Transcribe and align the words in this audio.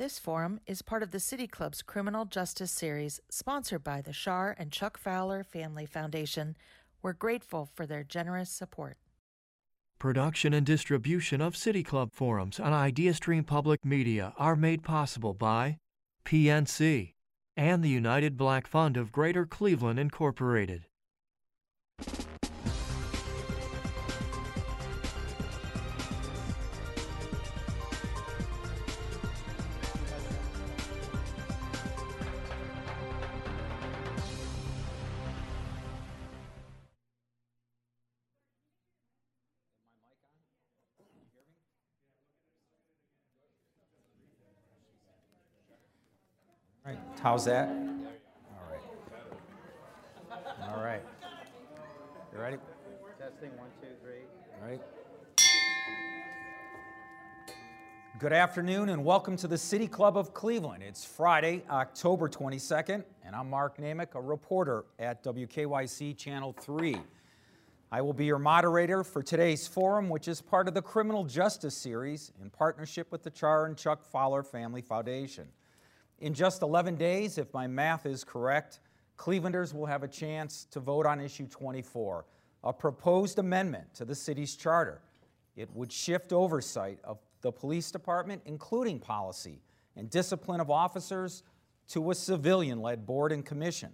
This 0.00 0.18
forum 0.18 0.60
is 0.66 0.80
part 0.80 1.02
of 1.02 1.10
the 1.10 1.20
City 1.20 1.46
Club's 1.46 1.82
Criminal 1.82 2.24
Justice 2.24 2.70
Series, 2.70 3.20
sponsored 3.28 3.84
by 3.84 4.00
the 4.00 4.14
Char 4.14 4.56
and 4.58 4.72
Chuck 4.72 4.96
Fowler 4.96 5.44
Family 5.44 5.84
Foundation. 5.84 6.56
We're 7.02 7.12
grateful 7.12 7.68
for 7.74 7.84
their 7.84 8.02
generous 8.02 8.48
support. 8.48 8.96
Production 9.98 10.54
and 10.54 10.64
distribution 10.64 11.42
of 11.42 11.54
City 11.54 11.82
Club 11.82 12.14
forums 12.14 12.58
on 12.58 12.72
IdeaStream 12.72 13.44
Public 13.44 13.84
Media 13.84 14.32
are 14.38 14.56
made 14.56 14.82
possible 14.82 15.34
by 15.34 15.76
PNC 16.24 17.12
and 17.54 17.84
the 17.84 17.90
United 17.90 18.38
Black 18.38 18.66
Fund 18.66 18.96
of 18.96 19.12
Greater 19.12 19.44
Cleveland, 19.44 19.98
Incorporated. 19.98 20.86
How's 47.22 47.44
that? 47.44 47.68
All 47.68 48.70
right. 48.70 48.80
All 50.62 50.82
right. 50.82 51.02
You 52.32 52.40
ready? 52.40 52.56
Testing, 53.18 53.50
one, 53.58 53.68
two, 53.82 53.88
three. 54.02 54.22
All 54.58 54.66
right. 54.66 54.80
Good 58.18 58.32
afternoon 58.32 58.88
and 58.88 59.04
welcome 59.04 59.36
to 59.36 59.46
the 59.46 59.58
City 59.58 59.86
Club 59.86 60.16
of 60.16 60.32
Cleveland. 60.32 60.82
It's 60.82 61.04
Friday, 61.04 61.62
October 61.68 62.26
22nd, 62.26 63.04
and 63.22 63.36
I'm 63.36 63.50
Mark 63.50 63.76
Naymik, 63.76 64.14
a 64.14 64.20
reporter 64.22 64.86
at 64.98 65.22
WKYC 65.22 66.16
Channel 66.16 66.54
3. 66.58 66.96
I 67.92 68.00
will 68.00 68.14
be 68.14 68.24
your 68.24 68.38
moderator 68.38 69.04
for 69.04 69.22
today's 69.22 69.68
forum, 69.68 70.08
which 70.08 70.26
is 70.26 70.40
part 70.40 70.68
of 70.68 70.72
the 70.72 70.80
Criminal 70.80 71.24
Justice 71.24 71.76
Series 71.76 72.32
in 72.40 72.48
partnership 72.48 73.12
with 73.12 73.22
the 73.22 73.30
Char 73.30 73.66
and 73.66 73.76
Chuck 73.76 74.06
Fowler 74.10 74.42
Family 74.42 74.80
Foundation. 74.80 75.48
In 76.20 76.34
just 76.34 76.62
11 76.62 76.96
days, 76.96 77.38
if 77.38 77.52
my 77.54 77.66
math 77.66 78.04
is 78.04 78.24
correct, 78.24 78.80
Clevelanders 79.16 79.74
will 79.74 79.86
have 79.86 80.02
a 80.02 80.08
chance 80.08 80.66
to 80.70 80.80
vote 80.80 81.06
on 81.06 81.20
issue 81.20 81.46
24, 81.46 82.24
a 82.64 82.72
proposed 82.72 83.38
amendment 83.38 83.92
to 83.94 84.04
the 84.04 84.14
city's 84.14 84.54
charter. 84.54 85.00
It 85.56 85.70
would 85.74 85.90
shift 85.90 86.32
oversight 86.32 86.98
of 87.04 87.18
the 87.40 87.50
police 87.50 87.90
department, 87.90 88.42
including 88.44 88.98
policy 88.98 89.60
and 89.96 90.10
discipline 90.10 90.60
of 90.60 90.70
officers, 90.70 91.42
to 91.88 92.10
a 92.10 92.14
civilian 92.14 92.80
led 92.80 93.04
board 93.04 93.32
and 93.32 93.44
commission. 93.44 93.90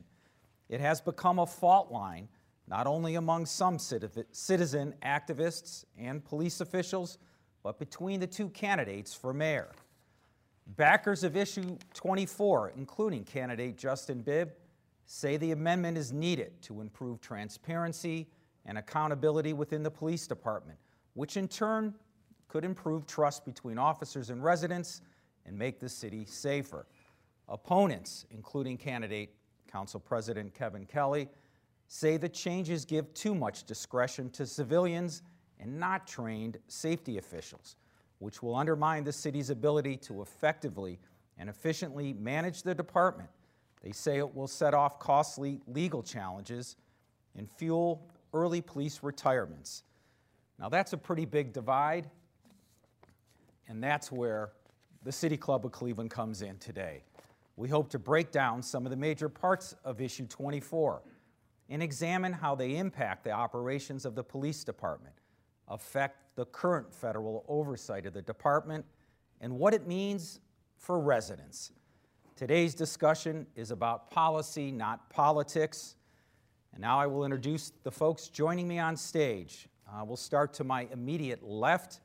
It 0.69 0.81
has 0.81 1.01
become 1.01 1.39
a 1.39 1.47
fault 1.47 1.91
line 1.91 2.29
not 2.69 2.89
only 2.89 3.15
among 3.15 3.47
some 3.47 3.79
citizen 3.79 4.95
activists 5.05 5.85
and 5.97 6.25
police 6.25 6.61
officials, 6.61 7.19
but 7.63 7.79
between 7.79 8.19
the 8.19 8.27
two 8.27 8.49
candidates 8.49 9.15
for 9.15 9.33
mayor. 9.33 9.71
Backers 10.67 11.23
of 11.23 11.37
issue 11.37 11.79
24, 11.95 12.73
including 12.77 13.25
candidate 13.25 13.79
Justin 13.79 14.21
Bibb, 14.23 14.51
say 15.07 15.37
the 15.37 15.53
amendment 15.53 15.97
is 15.97 16.13
needed 16.13 16.61
to 16.63 16.81
improve 16.81 17.21
transparency 17.21 18.27
and 18.65 18.77
accountability 18.77 19.53
within 19.53 19.83
the 19.83 19.91
police 19.91 20.27
department, 20.27 20.79
which 21.15 21.37
in 21.37 21.47
turn 21.47 21.95
could 22.49 22.65
improve 22.65 23.07
trust 23.07 23.45
between 23.45 23.79
officers 23.79 24.31
and 24.31 24.43
residents 24.43 25.03
and 25.47 25.57
make 25.57 25.79
the 25.79 25.89
city 25.89 26.25
safer. 26.25 26.87
Opponents, 27.49 28.27
including 28.31 28.77
candidate 28.77 29.31
Council 29.71 30.01
President 30.01 30.53
Kevin 30.53 30.85
Kelley, 30.85 31.29
say 31.87 32.17
the 32.17 32.29
changes 32.29 32.85
give 32.85 33.13
too 33.15 33.35
much 33.35 33.65
discretion 33.65 34.31
to 34.31 34.45
civilians 34.45 35.23
and 35.61 35.79
not 35.79 36.07
trained 36.07 36.59
safety 36.67 37.19
officials, 37.19 37.77
which 38.19 38.43
will 38.43 38.55
undermine 38.55 39.05
the 39.05 39.13
city's 39.13 39.51
ability 39.51 39.97
to 39.97 40.23
effectively 40.23 40.99
and 41.39 41.49
efficiently 41.49 42.13
manage 42.15 42.63
the 42.63 42.75
department. 42.75 43.29
They 43.83 43.93
say 43.93 44.19
it 44.19 44.35
will 44.35 44.49
set 44.49 44.75
off 44.75 44.99
costly 44.99 45.61
legal 45.67 46.03
challenges 46.03 46.77
and 47.37 47.49
fuel 47.51 48.09
early 48.33 48.61
police 48.61 49.01
retirements. 49.03 49.83
Now, 50.59 50.69
that's 50.69 50.93
a 50.93 50.97
pretty 50.97 51.27
big 51.27 51.53
divide, 51.53 52.11
and 53.69 53.83
that's 53.83 54.11
where 54.11 54.53
the 55.03 55.13
City 55.13 55.37
Club 55.37 55.65
of 55.67 55.73
Cleveland 55.73 56.11
comes 56.11 56.43
in 56.43 56.59
today. 56.59 57.05
We 57.57 57.69
hope 57.69 57.91
to 57.91 57.99
break 57.99 58.33
down 58.33 58.63
some 58.63 58.85
of 58.87 58.91
the 58.91 58.97
major 58.97 59.29
parts 59.29 59.75
of 59.85 60.01
issue 60.01 60.27
24 60.27 61.03
and 61.69 61.83
examine 61.83 62.33
how 62.33 62.55
they 62.55 62.77
impact 62.77 63.25
the 63.25 63.31
operations 63.31 64.05
of 64.05 64.15
the 64.15 64.23
police 64.23 64.65
department, 64.65 65.15
affect 65.69 66.37
the 66.37 66.45
current 66.47 66.95
federal 66.95 67.45
oversight 67.49 68.07
of 68.07 68.13
the 68.13 68.23
department, 68.23 68.85
and 69.41 69.53
what 69.59 69.75
it 69.75 69.87
means 69.87 70.41
for 70.77 71.01
residents. 71.01 71.73
Today's 72.37 72.75
discussion 72.75 73.47
is 73.57 73.71
about 73.71 74.11
policy, 74.11 74.71
not 74.71 75.09
politics. 75.09 75.97
And 76.73 76.83
now 76.83 77.01
I 77.01 77.07
will 77.07 77.25
introduce 77.25 77.73
the 77.83 77.91
folks 77.91 78.29
joining 78.29 78.69
me 78.69 78.79
on 78.79 78.97
stage. 78.97 79.69
Uh, 79.91 80.05
we'll 80.05 80.19
start 80.19 80.53
to 80.55 80.65
my 80.65 80.87
immediate 80.93 81.43
left, 81.43 82.01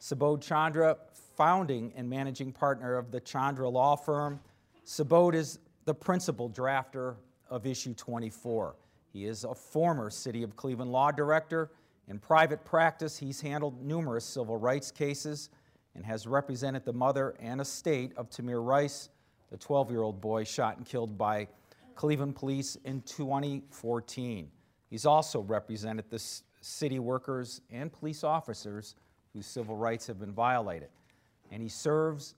Subodh 0.00 0.40
Chandra, 0.40 0.96
founding 1.36 1.92
and 1.96 2.08
managing 2.08 2.52
partner 2.52 2.96
of 2.96 3.10
the 3.10 3.18
Chandra 3.20 3.68
Law 3.68 3.96
Firm. 3.96 4.38
Subodh 4.86 5.34
is 5.34 5.58
the 5.84 5.94
principal 5.94 6.48
drafter 6.48 7.16
of 7.50 7.66
issue 7.66 7.94
24. 7.94 8.76
He 9.12 9.24
is 9.26 9.44
a 9.44 9.54
former 9.54 10.10
City 10.10 10.42
of 10.42 10.54
Cleveland 10.56 10.92
law 10.92 11.10
director. 11.10 11.70
In 12.08 12.18
private 12.18 12.64
practice, 12.64 13.18
he's 13.18 13.40
handled 13.40 13.82
numerous 13.82 14.24
civil 14.24 14.56
rights 14.56 14.90
cases 14.90 15.48
and 15.94 16.04
has 16.04 16.26
represented 16.26 16.84
the 16.84 16.92
mother 16.92 17.34
and 17.40 17.60
estate 17.60 18.12
of 18.16 18.28
Tamir 18.28 18.64
Rice, 18.64 19.08
the 19.50 19.56
12 19.56 19.90
year 19.90 20.02
old 20.02 20.20
boy 20.20 20.44
shot 20.44 20.76
and 20.76 20.84
killed 20.84 21.16
by 21.16 21.48
Cleveland 21.94 22.34
police 22.34 22.76
in 22.84 23.00
2014. 23.02 24.50
He's 24.90 25.06
also 25.06 25.40
represented 25.40 26.10
the 26.10 26.22
city 26.60 26.98
workers 26.98 27.60
and 27.70 27.92
police 27.92 28.24
officers 28.24 28.96
whose 29.32 29.46
civil 29.46 29.76
rights 29.76 30.06
have 30.06 30.18
been 30.18 30.32
violated. 30.32 30.88
And 31.50 31.62
he 31.62 31.68
serves 31.68 32.34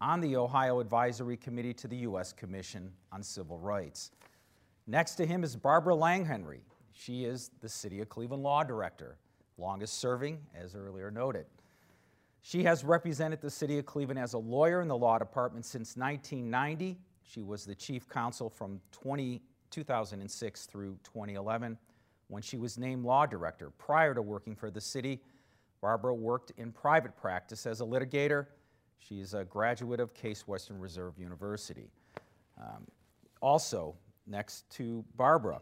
on 0.00 0.20
the 0.20 0.36
Ohio 0.36 0.80
Advisory 0.80 1.36
Committee 1.36 1.74
to 1.74 1.88
the 1.88 1.96
U.S. 1.98 2.32
Commission 2.32 2.90
on 3.12 3.22
Civil 3.22 3.58
Rights. 3.58 4.12
Next 4.86 5.16
to 5.16 5.26
him 5.26 5.44
is 5.44 5.56
Barbara 5.56 5.94
Langhenry. 5.94 6.60
She 7.00 7.24
is 7.24 7.50
the 7.62 7.68
City 7.68 8.02
of 8.02 8.10
Cleveland 8.10 8.42
Law 8.42 8.62
Director, 8.62 9.16
longest 9.56 10.00
serving, 10.00 10.38
as 10.54 10.74
earlier 10.74 11.10
noted. 11.10 11.46
She 12.42 12.62
has 12.64 12.84
represented 12.84 13.40
the 13.40 13.48
City 13.48 13.78
of 13.78 13.86
Cleveland 13.86 14.18
as 14.18 14.34
a 14.34 14.38
lawyer 14.38 14.82
in 14.82 14.88
the 14.88 14.96
law 14.98 15.16
department 15.16 15.64
since 15.64 15.96
1990. 15.96 16.98
She 17.22 17.42
was 17.42 17.64
the 17.64 17.74
chief 17.74 18.06
counsel 18.06 18.50
from 18.50 18.82
20, 18.92 19.40
2006 19.70 20.66
through 20.66 20.98
2011 21.02 21.78
when 22.28 22.42
she 22.42 22.58
was 22.58 22.76
named 22.76 23.06
law 23.06 23.24
director. 23.24 23.70
Prior 23.78 24.12
to 24.12 24.20
working 24.20 24.54
for 24.54 24.70
the 24.70 24.80
city, 24.80 25.22
Barbara 25.80 26.14
worked 26.14 26.52
in 26.58 26.70
private 26.70 27.16
practice 27.16 27.64
as 27.64 27.80
a 27.80 27.84
litigator. 27.84 28.48
She 28.98 29.20
is 29.20 29.32
a 29.32 29.44
graduate 29.44 30.00
of 30.00 30.12
Case 30.12 30.46
Western 30.46 30.78
Reserve 30.78 31.18
University. 31.18 31.88
Um, 32.60 32.86
also, 33.40 33.94
next 34.26 34.68
to 34.72 35.02
Barbara 35.16 35.60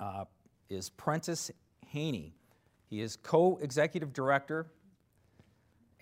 uh, 0.00 0.24
is 0.68 0.90
Prentiss 0.90 1.50
Haney. 1.86 2.34
He 2.86 3.00
is 3.00 3.16
co 3.16 3.58
executive 3.62 4.12
director 4.12 4.66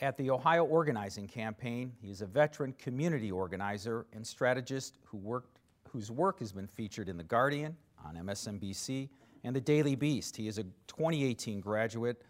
at 0.01 0.17
the 0.17 0.31
Ohio 0.31 0.65
Organizing 0.65 1.29
Campaign. 1.29 1.93
He 2.01 2.11
is 2.11 2.23
a 2.23 2.27
veteran 2.27 2.73
community 2.75 3.31
organizer 3.31 4.07
and 4.13 4.27
strategist 4.27 4.99
who 5.05 5.17
worked, 5.19 5.61
whose 5.89 6.11
work 6.11 6.41
has 6.41 6.53
been 6.53 6.67
featured 6.67 7.09
in 7.09 7.17
The 7.17 7.25
Guardian, 7.25 7.77
on 8.05 8.17
MSNBC, 8.17 9.09
and 9.45 9.55
The 9.55 9.61
Daily 9.61 9.95
Beast. 9.95 10.37
He 10.37 10.49
is 10.49 10.59
a 10.59 10.65
2018 10.89 11.61
graduate 11.61 12.23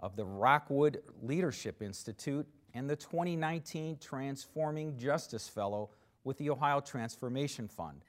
of 0.00 0.16
the 0.16 0.24
Rockwood 0.24 1.02
Leadership 1.22 1.82
Institute 1.82 2.46
and 2.74 2.90
the 2.90 2.96
2019 2.96 3.98
Transforming 3.98 4.96
Justice 4.98 5.48
Fellow 5.48 5.90
with 6.24 6.36
the 6.38 6.50
Ohio 6.50 6.80
Transformation 6.80 7.68
Fund. 7.68 8.04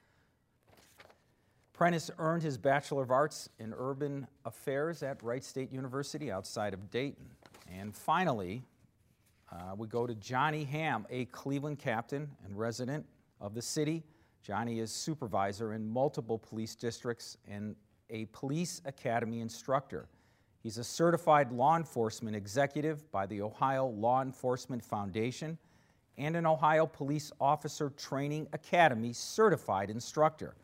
Prentiss 1.76 2.10
earned 2.20 2.42
his 2.42 2.58
Bachelor 2.58 3.04
of 3.04 3.12
Arts 3.12 3.50
in 3.60 3.74
Urban 3.78 4.26
Affairs 4.46 5.04
at 5.04 5.22
Wright 5.22 5.44
State 5.44 5.74
University 5.74 6.32
outside 6.32 6.74
of 6.74 6.90
Dayton. 6.90 7.26
And 7.70 7.94
finally, 7.94 8.64
uh, 9.52 9.76
we 9.76 9.86
go 9.88 10.08
to 10.08 10.16
Johnny 10.16 10.64
Ham, 10.64 11.06
a 11.10 11.26
Cleveland 11.26 11.78
captain 11.78 12.30
and 12.46 12.58
resident 12.58 13.06
of 13.42 13.54
the 13.54 13.62
city. 13.62 14.04
Johnny 14.42 14.80
is 14.80 14.90
supervisor 14.90 15.74
in 15.74 15.86
multiple 15.86 16.38
police 16.38 16.76
districts 16.76 17.38
and 17.46 17.76
a 18.10 18.24
police 18.28 18.82
academy 18.86 19.42
instructor. 19.42 20.08
He's 20.64 20.78
a 20.78 20.84
certified 20.84 21.52
law 21.52 21.76
enforcement 21.76 22.38
executive 22.38 23.12
by 23.12 23.26
the 23.26 23.42
Ohio 23.42 23.88
Law 23.88 24.22
Enforcement 24.22 24.82
Foundation 24.82 25.58
and 26.18 26.38
an 26.38 26.46
Ohio 26.46 26.86
Police 26.86 27.34
Officer 27.42 27.90
Training 27.98 28.48
Academy 28.54 29.12
certified 29.12 29.90
instructor. 29.90 30.56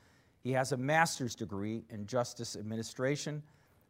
He 0.44 0.52
has 0.54 0.72
a 0.72 0.78
master's 0.78 1.36
degree 1.36 1.84
in 1.90 2.08
justice 2.08 2.56
administration, 2.56 3.44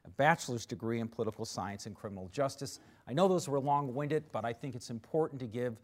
a 0.06 0.09
bachelor's 0.09 0.65
degree 0.65 1.00
in 1.00 1.07
political 1.07 1.45
science 1.45 1.86
and 1.86 1.95
criminal 1.95 2.30
justice. 2.33 2.80
I 3.07 3.13
know 3.13 3.27
those 3.27 3.48
were 3.48 3.59
long 3.59 3.94
winded, 3.94 4.24
but 4.31 4.44
I 4.44 4.53
think 4.53 4.75
it's 4.75 4.89
important 4.89 5.39
to 5.42 5.48
give 5.48 5.77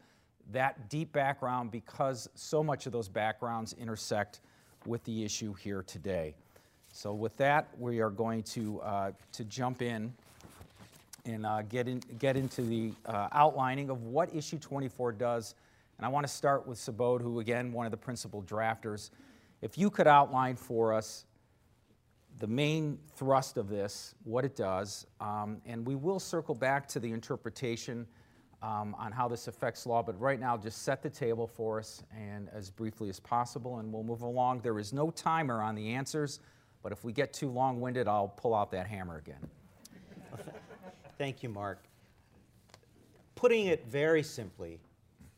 that 0.52 0.90
deep 0.90 1.12
background 1.12 1.72
because 1.72 2.30
so 2.36 2.64
much 2.64 2.86
of 2.86 2.92
those 2.92 3.08
backgrounds 3.08 3.76
intersect 3.80 4.42
with 4.86 5.04
the 5.04 5.24
issue 5.24 5.54
here 5.54 5.84
today. 5.84 6.36
So, 6.94 7.14
with 7.14 7.36
that, 7.38 7.68
we 7.78 8.00
are 8.00 8.10
going 8.10 8.44
to, 8.44 8.82
uh, 8.82 9.12
to 9.34 9.44
jump 9.44 9.82
in 9.82 10.14
and 11.26 11.46
uh, 11.46 11.62
get, 11.64 11.88
in, 11.88 12.02
get 12.18 12.38
into 12.38 12.62
the 12.62 12.94
uh, 13.06 13.28
outlining 13.34 13.90
of 13.90 14.04
what 14.04 14.34
issue 14.34 14.58
24 14.58 15.12
does. 15.12 15.56
And 15.98 16.06
I 16.06 16.10
want 16.10 16.26
to 16.26 16.32
start 16.32 16.66
with 16.66 16.78
Subodh, 16.78 17.22
who, 17.22 17.40
again, 17.40 17.74
one 17.74 17.86
of 17.86 17.92
the 17.92 17.98
principal 17.98 18.42
drafters. 18.44 19.10
If 19.62 19.78
you 19.78 19.90
could 19.90 20.08
outline 20.08 20.56
for 20.56 20.94
us 20.94 21.26
the 22.40 22.48
main 22.48 23.00
thrust 23.16 23.58
of 23.58 23.70
this, 23.70 24.14
what 24.24 24.46
it 24.46 24.56
does, 24.56 25.08
um, 25.20 25.60
and 25.66 25.86
we 25.86 25.96
will 25.96 26.20
circle 26.20 26.54
back 26.54 26.88
to 26.90 27.00
the 27.00 27.12
interpretation 27.12 28.06
um, 28.62 28.96
on 29.00 29.12
how 29.12 29.28
this 29.28 29.48
affects 29.48 29.86
law, 29.86 30.04
but 30.04 30.20
right 30.20 30.40
now 30.40 30.58
just 30.58 30.84
set 30.84 31.02
the 31.02 31.10
table 31.10 31.48
for 31.48 31.80
us 31.80 32.04
and 32.16 32.50
as 32.54 32.70
briefly 32.70 33.10
as 33.10 33.20
possible, 33.20 33.80
and 33.80 33.92
we'll 33.92 34.04
move 34.04 34.22
along. 34.22 34.62
There 34.62 34.80
is 34.80 34.94
no 34.94 35.10
timer 35.12 35.62
on 35.62 35.76
the 35.76 35.94
answers, 35.94 36.40
but 36.84 36.92
if 36.92 37.04
we 37.04 37.12
get 37.12 37.34
too 37.34 37.50
long 37.50 37.82
winded, 37.82 38.08
I'll 38.08 38.28
pull 38.30 38.54
out 38.54 38.72
that 38.72 38.88
hammer 38.88 39.18
again. 39.18 39.50
Thank 41.18 41.42
you, 41.42 41.50
Mark. 41.50 41.84
Putting 43.34 43.68
it 43.68 43.86
very 43.88 44.22
simply, 44.22 44.80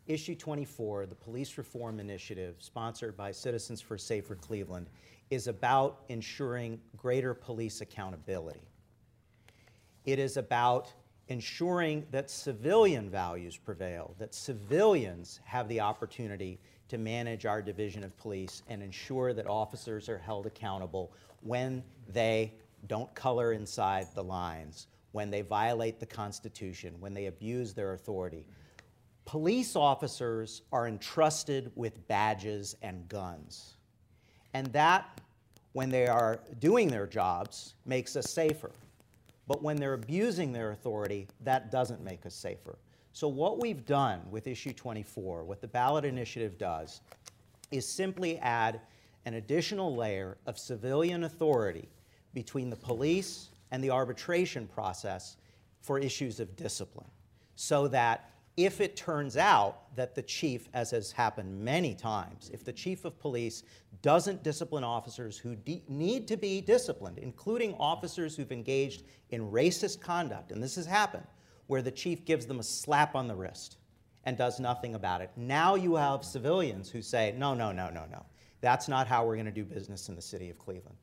Issue 0.09 0.33
24, 0.33 1.05
the 1.05 1.13
Police 1.13 1.55
Reform 1.55 1.99
Initiative, 1.99 2.55
sponsored 2.57 3.15
by 3.15 3.31
Citizens 3.31 3.79
for 3.79 3.95
Safer 3.95 4.33
Cleveland, 4.33 4.89
is 5.29 5.45
about 5.45 5.99
ensuring 6.09 6.81
greater 6.97 7.35
police 7.35 7.81
accountability. 7.81 8.67
It 10.05 10.17
is 10.17 10.35
about 10.37 10.91
ensuring 11.27 12.07
that 12.09 12.31
civilian 12.31 13.07
values 13.07 13.55
prevail, 13.55 14.15
that 14.17 14.33
civilians 14.33 15.41
have 15.43 15.67
the 15.67 15.79
opportunity 15.79 16.59
to 16.87 16.97
manage 16.97 17.45
our 17.45 17.61
division 17.61 18.03
of 18.03 18.17
police 18.17 18.63
and 18.67 18.81
ensure 18.81 19.31
that 19.33 19.45
officers 19.45 20.09
are 20.09 20.17
held 20.17 20.47
accountable 20.47 21.13
when 21.41 21.83
they 22.11 22.51
don't 22.87 23.13
color 23.13 23.53
inside 23.53 24.07
the 24.15 24.23
lines, 24.23 24.87
when 25.11 25.29
they 25.29 25.41
violate 25.41 25.99
the 25.99 26.05
Constitution, 26.07 26.95
when 26.99 27.13
they 27.13 27.27
abuse 27.27 27.75
their 27.75 27.93
authority. 27.93 28.43
Police 29.25 29.75
officers 29.75 30.63
are 30.71 30.87
entrusted 30.87 31.71
with 31.75 32.07
badges 32.07 32.75
and 32.81 33.07
guns. 33.07 33.75
And 34.53 34.67
that, 34.67 35.21
when 35.73 35.89
they 35.89 36.07
are 36.07 36.39
doing 36.59 36.87
their 36.87 37.05
jobs, 37.05 37.75
makes 37.85 38.15
us 38.15 38.31
safer. 38.31 38.71
But 39.47 39.61
when 39.61 39.77
they're 39.77 39.93
abusing 39.93 40.51
their 40.51 40.71
authority, 40.71 41.27
that 41.41 41.71
doesn't 41.71 42.03
make 42.03 42.25
us 42.25 42.35
safer. 42.35 42.77
So, 43.13 43.27
what 43.27 43.59
we've 43.59 43.85
done 43.85 44.21
with 44.29 44.47
issue 44.47 44.73
24, 44.73 45.43
what 45.43 45.61
the 45.61 45.67
ballot 45.67 46.05
initiative 46.05 46.57
does, 46.57 47.01
is 47.71 47.87
simply 47.87 48.37
add 48.39 48.81
an 49.25 49.35
additional 49.35 49.95
layer 49.95 50.37
of 50.45 50.57
civilian 50.57 51.23
authority 51.23 51.89
between 52.33 52.69
the 52.69 52.75
police 52.75 53.49
and 53.71 53.83
the 53.83 53.89
arbitration 53.89 54.67
process 54.67 55.37
for 55.81 55.99
issues 55.99 56.39
of 56.39 56.55
discipline. 56.55 57.09
So 57.55 57.87
that 57.89 58.31
if 58.65 58.81
it 58.81 58.97
turns 58.97 59.37
out 59.37 59.95
that 59.95 60.15
the 60.15 60.21
chief, 60.21 60.67
as 60.73 60.91
has 60.91 61.11
happened 61.13 61.63
many 61.63 61.95
times, 61.95 62.51
if 62.53 62.65
the 62.65 62.73
chief 62.73 63.05
of 63.05 63.17
police 63.17 63.63
doesn't 64.01 64.43
discipline 64.43 64.83
officers 64.83 65.37
who 65.37 65.55
need 65.87 66.27
to 66.27 66.35
be 66.35 66.59
disciplined, 66.59 67.17
including 67.19 67.73
officers 67.75 68.35
who've 68.35 68.51
engaged 68.51 69.03
in 69.29 69.49
racist 69.49 70.01
conduct, 70.01 70.51
and 70.51 70.61
this 70.61 70.75
has 70.75 70.85
happened, 70.85 71.25
where 71.67 71.81
the 71.81 71.91
chief 71.91 72.25
gives 72.25 72.45
them 72.45 72.59
a 72.59 72.63
slap 72.63 73.15
on 73.15 73.27
the 73.27 73.35
wrist 73.35 73.77
and 74.25 74.37
does 74.37 74.59
nothing 74.59 74.95
about 74.95 75.21
it. 75.21 75.31
Now 75.37 75.75
you 75.75 75.95
have 75.95 76.25
civilians 76.25 76.89
who 76.89 77.01
say, 77.01 77.33
no, 77.37 77.53
no, 77.53 77.71
no, 77.71 77.89
no, 77.89 78.05
no. 78.11 78.25
That's 78.59 78.89
not 78.89 79.07
how 79.07 79.25
we're 79.25 79.35
going 79.35 79.45
to 79.45 79.51
do 79.51 79.63
business 79.63 80.09
in 80.09 80.15
the 80.15 80.21
city 80.21 80.49
of 80.49 80.59
Cleveland. 80.59 80.97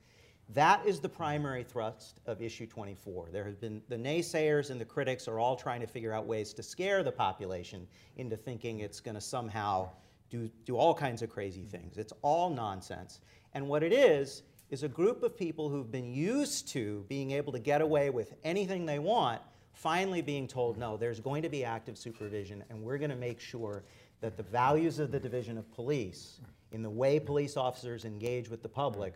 That 0.50 0.86
is 0.86 1.00
the 1.00 1.08
primary 1.08 1.64
thrust 1.64 2.20
of 2.26 2.40
issue 2.40 2.66
24. 2.66 3.30
There 3.32 3.44
have 3.44 3.60
been 3.60 3.82
the 3.88 3.96
naysayers 3.96 4.70
and 4.70 4.80
the 4.80 4.84
critics 4.84 5.26
are 5.26 5.40
all 5.40 5.56
trying 5.56 5.80
to 5.80 5.86
figure 5.86 6.12
out 6.12 6.26
ways 6.26 6.52
to 6.54 6.62
scare 6.62 7.02
the 7.02 7.12
population 7.12 7.86
into 8.16 8.36
thinking 8.36 8.80
it's 8.80 9.00
going 9.00 9.16
to 9.16 9.20
somehow 9.20 9.90
do, 10.30 10.48
do 10.64 10.76
all 10.76 10.94
kinds 10.94 11.22
of 11.22 11.30
crazy 11.30 11.64
things. 11.64 11.98
It's 11.98 12.12
all 12.22 12.50
nonsense. 12.50 13.20
And 13.54 13.68
what 13.68 13.82
it 13.82 13.92
is, 13.92 14.42
is 14.70 14.82
a 14.82 14.88
group 14.88 15.22
of 15.22 15.36
people 15.36 15.68
who've 15.68 15.90
been 15.90 16.12
used 16.12 16.68
to 16.68 17.04
being 17.08 17.30
able 17.30 17.52
to 17.52 17.58
get 17.58 17.80
away 17.80 18.10
with 18.10 18.34
anything 18.42 18.84
they 18.84 18.98
want, 18.98 19.40
finally 19.72 20.20
being 20.20 20.48
told, 20.48 20.76
no, 20.76 20.96
there's 20.96 21.20
going 21.20 21.42
to 21.42 21.48
be 21.48 21.64
active 21.64 21.96
supervision, 21.96 22.64
and 22.68 22.82
we're 22.82 22.98
going 22.98 23.10
to 23.10 23.16
make 23.16 23.40
sure 23.40 23.84
that 24.20 24.36
the 24.36 24.42
values 24.42 24.98
of 24.98 25.12
the 25.12 25.20
Division 25.20 25.56
of 25.56 25.70
Police, 25.72 26.40
in 26.72 26.82
the 26.82 26.90
way 26.90 27.20
police 27.20 27.56
officers 27.56 28.04
engage 28.04 28.48
with 28.48 28.62
the 28.62 28.68
public, 28.68 29.14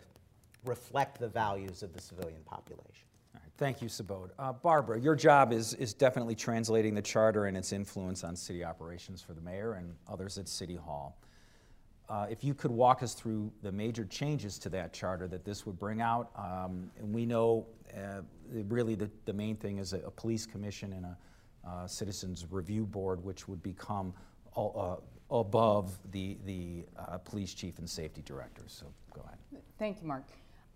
reflect 0.64 1.18
the 1.18 1.28
values 1.28 1.82
of 1.82 1.92
the 1.92 2.00
civilian 2.00 2.42
population. 2.44 3.06
Thank 3.60 3.82
you, 3.82 3.88
Subodh. 3.88 4.30
Uh, 4.38 4.54
Barbara, 4.54 4.98
your 4.98 5.14
job 5.14 5.52
is, 5.52 5.74
is 5.74 5.92
definitely 5.92 6.34
translating 6.34 6.94
the 6.94 7.02
charter 7.02 7.44
and 7.44 7.56
its 7.56 7.74
influence 7.74 8.24
on 8.24 8.34
city 8.34 8.64
operations 8.64 9.20
for 9.20 9.34
the 9.34 9.40
mayor 9.42 9.74
and 9.74 9.94
others 10.08 10.38
at 10.38 10.48
City 10.48 10.76
Hall. 10.76 11.18
Uh, 12.08 12.26
if 12.30 12.42
you 12.42 12.54
could 12.54 12.70
walk 12.70 13.02
us 13.02 13.12
through 13.12 13.52
the 13.62 13.70
major 13.70 14.06
changes 14.06 14.58
to 14.60 14.70
that 14.70 14.94
charter 14.94 15.28
that 15.28 15.44
this 15.44 15.66
would 15.66 15.78
bring 15.78 16.00
out, 16.00 16.30
um, 16.36 16.90
and 16.98 17.14
we 17.14 17.26
know 17.26 17.66
uh, 17.94 18.22
really 18.68 18.94
the, 18.94 19.10
the 19.26 19.32
main 19.32 19.56
thing 19.56 19.76
is 19.76 19.92
a, 19.92 19.98
a 19.98 20.10
police 20.10 20.46
commission 20.46 20.94
and 20.94 21.04
a 21.04 21.16
uh, 21.68 21.86
citizens 21.86 22.46
review 22.50 22.86
board, 22.86 23.22
which 23.22 23.46
would 23.46 23.62
become 23.62 24.14
all, 24.54 25.00
uh, 25.30 25.36
above 25.38 25.98
the, 26.12 26.38
the 26.46 26.84
uh, 26.98 27.18
police 27.18 27.52
chief 27.52 27.78
and 27.78 27.88
safety 27.88 28.22
director. 28.24 28.62
So 28.66 28.86
go 29.14 29.20
ahead. 29.26 29.62
Thank 29.78 30.00
you, 30.00 30.08
Mark. 30.08 30.24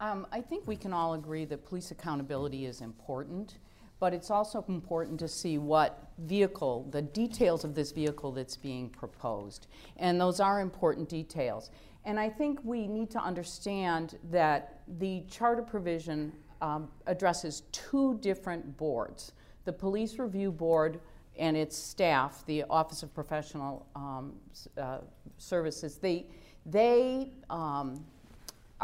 Um, 0.00 0.26
I 0.32 0.40
think 0.40 0.66
we 0.66 0.76
can 0.76 0.92
all 0.92 1.14
agree 1.14 1.44
that 1.46 1.64
police 1.64 1.90
accountability 1.90 2.66
is 2.66 2.80
important, 2.80 3.58
but 4.00 4.12
it's 4.12 4.30
also 4.30 4.64
important 4.68 5.18
to 5.20 5.28
see 5.28 5.56
what 5.58 6.10
vehicle, 6.18 6.86
the 6.90 7.02
details 7.02 7.64
of 7.64 7.74
this 7.74 7.92
vehicle 7.92 8.32
that's 8.32 8.56
being 8.56 8.90
proposed. 8.90 9.66
And 9.96 10.20
those 10.20 10.40
are 10.40 10.60
important 10.60 11.08
details. 11.08 11.70
And 12.04 12.20
I 12.20 12.28
think 12.28 12.60
we 12.64 12.86
need 12.86 13.10
to 13.12 13.18
understand 13.18 14.18
that 14.30 14.80
the 14.98 15.22
charter 15.30 15.62
provision 15.62 16.32
um, 16.60 16.88
addresses 17.06 17.62
two 17.72 18.18
different 18.18 18.76
boards 18.76 19.32
the 19.64 19.72
Police 19.72 20.18
Review 20.18 20.52
Board 20.52 21.00
and 21.38 21.56
its 21.56 21.74
staff, 21.74 22.44
the 22.44 22.64
Office 22.64 23.02
of 23.02 23.14
Professional 23.14 23.86
um, 23.96 24.34
uh, 24.76 24.98
Services. 25.38 25.96
They, 25.96 26.26
they 26.66 27.32
um, 27.48 28.04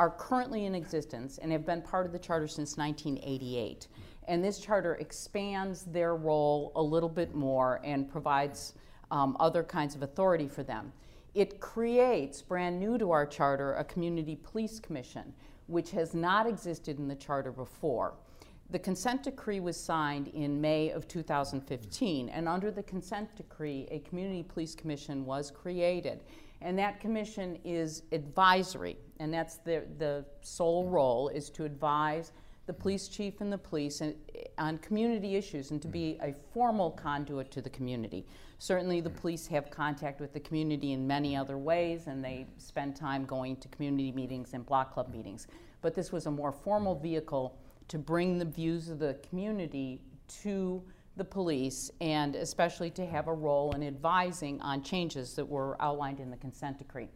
are 0.01 0.09
currently 0.09 0.65
in 0.65 0.75
existence 0.75 1.37
and 1.37 1.53
have 1.53 1.67
been 1.67 1.83
part 1.83 2.07
of 2.07 2.13
the 2.13 2.19
charter 2.19 2.49
since 2.49 2.79
1988. 2.79 3.87
And 4.29 4.43
this 4.43 4.59
charter 4.59 4.95
expands 4.95 5.83
their 5.83 6.17
role 6.17 6.73
a 6.75 6.83
little 6.83 7.09
bit 7.11 7.35
more 7.35 7.83
and 7.85 8.11
provides 8.11 8.73
um, 9.11 9.37
other 9.39 9.63
kinds 9.63 9.95
of 9.95 10.03
authority 10.03 10.49
for 10.49 10.63
them. 10.63 10.91
It 11.35 11.61
creates, 11.61 12.41
brand 12.41 12.81
new 12.81 12.97
to 12.97 13.11
our 13.11 13.27
charter, 13.27 13.75
a 13.75 13.85
community 13.85 14.37
police 14.37 14.81
commission, 14.81 15.35
which 15.67 15.91
has 15.91 16.15
not 16.15 16.47
existed 16.47 16.99
in 16.99 17.07
the 17.07 17.15
charter 17.15 17.53
before. 17.53 18.15
The 18.71 18.79
consent 18.79 19.25
decree 19.25 19.61
was 19.61 19.77
signed 19.77 20.29
in 20.29 20.63
May 20.63 20.93
of 20.93 21.09
2015, 21.09 22.31
and 22.31 22.49
under 22.49 22.71
the 22.71 22.85
consent 22.85 23.37
decree, 23.37 23.87
a 23.91 23.99
community 23.99 24.45
police 24.45 24.75
commission 24.75 25.27
was 25.27 25.51
created. 25.51 26.25
And 26.63 26.79
that 26.79 27.01
commission 27.01 27.59
is 27.65 28.03
advisory, 28.13 28.99
and 29.19 29.33
that's 29.33 29.57
the, 29.57 29.85
the 29.99 30.25
sole 30.43 30.89
role 30.89 31.29
is 31.29 31.49
to 31.51 31.65
advise 31.65 32.33
the 32.67 32.75
police 32.75 33.09
chief 33.09 33.41
and 33.41 33.53
the 33.53 33.59
police 33.59 34.01
eh, 34.01 34.13
on 34.59 34.79
community 34.79 35.35
issues 35.35 35.71
and 35.71 35.81
to 35.83 35.89
be 35.89 36.19
a 36.23 36.33
formal 36.53 36.91
conduit 36.91 37.51
to 37.51 37.63
the 37.63 37.71
community. 37.71 38.25
Certainly, 38.59 39.01
the 39.01 39.11
police 39.11 39.47
have 39.47 39.71
contact 39.71 40.21
with 40.21 40.33
the 40.35 40.41
community 40.41 40.93
in 40.93 41.07
many 41.07 41.35
other 41.35 41.57
ways, 41.57 42.07
and 42.07 42.23
they 42.23 42.47
spend 42.59 42.95
time 42.95 43.25
going 43.25 43.57
to 43.57 43.69
community 43.69 44.13
meetings 44.13 44.53
and 44.53 44.65
block 44.67 44.93
club 44.93 45.11
meetings. 45.11 45.47
But 45.81 45.95
this 45.95 46.13
was 46.13 46.27
a 46.27 46.31
more 46.31 46.53
formal 46.53 46.95
vehicle 46.95 47.59
to 47.89 47.99
bring 47.99 48.39
the 48.39 48.45
views 48.45 48.89
of 48.89 48.99
the 48.99 49.17
community 49.29 50.03
to 50.43 50.83
the 51.21 51.25
police 51.27 51.91
and 52.01 52.35
especially 52.35 52.89
to 52.89 53.05
have 53.05 53.29
a 53.29 53.33
role 53.33 53.73
in 53.73 53.83
advising 53.83 54.59
on 54.63 54.83
changes 54.83 55.35
that 55.35 55.45
were 55.45 55.77
outlined 55.79 56.19
in 56.19 56.31
the 56.31 56.37
consent 56.39 56.79
decree. 56.79 57.11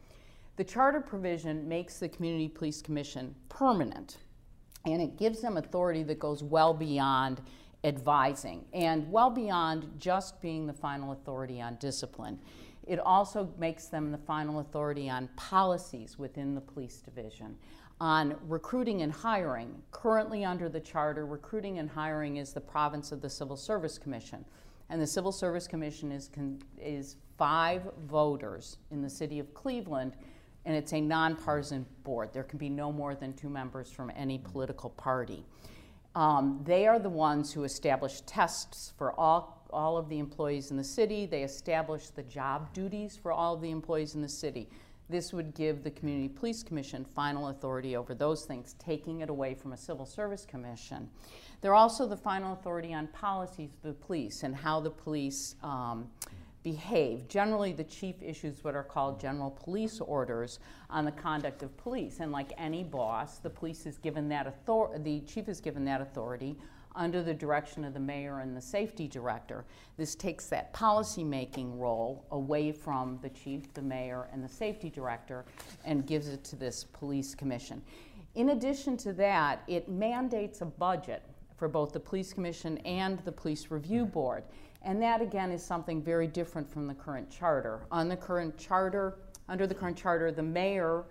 The 0.56 0.64
charter 0.64 1.00
provision 1.00 1.66
makes 1.66 1.98
the 1.98 2.10
Community 2.10 2.48
Police 2.48 2.82
Commission 2.82 3.34
permanent 3.48 4.18
and 4.84 5.00
it 5.00 5.16
gives 5.16 5.40
them 5.40 5.56
authority 5.56 6.02
that 6.02 6.18
goes 6.18 6.42
well 6.42 6.74
beyond 6.74 7.40
advising 7.82 8.66
and 8.74 9.10
well 9.10 9.30
beyond 9.30 9.90
just 9.98 10.38
being 10.42 10.66
the 10.66 10.74
final 10.74 11.12
authority 11.12 11.62
on 11.62 11.76
discipline. 11.76 12.38
It 12.86 12.98
also 12.98 13.48
makes 13.56 13.86
them 13.86 14.12
the 14.12 14.18
final 14.18 14.58
authority 14.58 15.08
on 15.08 15.30
policies 15.36 16.18
within 16.18 16.54
the 16.54 16.60
police 16.60 16.98
division. 16.98 17.56
On 18.00 18.36
recruiting 18.48 19.02
and 19.02 19.12
hiring, 19.12 19.80
currently 19.92 20.44
under 20.44 20.68
the 20.68 20.80
charter, 20.80 21.26
recruiting 21.26 21.78
and 21.78 21.88
hiring 21.88 22.38
is 22.38 22.52
the 22.52 22.60
province 22.60 23.12
of 23.12 23.20
the 23.20 23.30
Civil 23.30 23.56
Service 23.56 23.98
Commission. 23.98 24.44
And 24.90 25.00
the 25.00 25.06
Civil 25.06 25.32
Service 25.32 25.66
Commission 25.66 26.10
is, 26.12 26.28
is 26.78 27.16
five 27.38 27.82
voters 28.06 28.78
in 28.90 29.00
the 29.00 29.08
city 29.08 29.38
of 29.38 29.54
Cleveland, 29.54 30.16
and 30.64 30.76
it's 30.76 30.92
a 30.92 31.00
nonpartisan 31.00 31.86
board. 32.02 32.32
There 32.32 32.42
can 32.42 32.58
be 32.58 32.68
no 32.68 32.92
more 32.92 33.14
than 33.14 33.32
two 33.32 33.48
members 33.48 33.90
from 33.90 34.10
any 34.16 34.38
political 34.38 34.90
party. 34.90 35.44
Um, 36.14 36.60
they 36.64 36.86
are 36.86 36.98
the 36.98 37.08
ones 37.08 37.52
who 37.52 37.64
establish 37.64 38.20
tests 38.22 38.92
for 38.96 39.18
all, 39.18 39.66
all 39.70 39.96
of 39.96 40.08
the 40.08 40.18
employees 40.18 40.70
in 40.70 40.76
the 40.76 40.84
city. 40.84 41.26
They 41.26 41.42
establish 41.42 42.10
the 42.10 42.22
job 42.22 42.72
duties 42.72 43.18
for 43.20 43.32
all 43.32 43.54
of 43.54 43.60
the 43.60 43.70
employees 43.70 44.14
in 44.14 44.22
the 44.22 44.28
city. 44.28 44.68
This 45.08 45.32
would 45.32 45.54
give 45.54 45.84
the 45.84 45.90
Community 45.90 46.28
Police 46.28 46.62
Commission 46.62 47.04
final 47.04 47.48
authority 47.48 47.96
over 47.96 48.14
those 48.14 48.44
things, 48.46 48.74
taking 48.78 49.20
it 49.20 49.28
away 49.28 49.54
from 49.54 49.72
a 49.72 49.76
Civil 49.76 50.06
Service 50.06 50.46
Commission. 50.46 51.10
They're 51.60 51.74
also 51.74 52.06
the 52.06 52.16
final 52.16 52.54
authority 52.54 52.94
on 52.94 53.08
policies 53.08 53.70
of 53.74 53.82
the 53.82 54.04
police 54.06 54.42
and 54.42 54.54
how 54.54 54.80
the 54.80 54.90
police 54.90 55.56
um, 55.62 56.08
behave. 56.62 57.28
Generally, 57.28 57.74
the 57.74 57.84
chief 57.84 58.16
issues 58.22 58.64
what 58.64 58.74
are 58.74 58.82
called 58.82 59.20
general 59.20 59.50
police 59.50 60.00
orders 60.00 60.58
on 60.88 61.04
the 61.04 61.12
conduct 61.12 61.62
of 61.62 61.76
police. 61.76 62.20
And 62.20 62.32
like 62.32 62.52
any 62.56 62.82
boss, 62.82 63.38
the 63.38 63.50
police 63.50 63.86
is 63.86 63.98
given 63.98 64.28
that 64.30 64.46
the 64.66 65.20
chief 65.26 65.48
is 65.48 65.60
given 65.60 65.84
that 65.84 66.00
authority 66.00 66.56
under 66.96 67.22
the 67.22 67.34
direction 67.34 67.84
of 67.84 67.94
the 67.94 68.00
mayor 68.00 68.40
and 68.40 68.56
the 68.56 68.60
safety 68.60 69.08
director. 69.08 69.64
This 69.96 70.14
takes 70.14 70.46
that 70.46 70.72
policy 70.72 71.24
making 71.24 71.78
role 71.78 72.24
away 72.30 72.72
from 72.72 73.18
the 73.22 73.30
chief, 73.30 73.72
the 73.74 73.82
mayor, 73.82 74.28
and 74.32 74.42
the 74.42 74.48
safety 74.48 74.90
director 74.90 75.44
and 75.84 76.06
gives 76.06 76.28
it 76.28 76.44
to 76.44 76.56
this 76.56 76.84
police 76.84 77.34
commission. 77.34 77.82
In 78.34 78.50
addition 78.50 78.96
to 78.98 79.12
that, 79.14 79.62
it 79.68 79.88
mandates 79.88 80.60
a 80.60 80.66
budget 80.66 81.22
for 81.56 81.68
both 81.68 81.92
the 81.92 82.00
police 82.00 82.32
commission 82.32 82.78
and 82.78 83.18
the 83.20 83.32
police 83.32 83.70
review 83.70 84.04
board. 84.04 84.44
And 84.82 85.00
that 85.02 85.22
again 85.22 85.50
is 85.50 85.64
something 85.64 86.02
very 86.02 86.26
different 86.26 86.68
from 86.68 86.86
the 86.86 86.94
current 86.94 87.30
charter. 87.30 87.86
On 87.90 88.08
the 88.08 88.16
current 88.16 88.58
charter, 88.58 89.18
under 89.48 89.66
the 89.66 89.74
current 89.74 89.96
charter, 89.96 90.30
the 90.32 90.42
mayor 90.42 91.04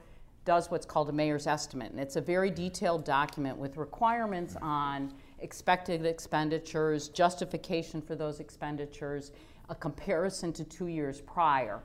does 0.45 0.69
what's 0.69 0.85
called 0.85 1.09
a 1.09 1.13
mayor's 1.13 1.47
estimate. 1.47 1.91
And 1.91 1.99
it's 1.99 2.17
a 2.17 2.21
very 2.21 2.51
detailed 2.51 3.05
document 3.05 3.57
with 3.57 3.77
requirements 3.77 4.55
on 4.61 5.13
expected 5.43 6.05
expenditures, 6.05 7.09
justification 7.09 8.01
for 8.01 8.15
those 8.15 8.39
expenditures, 8.39 9.31
a 9.69 9.75
comparison 9.75 10.51
to 10.53 10.63
two 10.63 10.87
years 10.87 11.21
prior. 11.21 11.79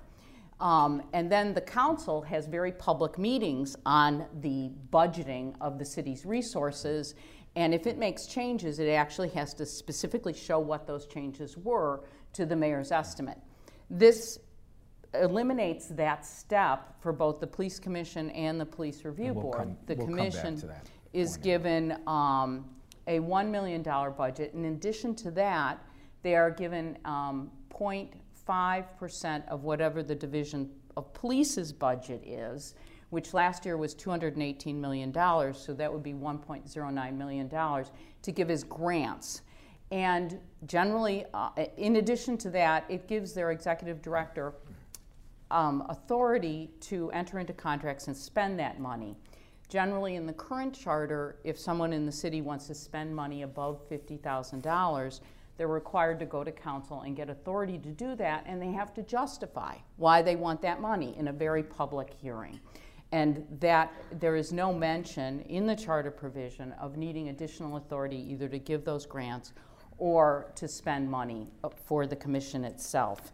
Um, 0.60 1.02
and 1.12 1.30
then 1.30 1.54
the 1.54 1.60
council 1.60 2.22
has 2.22 2.46
very 2.46 2.72
public 2.72 3.18
meetings 3.18 3.76
on 3.86 4.26
the 4.40 4.70
budgeting 4.90 5.54
of 5.60 5.78
the 5.78 5.84
city's 5.84 6.24
resources 6.26 7.14
and 7.58 7.74
if 7.74 7.88
it 7.88 7.98
makes 7.98 8.26
changes, 8.26 8.78
it 8.78 8.88
actually 8.88 9.30
has 9.30 9.52
to 9.54 9.66
specifically 9.66 10.32
show 10.32 10.60
what 10.60 10.86
those 10.86 11.06
changes 11.06 11.56
were 11.56 12.04
to 12.34 12.46
the 12.46 12.54
mayor's 12.54 12.92
estimate. 12.92 13.38
This 13.90 14.38
eliminates 15.12 15.88
that 15.88 16.24
step 16.24 17.02
for 17.02 17.12
both 17.12 17.40
the 17.40 17.48
police 17.48 17.80
commission 17.80 18.30
and 18.30 18.60
the 18.60 18.66
police 18.66 19.04
review 19.04 19.32
we'll 19.32 19.42
board. 19.42 19.56
come- 19.56 19.76
the 19.86 19.96
we'll 19.96 20.06
come 20.06 20.14
back 20.14 20.30
commission 20.30 20.56
to 20.60 20.66
that 20.68 20.86
is 21.12 21.32
point. 21.32 21.42
given 21.42 21.98
um, 22.06 22.64
a 23.08 23.18
$1 23.18 23.50
million 23.50 23.82
budget. 23.82 24.54
In 24.54 24.66
addition 24.66 25.14
to 25.16 25.32
that, 25.32 25.82
they 26.22 26.36
are 26.36 26.50
given 26.50 26.96
um, 27.04 27.50
0.5% 27.72 29.48
of 29.48 29.64
whatever 29.64 30.02
the 30.02 30.14
division 30.14 30.70
of 30.96 31.12
police's 31.12 31.72
budget 31.72 32.22
is 32.24 32.74
which 33.10 33.32
last 33.32 33.64
year 33.64 33.76
was 33.76 33.94
$218 33.94 34.74
million, 34.74 35.12
so 35.54 35.74
that 35.74 35.92
would 35.92 36.02
be 36.02 36.12
$1.09 36.12 37.16
million, 37.16 37.84
to 38.22 38.32
give 38.32 38.50
as 38.50 38.64
grants. 38.64 39.42
And 39.90 40.38
generally, 40.66 41.24
uh, 41.32 41.50
in 41.78 41.96
addition 41.96 42.36
to 42.38 42.50
that, 42.50 42.84
it 42.90 43.08
gives 43.08 43.32
their 43.32 43.50
executive 43.50 44.02
director 44.02 44.52
um, 45.50 45.86
authority 45.88 46.68
to 46.80 47.10
enter 47.12 47.38
into 47.38 47.54
contracts 47.54 48.06
and 48.06 48.16
spend 48.16 48.58
that 48.58 48.78
money. 48.78 49.16
Generally, 49.68 50.16
in 50.16 50.26
the 50.26 50.32
current 50.32 50.74
charter, 50.74 51.36
if 51.44 51.58
someone 51.58 51.92
in 51.92 52.06
the 52.06 52.12
city 52.12 52.40
wants 52.40 52.66
to 52.68 52.74
spend 52.74 53.14
money 53.14 53.42
above 53.42 53.88
$50,000, 53.88 55.20
they're 55.56 55.68
required 55.68 56.18
to 56.20 56.26
go 56.26 56.42
to 56.42 56.52
council 56.52 57.02
and 57.02 57.16
get 57.16 57.28
authority 57.28 57.78
to 57.78 57.90
do 57.90 58.14
that, 58.14 58.44
and 58.46 58.62
they 58.62 58.72
have 58.72 58.94
to 58.94 59.02
justify 59.02 59.74
why 59.96 60.22
they 60.22 60.36
want 60.36 60.62
that 60.62 60.80
money 60.80 61.14
in 61.18 61.28
a 61.28 61.32
very 61.32 61.62
public 61.62 62.10
hearing 62.10 62.60
and 63.12 63.46
that 63.60 63.92
there 64.20 64.36
is 64.36 64.52
no 64.52 64.72
mention 64.72 65.40
in 65.42 65.66
the 65.66 65.74
charter 65.74 66.10
provision 66.10 66.72
of 66.72 66.96
needing 66.96 67.30
additional 67.30 67.76
authority 67.76 68.18
either 68.30 68.48
to 68.48 68.58
give 68.58 68.84
those 68.84 69.06
grants 69.06 69.52
or 69.96 70.52
to 70.54 70.68
spend 70.68 71.10
money 71.10 71.50
uh, 71.64 71.68
for 71.86 72.06
the 72.06 72.16
commission 72.16 72.64
itself. 72.64 73.32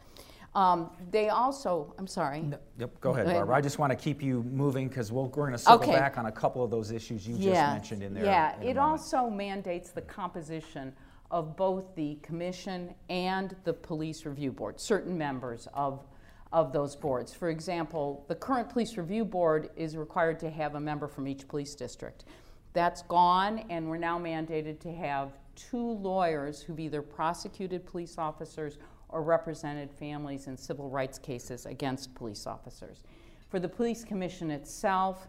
Um, 0.54 0.90
they 1.10 1.30
also, 1.30 1.94
I'm 1.98 2.06
sorry. 2.06 2.42
No, 2.42 2.58
Yep, 2.78 3.00
go 3.00 3.10
ahead, 3.10 3.26
Barbara. 3.26 3.56
I 3.56 3.60
just 3.60 3.78
want 3.78 3.90
to 3.90 3.96
keep 3.96 4.22
you 4.22 4.44
moving 4.44 4.88
because 4.88 5.10
we'll, 5.10 5.24
we're 5.26 5.46
going 5.46 5.52
to 5.52 5.58
circle 5.58 5.80
Okay. 5.90 5.92
back 5.92 6.16
on 6.16 6.26
a 6.26 6.32
couple 6.32 6.62
of 6.62 6.70
those 6.70 6.92
issues 6.92 7.26
you 7.26 7.34
just 7.36 7.46
mentioned 7.46 8.02
in 8.02 8.14
there. 8.14 8.24
Yeah, 8.24 8.60
in 8.60 8.68
it 8.68 8.78
also 8.78 9.28
mandates 9.28 9.90
the 9.90 10.02
composition 10.02 10.92
of 11.30 11.56
both 11.56 11.94
the 11.96 12.16
commission 12.22 12.94
and 13.08 13.56
the 13.64 13.72
police 13.72 14.24
review 14.24 14.52
board, 14.52 14.78
certain 14.80 15.16
members 15.18 15.66
of 15.74 16.04
of 16.52 16.72
those 16.72 16.94
boards. 16.94 17.34
For 17.34 17.48
example, 17.50 18.24
the 18.28 18.34
current 18.36 18.70
police 18.70 18.96
review 18.96 19.24
board 19.24 19.70
is 19.74 19.96
required 19.96 20.38
to 20.38 20.50
have 20.50 20.76
a 20.76 20.80
member 20.80 21.08
from 21.08 21.26
each 21.26 21.48
police 21.48 21.74
district. 21.74 22.26
That's 22.74 23.02
gone, 23.02 23.64
and 23.70 23.88
we're 23.88 23.98
now 23.98 24.20
mandated 24.20 24.78
to 24.80 24.92
have 24.92 25.32
two 25.56 25.90
lawyers 25.94 26.62
who've 26.62 26.78
either 26.78 27.02
prosecuted 27.02 27.84
police 27.84 28.18
officers 28.18 28.78
or 29.14 29.22
represented 29.22 29.92
families 29.92 30.48
in 30.48 30.56
civil 30.56 30.90
rights 30.90 31.18
cases 31.18 31.66
against 31.66 32.12
police 32.16 32.48
officers. 32.48 33.04
For 33.48 33.60
the 33.60 33.68
police 33.68 34.02
commission 34.02 34.50
itself, 34.50 35.28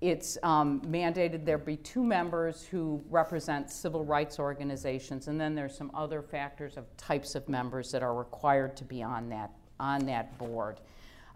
it's 0.00 0.38
um, 0.42 0.80
mandated 0.80 1.44
there 1.44 1.58
be 1.58 1.76
two 1.76 2.02
members 2.02 2.64
who 2.64 3.04
represent 3.10 3.70
civil 3.70 4.06
rights 4.06 4.38
organizations, 4.38 5.28
and 5.28 5.38
then 5.38 5.54
there's 5.54 5.76
some 5.76 5.90
other 5.94 6.22
factors 6.22 6.78
of 6.78 6.84
types 6.96 7.34
of 7.34 7.46
members 7.46 7.92
that 7.92 8.02
are 8.02 8.14
required 8.14 8.74
to 8.78 8.84
be 8.84 9.02
on 9.02 9.28
that 9.28 9.50
on 9.78 10.06
that 10.06 10.36
board. 10.38 10.80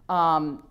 Um, 0.09 0.63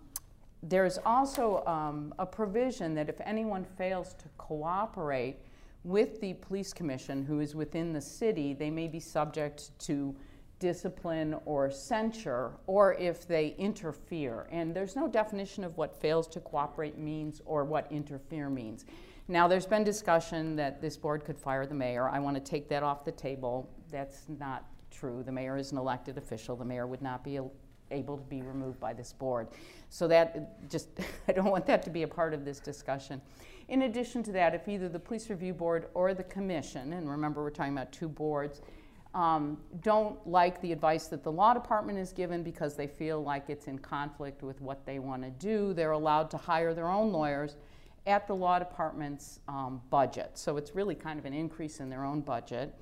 there's 0.63 0.97
also 1.05 1.63
um, 1.65 2.13
a 2.19 2.25
provision 2.25 2.93
that 2.95 3.07
if 3.07 3.21
anyone 3.21 3.63
fails 3.77 4.13
to 4.15 4.25
cooperate 4.37 5.37
with 5.85 6.19
the 6.19 6.33
police 6.33 6.73
commission 6.73 7.23
who 7.23 7.39
is 7.39 7.55
within 7.55 7.93
the 7.93 8.01
city, 8.01 8.53
they 8.53 8.69
may 8.69 8.89
be 8.89 8.99
subject 8.99 9.71
to 9.79 10.13
discipline 10.61 11.35
or 11.43 11.69
censure, 11.69 12.51
or 12.67 12.93
if 12.93 13.27
they 13.27 13.55
interfere. 13.57 14.47
And 14.51 14.73
there's 14.73 14.95
no 14.95 15.09
definition 15.09 15.65
of 15.65 15.75
what 15.75 15.99
fails 15.99 16.27
to 16.29 16.39
cooperate 16.39 16.97
means 16.97 17.41
or 17.45 17.65
what 17.65 17.91
interfere 17.91 18.49
means. 18.49 18.85
Now, 19.27 19.47
there's 19.47 19.65
been 19.65 19.83
discussion 19.83 20.55
that 20.55 20.81
this 20.81 20.95
board 20.95 21.25
could 21.25 21.37
fire 21.37 21.65
the 21.65 21.75
mayor. 21.75 22.07
I 22.07 22.19
want 22.19 22.37
to 22.37 22.41
take 22.41 22.69
that 22.69 22.83
off 22.83 23.03
the 23.03 23.11
table. 23.11 23.69
That's 23.91 24.25
not 24.39 24.65
true. 24.91 25.23
The 25.23 25.31
mayor 25.31 25.57
is 25.57 25.71
an 25.71 25.77
elected 25.77 26.17
official. 26.17 26.55
The 26.55 26.65
mayor 26.65 26.85
would 26.85 27.01
not 27.01 27.23
be 27.23 27.39
able 27.89 28.17
to 28.17 28.23
be 28.23 28.41
removed 28.41 28.79
by 28.79 28.93
this 28.93 29.13
board. 29.13 29.47
So 29.89 30.07
that 30.07 30.69
just, 30.69 30.89
I 31.27 31.31
don't 31.31 31.49
want 31.49 31.65
that 31.65 31.81
to 31.83 31.89
be 31.89 32.03
a 32.03 32.07
part 32.07 32.33
of 32.33 32.45
this 32.45 32.59
discussion. 32.59 33.19
In 33.67 33.83
addition 33.83 34.21
to 34.23 34.31
that, 34.33 34.53
if 34.53 34.67
either 34.67 34.89
the 34.89 34.99
police 34.99 35.29
review 35.29 35.53
board 35.53 35.87
or 35.93 36.13
the 36.13 36.23
commission, 36.23 36.93
and 36.93 37.09
remember 37.09 37.41
we're 37.41 37.49
talking 37.49 37.73
about 37.73 37.91
two 37.91 38.09
boards, 38.09 38.61
um, 39.13 39.57
don't 39.81 40.25
like 40.27 40.61
the 40.61 40.71
advice 40.71 41.07
that 41.07 41.23
the 41.23 41.31
law 41.31 41.53
department 41.53 41.99
is 41.99 42.13
given 42.13 42.43
because 42.43 42.75
they 42.75 42.87
feel 42.87 43.21
like 43.21 43.49
it's 43.49 43.67
in 43.67 43.77
conflict 43.79 44.41
with 44.41 44.61
what 44.61 44.85
they 44.85 44.99
want 44.99 45.23
to 45.23 45.29
do, 45.31 45.73
they're 45.73 45.91
allowed 45.91 46.31
to 46.31 46.37
hire 46.37 46.73
their 46.73 46.87
own 46.87 47.11
lawyers 47.11 47.57
at 48.07 48.27
the 48.27 48.35
law 48.35 48.57
department's 48.57 49.39
um, 49.47 49.81
budget. 49.89 50.31
So 50.35 50.57
it's 50.57 50.75
really 50.75 50.95
kind 50.95 51.19
of 51.19 51.25
an 51.25 51.33
increase 51.33 51.79
in 51.79 51.89
their 51.89 52.03
own 52.03 52.21
budget. 52.21 52.73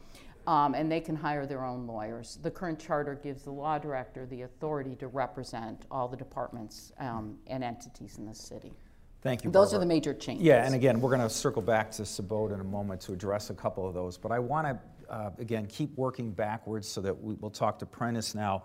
Um, 0.48 0.74
and 0.74 0.92
they 0.92 1.02
can 1.02 1.16
hire 1.16 1.46
their 1.46 1.64
own 1.64 1.86
lawyers. 1.86 2.40
The 2.42 2.50
current 2.50 2.80
charter 2.80 3.14
gives 3.14 3.44
the 3.44 3.52
law 3.52 3.78
director 3.78 4.26
the 4.26 4.44
authority 4.44 4.96
to 4.96 5.08
represent 5.08 5.86
all 5.92 6.08
the 6.08 6.18
departments 6.18 6.92
um, 6.98 7.38
and 7.48 7.64
entities 7.64 8.18
in 8.18 8.26
the 8.26 8.34
city. 8.34 8.74
Thank 9.22 9.44
you, 9.44 9.52
Those 9.52 9.74
are 9.74 9.80
the 9.80 9.86
major 9.86 10.14
changes. 10.14 10.46
Yeah, 10.46 10.66
and 10.66 10.74
again, 10.74 11.02
we're 11.02 11.10
going 11.10 11.28
to 11.28 11.30
circle 11.30 11.62
back 11.62 11.92
to 11.92 12.04
Subodh 12.04 12.54
in 12.54 12.62
a 12.62 12.64
moment 12.64 13.02
to 13.02 13.14
address 13.14 13.50
a 13.50 13.54
couple 13.54 13.86
of 13.86 13.94
those. 13.94 14.18
But 14.18 14.32
I 14.32 14.40
want 14.40 14.66
to, 14.66 14.80
uh, 15.10 15.32
again, 15.40 15.66
keep 15.68 15.96
working 15.98 16.32
backwards 16.32 16.88
so 16.88 17.02
that 17.02 17.22
we, 17.22 17.34
we'll 17.36 17.52
talk 17.52 17.80
to 17.80 17.86
Prentiss 17.86 18.36
now, 18.36 18.64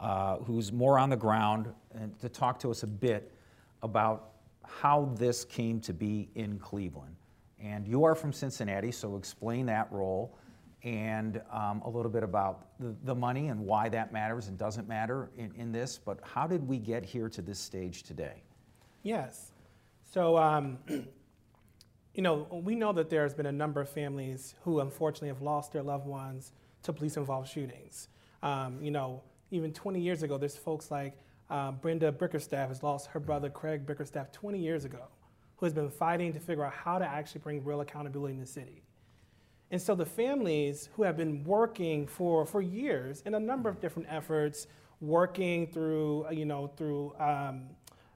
uh, 0.00 0.36
who's 0.36 0.72
more 0.72 0.98
on 0.98 1.10
the 1.10 1.16
ground, 1.16 1.72
and 1.94 2.18
to 2.20 2.28
talk 2.28 2.58
to 2.60 2.70
us 2.70 2.82
a 2.82 2.86
bit 2.86 3.32
about 3.82 4.30
how 4.64 5.12
this 5.16 5.44
came 5.44 5.80
to 5.80 5.92
be 5.92 6.28
in 6.34 6.58
Cleveland. 6.58 7.16
And 7.60 7.86
you 7.86 8.04
are 8.04 8.14
from 8.14 8.32
Cincinnati, 8.32 8.92
so 8.92 9.16
explain 9.16 9.66
that 9.66 9.90
role. 9.90 10.36
and 10.84 11.42
um, 11.50 11.82
a 11.84 11.90
little 11.90 12.10
bit 12.10 12.22
about 12.22 12.68
the, 12.78 12.94
the, 13.02 13.14
money 13.14 13.48
and 13.48 13.58
why 13.58 13.88
that 13.88 14.12
matters 14.12 14.46
and 14.46 14.56
doesn't 14.56 14.86
matter 14.86 15.28
in, 15.36 15.52
in 15.56 15.72
this. 15.72 15.98
But 15.98 16.20
how 16.22 16.46
did 16.46 16.66
we 16.68 16.78
get 16.78 17.04
here 17.04 17.28
to 17.30 17.42
this 17.42 17.58
stage 17.58 18.04
today? 18.04 18.44
Yes. 19.02 19.50
So, 20.04 20.38
um, 20.38 20.78
you 22.18 22.22
know, 22.22 22.48
we 22.50 22.74
know 22.74 22.92
that 22.94 23.10
there's 23.10 23.32
been 23.32 23.46
a 23.46 23.52
number 23.52 23.80
of 23.80 23.88
families 23.88 24.56
who 24.64 24.80
unfortunately 24.80 25.28
have 25.28 25.40
lost 25.40 25.72
their 25.72 25.84
loved 25.84 26.04
ones 26.04 26.50
to 26.82 26.92
police 26.92 27.16
involved 27.16 27.48
shootings. 27.48 28.08
Um, 28.42 28.82
you 28.82 28.90
know, 28.90 29.22
even 29.52 29.72
20 29.72 30.00
years 30.00 30.24
ago, 30.24 30.36
there's 30.36 30.56
folks 30.56 30.90
like 30.90 31.16
uh, 31.48 31.70
Brenda 31.70 32.10
Bickerstaff 32.10 32.70
has 32.70 32.82
lost 32.82 33.06
her 33.10 33.20
brother 33.20 33.48
Craig 33.48 33.86
Bickerstaff 33.86 34.32
20 34.32 34.58
years 34.58 34.84
ago, 34.84 35.04
who 35.58 35.66
has 35.66 35.72
been 35.72 35.90
fighting 35.90 36.32
to 36.32 36.40
figure 36.40 36.64
out 36.64 36.72
how 36.72 36.98
to 36.98 37.06
actually 37.06 37.40
bring 37.40 37.64
real 37.64 37.82
accountability 37.82 38.34
in 38.34 38.40
the 38.40 38.46
city. 38.46 38.82
And 39.70 39.80
so 39.80 39.94
the 39.94 40.04
families 40.04 40.88
who 40.94 41.04
have 41.04 41.16
been 41.16 41.44
working 41.44 42.08
for, 42.08 42.44
for 42.44 42.60
years 42.60 43.22
in 43.26 43.34
a 43.36 43.40
number 43.40 43.68
of 43.68 43.80
different 43.80 44.08
efforts, 44.10 44.66
working 45.00 45.68
through, 45.68 46.26
you 46.32 46.46
know, 46.46 46.66
through 46.76 47.14
um, 47.20 47.68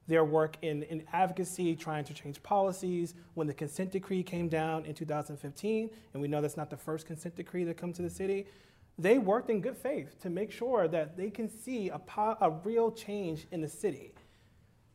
their 0.08 0.24
work 0.24 0.56
in, 0.62 0.82
in 0.84 1.04
advocacy, 1.12 1.76
trying 1.76 2.04
to 2.04 2.14
change 2.14 2.42
policies. 2.42 3.14
When 3.34 3.46
the 3.46 3.54
consent 3.54 3.92
decree 3.92 4.22
came 4.22 4.48
down 4.48 4.84
in 4.84 4.94
2015, 4.94 5.90
and 6.12 6.22
we 6.22 6.28
know 6.28 6.40
that's 6.40 6.56
not 6.56 6.70
the 6.70 6.76
first 6.76 7.06
consent 7.06 7.36
decree 7.36 7.64
that 7.64 7.76
comes 7.76 7.96
to 7.96 8.02
the 8.02 8.10
city, 8.10 8.46
they 8.98 9.18
worked 9.18 9.48
in 9.48 9.60
good 9.60 9.76
faith 9.76 10.20
to 10.20 10.30
make 10.30 10.50
sure 10.50 10.86
that 10.88 11.16
they 11.16 11.30
can 11.30 11.48
see 11.48 11.88
a, 11.88 11.98
po- 11.98 12.36
a 12.40 12.50
real 12.50 12.90
change 12.90 13.46
in 13.50 13.60
the 13.60 13.68
city. 13.68 14.12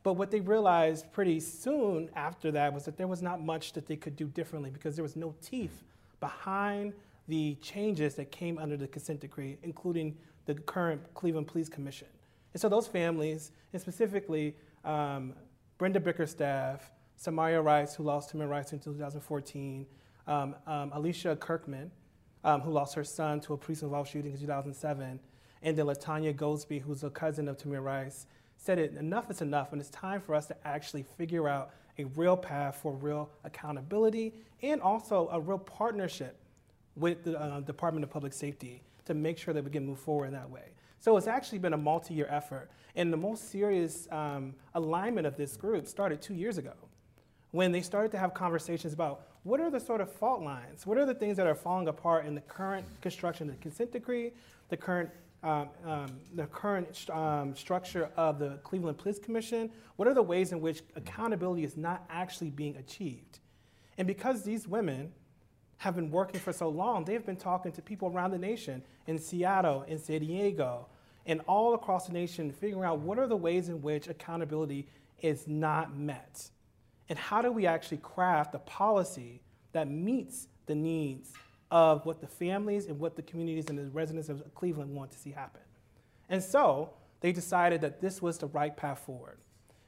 But 0.04 0.14
what 0.14 0.32
they 0.32 0.40
realized 0.40 1.12
pretty 1.12 1.40
soon 1.40 2.10
after 2.16 2.52
that 2.52 2.74
was 2.74 2.86
that 2.86 2.98
there 2.98 3.08
was 3.08 3.22
not 3.22 3.42
much 3.42 3.74
that 3.74 3.88
they 3.88 3.96
could 3.96 4.16
do 4.16 4.26
differently 4.26 4.70
because 4.70 4.96
there 4.96 5.04
was 5.04 5.16
no 5.16 5.36
teeth 5.42 5.84
behind 6.20 6.94
the 7.28 7.56
changes 7.56 8.16
that 8.16 8.32
came 8.32 8.58
under 8.58 8.78
the 8.78 8.88
consent 8.88 9.20
decree, 9.20 9.58
including 9.64 10.16
the 10.46 10.54
current 10.54 11.02
Cleveland 11.14 11.48
Police 11.48 11.68
Commission. 11.68 12.08
And 12.54 12.62
so 12.62 12.70
those 12.70 12.88
families, 12.88 13.52
and 13.74 13.82
specifically 13.82 14.56
um, 14.88 15.34
Brenda 15.78 16.00
Bickerstaff, 16.00 16.92
Samaria 17.18 17.62
Rice, 17.62 17.94
who 17.94 18.04
lost 18.04 18.34
Tamir 18.34 18.50
Rice 18.50 18.74
in 18.74 18.80
2014, 18.80 19.86
um, 20.26 20.56
um, 20.66 20.92
Alicia 20.94 21.36
Kirkman, 21.36 21.92
um, 22.44 22.62
who 22.62 22.72
lost 22.72 22.96
her 22.96 23.04
son 23.04 23.40
to 23.42 23.54
a 23.54 23.58
police 23.58 23.82
involved 23.82 24.10
shooting 24.10 24.32
in 24.32 24.40
2007, 24.40 25.20
and 25.62 25.78
then 25.78 25.86
Latanya 25.86 26.34
Goldsby, 26.34 26.82
who's 26.82 27.04
a 27.04 27.10
cousin 27.10 27.48
of 27.48 27.58
Tamir 27.58 27.84
Rice, 27.84 28.26
said 28.56 28.80
it 28.80 28.96
enough 28.96 29.30
is 29.30 29.42
enough, 29.42 29.72
and 29.72 29.82
it's 29.82 29.90
time 29.90 30.22
for 30.22 30.34
us 30.34 30.48
to 30.48 30.68
actually 30.68 31.04
figure 31.04 31.48
out 31.48 31.72
a 32.00 32.06
real 32.06 32.38
path 32.38 32.80
for 32.82 32.94
real 32.94 33.30
accountability 33.44 34.34
and 34.62 34.82
also 34.82 35.30
a 35.32 35.40
real 35.40 35.58
partnership 35.58 36.40
with 36.96 37.24
the 37.24 37.40
uh, 37.40 37.60
Department 37.62 38.04
of 38.04 38.10
Public 38.10 38.34
Safety 38.34 38.82
to 39.06 39.14
make 39.14 39.38
sure 39.38 39.54
that 39.54 39.64
we 39.64 39.70
can 39.70 39.86
move 39.86 40.00
forward 40.00 40.28
in 40.28 40.34
that 40.34 40.50
way. 40.50 40.70
So 41.00 41.18
it's 41.18 41.28
actually 41.28 41.60
been 41.60 41.74
a 41.74 41.78
multi 41.78 42.14
year 42.14 42.28
effort. 42.30 42.70
And 42.96 43.14
the 43.14 43.18
most 43.18 43.52
serious 43.52 44.08
um, 44.12 44.56
alignment 44.74 45.28
of 45.28 45.38
this 45.38 45.56
group 45.56 45.88
started 45.88 46.22
two 46.22 46.34
years 46.34 46.58
ago 46.58 46.74
when 47.52 47.72
they 47.72 47.82
started 47.82 48.12
to 48.12 48.18
have 48.18 48.34
conversations 48.34 48.94
about 48.94 49.28
what 49.44 49.60
are 49.60 49.70
the 49.70 49.80
sort 49.80 50.02
of 50.02 50.12
fault 50.12 50.42
lines? 50.42 50.86
What 50.86 50.98
are 50.98 51.06
the 51.06 51.14
things 51.14 51.38
that 51.38 51.48
are 51.48 51.56
falling 51.56 51.88
apart 51.88 52.26
in 52.26 52.36
the 52.36 52.42
current 52.42 52.86
construction 53.02 53.50
of 53.50 53.56
the 53.56 53.62
consent 53.62 53.92
decree, 53.92 54.32
the 54.70 54.78
current 54.78 55.10
um, 55.44 55.70
um, 55.86 56.08
the 56.34 56.48
current 56.48 57.08
um, 57.12 57.56
structure 57.56 58.10
of 58.18 58.40
the 58.40 58.60
Cleveland 58.64 58.98
Police 58.98 59.20
Commission? 59.20 59.70
What 59.96 60.08
are 60.08 60.14
the 60.14 60.24
ways 60.24 60.52
in 60.52 60.60
which 60.60 60.82
accountability 60.96 61.64
is 61.64 61.78
not 61.78 62.04
actually 62.10 62.50
being 62.50 62.76
achieved? 62.78 63.40
And 63.98 64.08
because 64.08 64.44
these 64.44 64.68
women 64.68 65.14
have 65.78 65.96
been 65.96 66.10
working 66.10 66.40
for 66.40 66.52
so 66.52 66.70
long, 66.70 67.06
they've 67.06 67.26
been 67.26 67.36
talking 67.36 67.72
to 67.72 67.82
people 67.82 68.10
around 68.10 68.32
the 68.32 68.38
nation 68.38 68.82
in 69.06 69.20
Seattle, 69.20 69.84
in 69.84 70.00
San 70.00 70.22
Diego, 70.22 70.88
and 71.26 71.42
all 71.42 71.74
across 71.74 72.08
the 72.08 72.14
nation, 72.14 72.52
figuring 72.52 72.84
out 72.84 73.00
what 73.00 73.20
are 73.20 73.28
the 73.28 73.36
ways 73.36 73.70
in 73.70 73.82
which 73.82 74.08
accountability 74.08 74.88
is 75.22 75.48
not 75.48 75.96
met. 75.96 76.50
And 77.10 77.18
how 77.18 77.42
do 77.42 77.52
we 77.52 77.66
actually 77.68 77.98
craft 77.98 78.56
a 78.56 78.60
policy 78.60 79.42
that 79.74 79.90
meets 79.90 80.48
the 80.66 80.76
needs 80.76 81.34
of 81.70 82.06
what 82.06 82.22
the 82.22 82.28
families 82.28 82.88
and 82.88 83.00
what 83.00 83.16
the 83.16 83.22
communities 83.22 83.70
and 83.70 83.78
the 83.78 83.88
residents 83.90 84.30
of 84.30 84.44
Cleveland 84.56 84.94
want 84.96 85.12
to 85.12 85.18
see 85.18 85.32
happen? 85.32 85.62
And 86.30 86.42
so 86.42 86.92
they 87.22 87.32
decided 87.32 87.82
that 87.82 88.02
this 88.02 88.22
was 88.22 88.38
the 88.38 88.48
right 88.48 88.76
path 88.76 89.00
forward. 89.06 89.38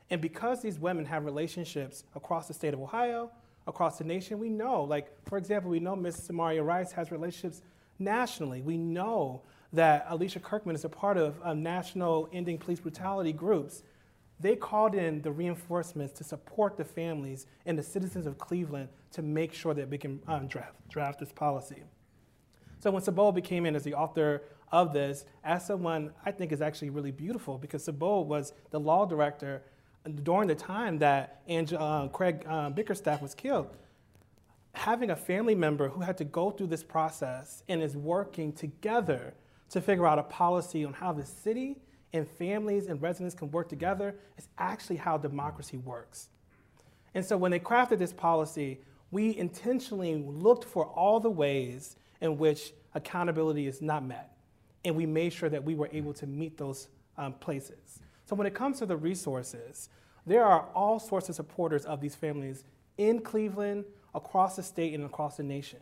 And 0.10 0.22
because 0.22 0.62
these 0.62 0.80
women 0.80 1.06
have 1.06 1.26
relationships 1.26 2.04
across 2.16 2.48
the 2.48 2.54
state 2.54 2.74
of 2.74 2.82
Ohio, 2.82 3.32
across 3.68 3.98
the 3.98 4.04
nation, 4.04 4.40
we 4.40 4.50
know, 4.50 4.84
like, 4.84 5.08
for 5.26 5.38
example, 5.38 5.70
we 5.70 5.80
know 5.80 5.96
Ms. 5.96 6.16
Samaria 6.16 6.64
Rice 6.64 6.92
has 6.92 7.12
relationships 7.12 7.62
nationally. 8.00 8.62
We 8.62 8.78
know 8.78 9.44
that 9.74 10.06
Alicia 10.10 10.40
Kirkman 10.40 10.76
is 10.76 10.86
a 10.86 10.90
part 10.90 11.18
of 11.18 11.40
um, 11.44 11.62
national 11.62 12.30
ending 12.34 12.58
police 12.58 12.80
brutality 12.80 13.34
groups. 13.34 13.84
They 14.40 14.56
called 14.56 14.96
in 14.96 15.22
the 15.22 15.32
reinforcements 15.32 16.14
to 16.14 16.24
support 16.24 16.78
the 16.78 16.86
families 16.86 17.46
and 17.66 17.78
the 17.78 17.84
citizens 17.84 18.26
of 18.26 18.38
Cleveland 18.38 18.90
to 19.12 19.22
make 19.22 19.54
sure 19.54 19.74
that 19.74 19.90
we 19.90 19.98
can 19.98 20.20
um, 20.28 20.48
draft, 20.48 20.76
draft 20.90 21.20
this 21.20 21.32
policy. 21.32 21.84
So 22.80 22.92
when 22.92 23.04
Subodh 23.04 23.44
came 23.44 23.66
in 23.66 23.76
as 23.76 23.84
the 23.84 23.94
author 23.94 24.42
of 24.72 24.94
this, 24.94 25.26
as 25.44 25.66
someone 25.66 26.12
I 26.26 26.32
think 26.32 26.52
is 26.52 26.62
actually 26.62 26.90
really 26.90 27.12
beautiful 27.12 27.58
because 27.58 27.86
Subodh 27.86 28.26
was 28.26 28.54
the 28.72 28.80
law 28.80 29.06
director 29.06 29.64
during 30.24 30.48
the 30.48 30.56
time 30.56 30.98
that 31.00 31.42
uh, 31.78 32.08
Craig 32.08 32.46
uh, 32.48 32.70
Bickerstaff 32.70 33.22
was 33.22 33.36
killed. 33.36 33.70
Having 34.74 35.10
a 35.12 35.16
family 35.16 35.56
member 35.56 35.90
who 35.90 36.02
had 36.02 36.18
to 36.18 36.24
go 36.24 36.52
through 36.52 36.68
this 36.68 36.84
process 36.84 37.64
and 37.68 37.82
is 37.82 37.98
working 37.98 38.54
together 38.54 39.34
to 39.72 39.82
figure 39.82 40.08
out 40.08 40.20
a 40.20 40.24
policy 40.24 40.86
on 40.86 40.94
how 40.94 41.12
the 41.12 41.26
city 41.26 41.78
and 42.14 42.28
families 42.28 42.88
and 42.88 43.02
residents 43.02 43.36
can 43.36 43.52
work 43.52 43.70
together 43.70 44.16
is 44.38 44.48
actually 44.58 44.96
how 44.96 45.18
democracy 45.18 45.78
works. 45.78 46.30
And 47.14 47.26
so 47.26 47.38
when 47.38 47.52
they 47.52 47.60
crafted 47.60 47.98
this 47.98 48.14
policy, 48.14 48.80
we 49.12 49.36
intentionally 49.38 50.16
looked 50.16 50.64
for 50.64 50.86
all 50.86 51.20
the 51.20 51.30
ways 51.30 51.96
in 52.22 52.38
which 52.38 52.74
accountability 52.94 53.68
is 53.68 53.82
not 53.82 54.04
met. 54.04 54.38
And 54.86 54.96
we 54.96 55.06
made 55.06 55.34
sure 55.34 55.50
that 55.50 55.64
we 55.64 55.76
were 55.76 55.90
able 55.92 56.14
to 56.14 56.28
meet 56.28 56.58
those 56.58 56.88
um, 57.18 57.34
places. 57.34 58.00
So 58.30 58.36
when 58.36 58.46
it 58.46 58.54
comes 58.54 58.78
to 58.78 58.86
the 58.86 58.96
resources, 58.96 59.90
there 60.24 60.46
are 60.46 60.68
all 60.76 61.00
sorts 61.00 61.30
of 61.30 61.36
supporters 61.36 61.84
of 61.84 62.00
these 62.00 62.14
families 62.14 62.64
in 63.00 63.22
Cleveland, 63.22 63.86
across 64.14 64.56
the 64.56 64.62
state, 64.62 64.94
and 64.94 65.04
across 65.04 65.38
the 65.38 65.44
nation. 65.44 65.80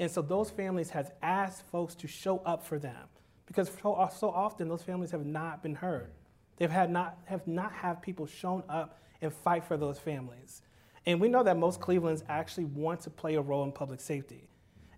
And 0.00 0.10
so 0.10 0.20
those 0.20 0.50
families 0.50 0.90
have 0.90 1.12
asked 1.22 1.62
folks 1.70 1.94
to 1.94 2.08
show 2.08 2.38
up 2.38 2.66
for 2.66 2.80
them 2.80 3.06
because 3.46 3.70
so, 3.80 3.94
uh, 3.94 4.08
so 4.08 4.28
often 4.30 4.66
those 4.66 4.82
families 4.82 5.12
have 5.12 5.24
not 5.24 5.62
been 5.62 5.76
heard. 5.76 6.10
They've 6.56 6.68
had 6.68 6.90
not, 6.90 7.16
have 7.26 7.46
not 7.46 7.70
have 7.70 8.02
people 8.02 8.26
shown 8.26 8.64
up 8.68 8.98
and 9.22 9.32
fight 9.32 9.62
for 9.62 9.76
those 9.76 10.00
families. 10.00 10.62
And 11.06 11.20
we 11.20 11.28
know 11.28 11.44
that 11.44 11.56
most 11.56 11.80
Clevelanders 11.80 12.24
actually 12.28 12.64
want 12.64 13.02
to 13.02 13.10
play 13.10 13.36
a 13.36 13.40
role 13.40 13.62
in 13.62 13.70
public 13.70 14.00
safety. 14.00 14.48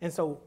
And 0.01 0.11
so 0.11 0.41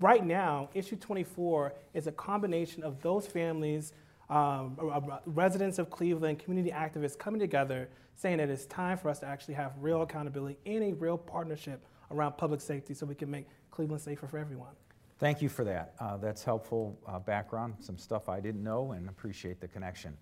right 0.00 0.24
now, 0.24 0.70
issue 0.72 0.96
24 0.96 1.74
is 1.92 2.06
a 2.06 2.12
combination 2.12 2.82
of 2.82 3.02
those 3.02 3.26
families, 3.26 3.92
um, 4.30 4.78
residents 5.26 5.78
of 5.78 5.90
Cleveland, 5.90 6.38
community 6.38 6.70
activists 6.70 7.18
coming 7.18 7.40
together 7.40 7.88
saying 8.16 8.38
that 8.38 8.48
it's 8.48 8.66
time 8.66 8.96
for 8.96 9.08
us 9.08 9.18
to 9.20 9.26
actually 9.26 9.54
have 9.54 9.72
real 9.80 10.02
accountability 10.02 10.56
and 10.66 10.82
a 10.84 10.92
real 10.94 11.18
partnership 11.18 11.84
around 12.10 12.36
public 12.36 12.60
safety 12.60 12.94
so 12.94 13.04
we 13.06 13.14
can 13.14 13.30
make 13.30 13.46
Cleveland 13.70 14.02
safer 14.02 14.26
for 14.26 14.38
everyone. 14.38 14.72
Thank 15.18 15.42
you 15.42 15.48
for 15.48 15.64
that. 15.64 15.94
Uh, 16.00 16.16
that's 16.16 16.42
helpful 16.42 16.98
uh, 17.06 17.18
background, 17.18 17.74
some 17.80 17.98
stuff 17.98 18.28
I 18.28 18.40
didn't 18.40 18.62
know, 18.62 18.92
and 18.92 19.08
appreciate 19.08 19.60
the 19.60 19.68
connection. 19.68 20.16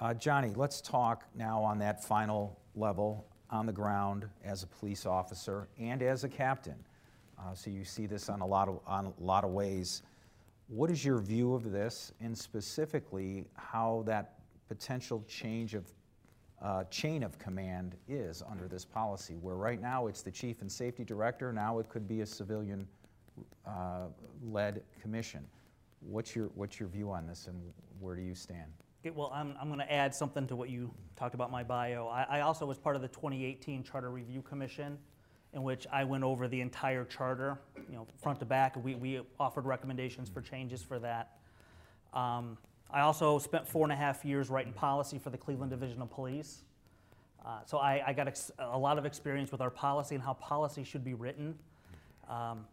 Uh, 0.00 0.14
Johnny, 0.14 0.52
let's 0.56 0.80
talk 0.80 1.24
now 1.34 1.62
on 1.62 1.78
that 1.80 2.04
final 2.04 2.58
level 2.74 3.26
on 3.50 3.66
the 3.66 3.72
ground 3.72 4.26
as 4.44 4.62
a 4.62 4.66
police 4.66 5.06
officer 5.06 5.68
and 5.78 6.02
as 6.02 6.24
a 6.24 6.28
captain. 6.28 6.76
Uh, 7.38 7.54
so 7.54 7.70
you 7.70 7.84
see 7.84 8.06
this 8.06 8.28
on 8.28 8.40
a 8.40 8.46
lot 8.46 8.68
of 8.68 8.80
on 8.86 9.06
a 9.06 9.22
lot 9.22 9.44
of 9.44 9.50
ways. 9.50 10.02
What 10.68 10.90
is 10.90 11.02
your 11.02 11.18
view 11.18 11.54
of 11.54 11.72
this, 11.72 12.12
and 12.20 12.36
specifically 12.36 13.46
how 13.54 14.02
that 14.06 14.34
potential 14.68 15.24
change 15.26 15.74
of 15.74 15.90
uh, 16.60 16.84
chain 16.84 17.22
of 17.22 17.38
command 17.38 17.96
is 18.06 18.42
under 18.48 18.68
this 18.68 18.84
policy? 18.84 19.36
Where 19.40 19.54
right 19.54 19.80
now 19.80 20.08
it's 20.08 20.20
the 20.20 20.30
chief 20.30 20.60
and 20.60 20.70
safety 20.70 21.04
director, 21.04 21.54
now 21.54 21.78
it 21.78 21.88
could 21.88 22.06
be 22.06 22.20
a 22.20 22.26
civilian 22.26 22.86
uh, 23.66 24.08
led 24.44 24.82
commission. 25.00 25.42
What's 26.00 26.36
your, 26.36 26.46
what's 26.54 26.78
your 26.78 26.90
view 26.90 27.10
on 27.10 27.26
this 27.26 27.46
and 27.46 27.60
where 27.98 28.14
do 28.14 28.22
you 28.22 28.34
stand? 28.34 28.70
Okay, 29.00 29.14
well, 29.16 29.32
I'm, 29.34 29.54
I'm 29.58 29.68
going 29.68 29.80
to 29.80 29.90
add 29.90 30.14
something 30.14 30.46
to 30.48 30.56
what 30.56 30.68
you 30.68 30.92
talked 31.16 31.34
about 31.34 31.50
my 31.50 31.62
bio. 31.62 32.08
I, 32.08 32.26
I 32.28 32.40
also 32.40 32.66
was 32.66 32.76
part 32.76 32.94
of 32.94 33.00
the 33.00 33.08
2018 33.08 33.84
Charter 33.84 34.10
Review 34.10 34.42
Commission, 34.42 34.98
in 35.54 35.62
which 35.62 35.86
I 35.90 36.04
went 36.04 36.24
over 36.24 36.46
the 36.46 36.60
entire 36.60 37.04
charter, 37.04 37.58
you 37.88 37.94
know, 37.94 38.06
front 38.20 38.38
to 38.40 38.44
back. 38.44 38.76
We, 38.82 38.94
we 38.94 39.20
offered 39.40 39.64
recommendations 39.64 40.28
for 40.28 40.40
changes 40.40 40.82
for 40.82 40.98
that. 40.98 41.38
Um, 42.12 42.58
I 42.90 43.00
also 43.00 43.38
spent 43.38 43.66
four 43.66 43.84
and 43.84 43.92
a 43.92 43.96
half 43.96 44.24
years 44.24 44.50
writing 44.50 44.72
policy 44.72 45.18
for 45.18 45.30
the 45.30 45.38
Cleveland 45.38 45.70
Division 45.70 46.00
of 46.02 46.10
Police. 46.10 46.64
Uh, 47.44 47.60
so 47.64 47.78
I, 47.78 48.02
I 48.06 48.12
got 48.12 48.40
a 48.58 48.78
lot 48.78 48.98
of 48.98 49.06
experience 49.06 49.52
with 49.52 49.60
our 49.60 49.70
policy 49.70 50.14
and 50.14 50.24
how 50.24 50.34
policy 50.34 50.84
should 50.84 51.04
be 51.04 51.14
written. 51.14 51.54
Um, 52.28 52.66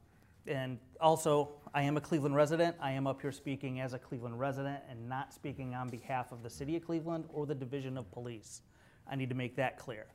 and 0.47 0.77
also, 1.01 1.53
I 1.73 1.81
am 1.81 1.97
a 1.97 2.01
Cleveland 2.01 2.35
resident. 2.35 2.75
I 2.79 2.91
am 2.91 3.07
up 3.07 3.21
here 3.21 3.31
speaking 3.31 3.79
as 3.79 3.93
a 3.93 3.99
Cleveland 3.99 4.39
resident 4.39 4.79
and 4.89 5.09
not 5.09 5.33
speaking 5.33 5.73
on 5.73 5.89
behalf 5.89 6.31
of 6.31 6.43
the 6.43 6.49
city 6.49 6.75
of 6.75 6.85
Cleveland 6.85 7.25
or 7.33 7.45
the 7.45 7.55
Division 7.55 7.97
of 7.97 8.11
Police. 8.11 8.61
I 9.09 9.15
need 9.15 9.29
to 9.29 9.35
make 9.35 9.55
that 9.55 9.77
clear. 9.77 10.05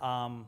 Um, 0.00 0.46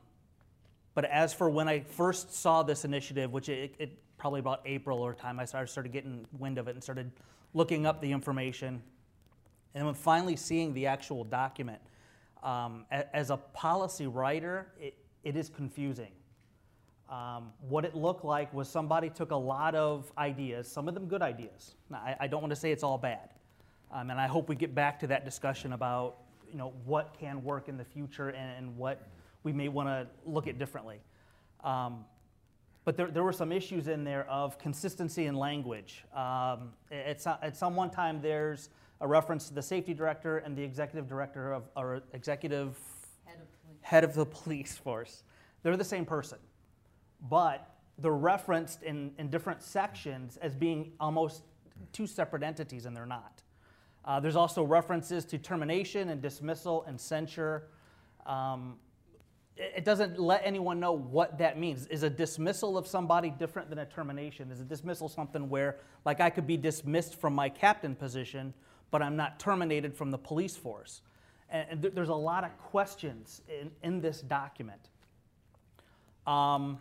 but 0.99 1.05
as 1.05 1.33
for 1.33 1.49
when 1.49 1.69
I 1.69 1.79
first 1.79 2.35
saw 2.35 2.65
this 2.65 2.85
initiative, 2.85 3.33
which 3.33 3.49
it, 3.49 3.73
it 3.79 3.97
probably 4.17 4.41
about 4.41 4.63
April 4.65 4.99
or 4.99 5.15
time, 5.15 5.39
I 5.39 5.45
started, 5.45 5.69
started 5.69 5.93
getting 5.93 6.27
wind 6.41 6.59
of 6.59 6.67
it 6.67 6.75
and 6.75 6.83
started 6.83 7.13
looking 7.55 7.87
up 7.87 8.01
the 8.01 8.11
information. 8.11 8.83
And 9.77 9.87
when 9.87 9.95
finally 9.95 10.35
seeing 10.35 10.75
the 10.75 10.87
actual 10.87 11.23
document, 11.23 11.81
um, 12.43 12.85
as 12.91 13.31
a 13.31 13.37
policy 13.37 14.09
writer, 14.09 14.73
it, 14.81 14.97
it 15.23 15.37
is 15.37 15.49
confusing. 15.49 16.11
Um, 17.09 17.53
what 17.69 17.85
it 17.85 17.95
looked 17.95 18.25
like 18.25 18.53
was 18.53 18.69
somebody 18.69 19.09
took 19.09 19.31
a 19.31 19.37
lot 19.37 19.77
of 19.77 20.11
ideas, 20.19 20.67
some 20.67 20.89
of 20.89 20.95
them 20.95 21.07
good 21.07 21.23
ideas. 21.23 21.77
Now, 21.91 21.99
I, 21.99 22.17
I 22.23 22.27
don't 22.27 22.41
want 22.41 22.51
to 22.51 22.57
say 22.57 22.73
it's 22.73 22.83
all 22.83 22.99
bad. 22.99 23.29
Um, 23.93 24.11
and 24.11 24.21
I 24.21 24.27
hope 24.27 24.49
we 24.49 24.57
get 24.57 24.75
back 24.75 24.99
to 24.99 25.07
that 25.07 25.25
discussion 25.25 25.75
about 25.75 26.17
you 26.51 26.59
know, 26.59 26.73
what 26.85 27.15
can 27.21 27.45
work 27.45 27.69
in 27.69 27.77
the 27.77 27.85
future 27.85 28.31
and, 28.31 28.59
and 28.59 28.77
what 28.77 29.07
we 29.43 29.53
may 29.53 29.69
want 29.69 29.89
to 29.89 30.07
look 30.25 30.47
at 30.47 30.59
differently. 30.59 31.01
Um, 31.65 32.05
but 32.85 32.97
there, 32.97 33.11
there 33.11 33.23
were 33.23 33.33
some 33.33 33.53
issues 33.53 33.89
in 33.89 34.03
there 34.03 34.27
of 34.31 34.59
consistency 34.59 35.27
in 35.27 35.35
language. 35.35 36.05
Um, 36.15 36.73
at, 36.91 37.21
some, 37.21 37.37
at 37.43 37.57
some 37.57 37.77
one 37.77 37.91
time, 37.91 38.23
there's 38.23 38.71
a 39.01 39.07
reference 39.07 39.47
to 39.49 39.55
the 39.55 39.63
safety 39.63 39.95
director 39.95 40.39
and 40.39 40.57
the 40.57 40.63
executive 40.63 41.07
director 41.07 41.53
of, 41.53 41.65
or 41.77 42.03
executive 42.15 42.79
Head 43.27 43.37
of 43.41 43.47
head 43.83 44.05
of 44.05 44.15
the 44.15 44.25
police 44.25 44.77
force. 44.77 45.23
They're 45.63 45.77
the 45.77 45.85
same 45.85 46.05
person, 46.05 46.39
but 47.29 47.75
they're 47.99 48.13
referenced 48.13 48.83
in, 48.83 49.13
in 49.19 49.29
different 49.29 49.63
sections 49.63 50.39
as 50.39 50.55
being 50.55 50.93
almost 50.99 51.43
two 51.93 52.07
separate 52.07 52.43
entities, 52.43 52.87
and 52.87 52.97
they're 52.97 53.07
not. 53.07 53.43
Uh, 54.05 54.19
there's 54.19 54.37
also 54.37 54.63
references 54.63 55.25
to 55.27 55.37
termination 55.37 56.09
and 56.09 56.23
dismissal 56.23 56.85
and 56.87 56.99
censure. 56.99 57.69
Um, 58.25 58.77
it, 59.59 59.85
doesn't 59.85 60.19
let 60.19 60.43
anyone 60.45 60.79
know 60.81 60.93
what 60.93 61.39
that 61.39 61.59
means. 61.59 61.87
Is 61.89 62.03
a 62.03 62.11
dismissal 62.11 62.79
of 62.79 62.87
somebody 62.87 63.31
different 63.31 63.69
than 63.71 63.79
a 63.79 63.87
termination? 63.87 64.51
Is 64.51 64.61
a 64.61 64.65
dismissal 64.65 65.09
something 65.09 65.49
where, 65.49 65.79
like, 66.05 66.21
I 66.21 66.31
could 66.31 66.47
be 66.47 66.57
dismissed 66.57 67.17
from 67.17 67.35
my 67.35 67.49
captain 67.49 67.95
position, 67.95 68.55
but 68.91 69.03
I'm 69.03 69.17
not 69.17 69.39
terminated 69.41 69.95
from 69.95 70.11
the 70.11 70.19
police 70.19 70.57
force? 70.57 71.03
And, 71.51 71.67
and 71.71 71.83
th- 71.83 71.95
there's 71.95 72.09
a 72.09 72.15
lot 72.15 72.45
of 72.45 72.57
questions 72.59 73.43
in, 73.49 73.71
in 73.83 74.01
this 74.01 74.21
document. 74.21 74.91
Um, 76.27 76.79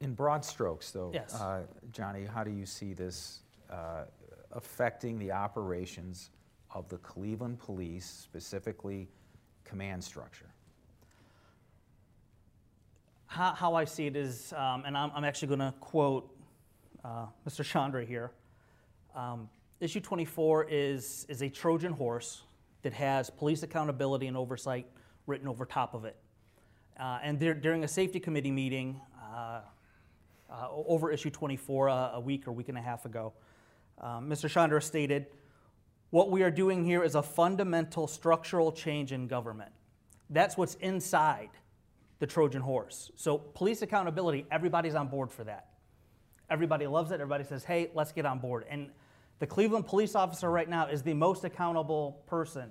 In 0.00 0.14
broad 0.14 0.44
strokes, 0.44 0.90
though, 0.90 1.10
Yes. 1.12 1.34
uh, 1.34 1.62
Johnny, 1.92 2.24
how 2.24 2.44
do 2.44 2.50
you 2.50 2.64
see 2.66 2.92
this 2.94 3.40
uh, 3.70 4.04
affecting 4.52 5.18
the 5.18 5.32
operations 5.32 6.30
of 6.70 6.88
the 6.88 6.98
Cleveland 6.98 7.58
Police, 7.58 8.06
specifically 8.06 9.08
command 9.64 10.02
structure? 10.02 10.46
How, 13.28 13.52
how 13.52 13.74
I 13.74 13.84
see 13.84 14.06
it 14.06 14.16
is, 14.16 14.52
um, 14.54 14.84
and 14.86 14.96
I'm, 14.96 15.12
I'm 15.14 15.22
actually 15.22 15.48
going 15.48 15.60
to 15.60 15.74
quote 15.80 16.34
uh, 17.04 17.26
Mr. 17.46 17.62
Chandra 17.62 18.04
here. 18.04 18.32
Um, 19.14 19.48
issue 19.80 20.00
24 20.00 20.66
is, 20.70 21.26
is 21.28 21.42
a 21.42 21.48
Trojan 21.48 21.92
horse 21.92 22.42
that 22.82 22.94
has 22.94 23.28
police 23.28 23.62
accountability 23.62 24.26
and 24.26 24.36
oversight 24.36 24.86
written 25.26 25.46
over 25.46 25.66
top 25.66 25.94
of 25.94 26.06
it. 26.06 26.16
Uh, 26.98 27.18
and 27.22 27.38
there, 27.38 27.52
during 27.52 27.84
a 27.84 27.88
safety 27.88 28.18
committee 28.18 28.50
meeting 28.50 28.98
uh, 29.22 29.60
uh, 30.50 30.68
over 30.70 31.12
issue 31.12 31.30
24 31.30 31.88
uh, 31.90 32.10
a 32.14 32.20
week 32.20 32.48
or 32.48 32.52
week 32.52 32.70
and 32.70 32.78
a 32.78 32.82
half 32.82 33.04
ago, 33.04 33.34
um, 34.00 34.28
Mr. 34.28 34.48
Chandra 34.48 34.80
stated, 34.80 35.26
What 36.10 36.30
we 36.30 36.42
are 36.42 36.50
doing 36.50 36.82
here 36.82 37.04
is 37.04 37.14
a 37.14 37.22
fundamental 37.22 38.06
structural 38.06 38.72
change 38.72 39.12
in 39.12 39.28
government. 39.28 39.70
That's 40.30 40.56
what's 40.56 40.76
inside 40.76 41.50
the 42.18 42.26
Trojan 42.26 42.62
horse. 42.62 43.10
So, 43.16 43.38
police 43.38 43.82
accountability, 43.82 44.46
everybody's 44.50 44.94
on 44.94 45.08
board 45.08 45.30
for 45.30 45.44
that. 45.44 45.68
Everybody 46.50 46.86
loves 46.86 47.10
it. 47.10 47.14
Everybody 47.14 47.44
says, 47.44 47.64
hey, 47.64 47.90
let's 47.94 48.12
get 48.12 48.26
on 48.26 48.38
board. 48.38 48.64
And 48.68 48.90
the 49.38 49.46
Cleveland 49.46 49.86
police 49.86 50.14
officer 50.14 50.50
right 50.50 50.68
now 50.68 50.86
is 50.86 51.02
the 51.02 51.14
most 51.14 51.44
accountable 51.44 52.22
person, 52.26 52.70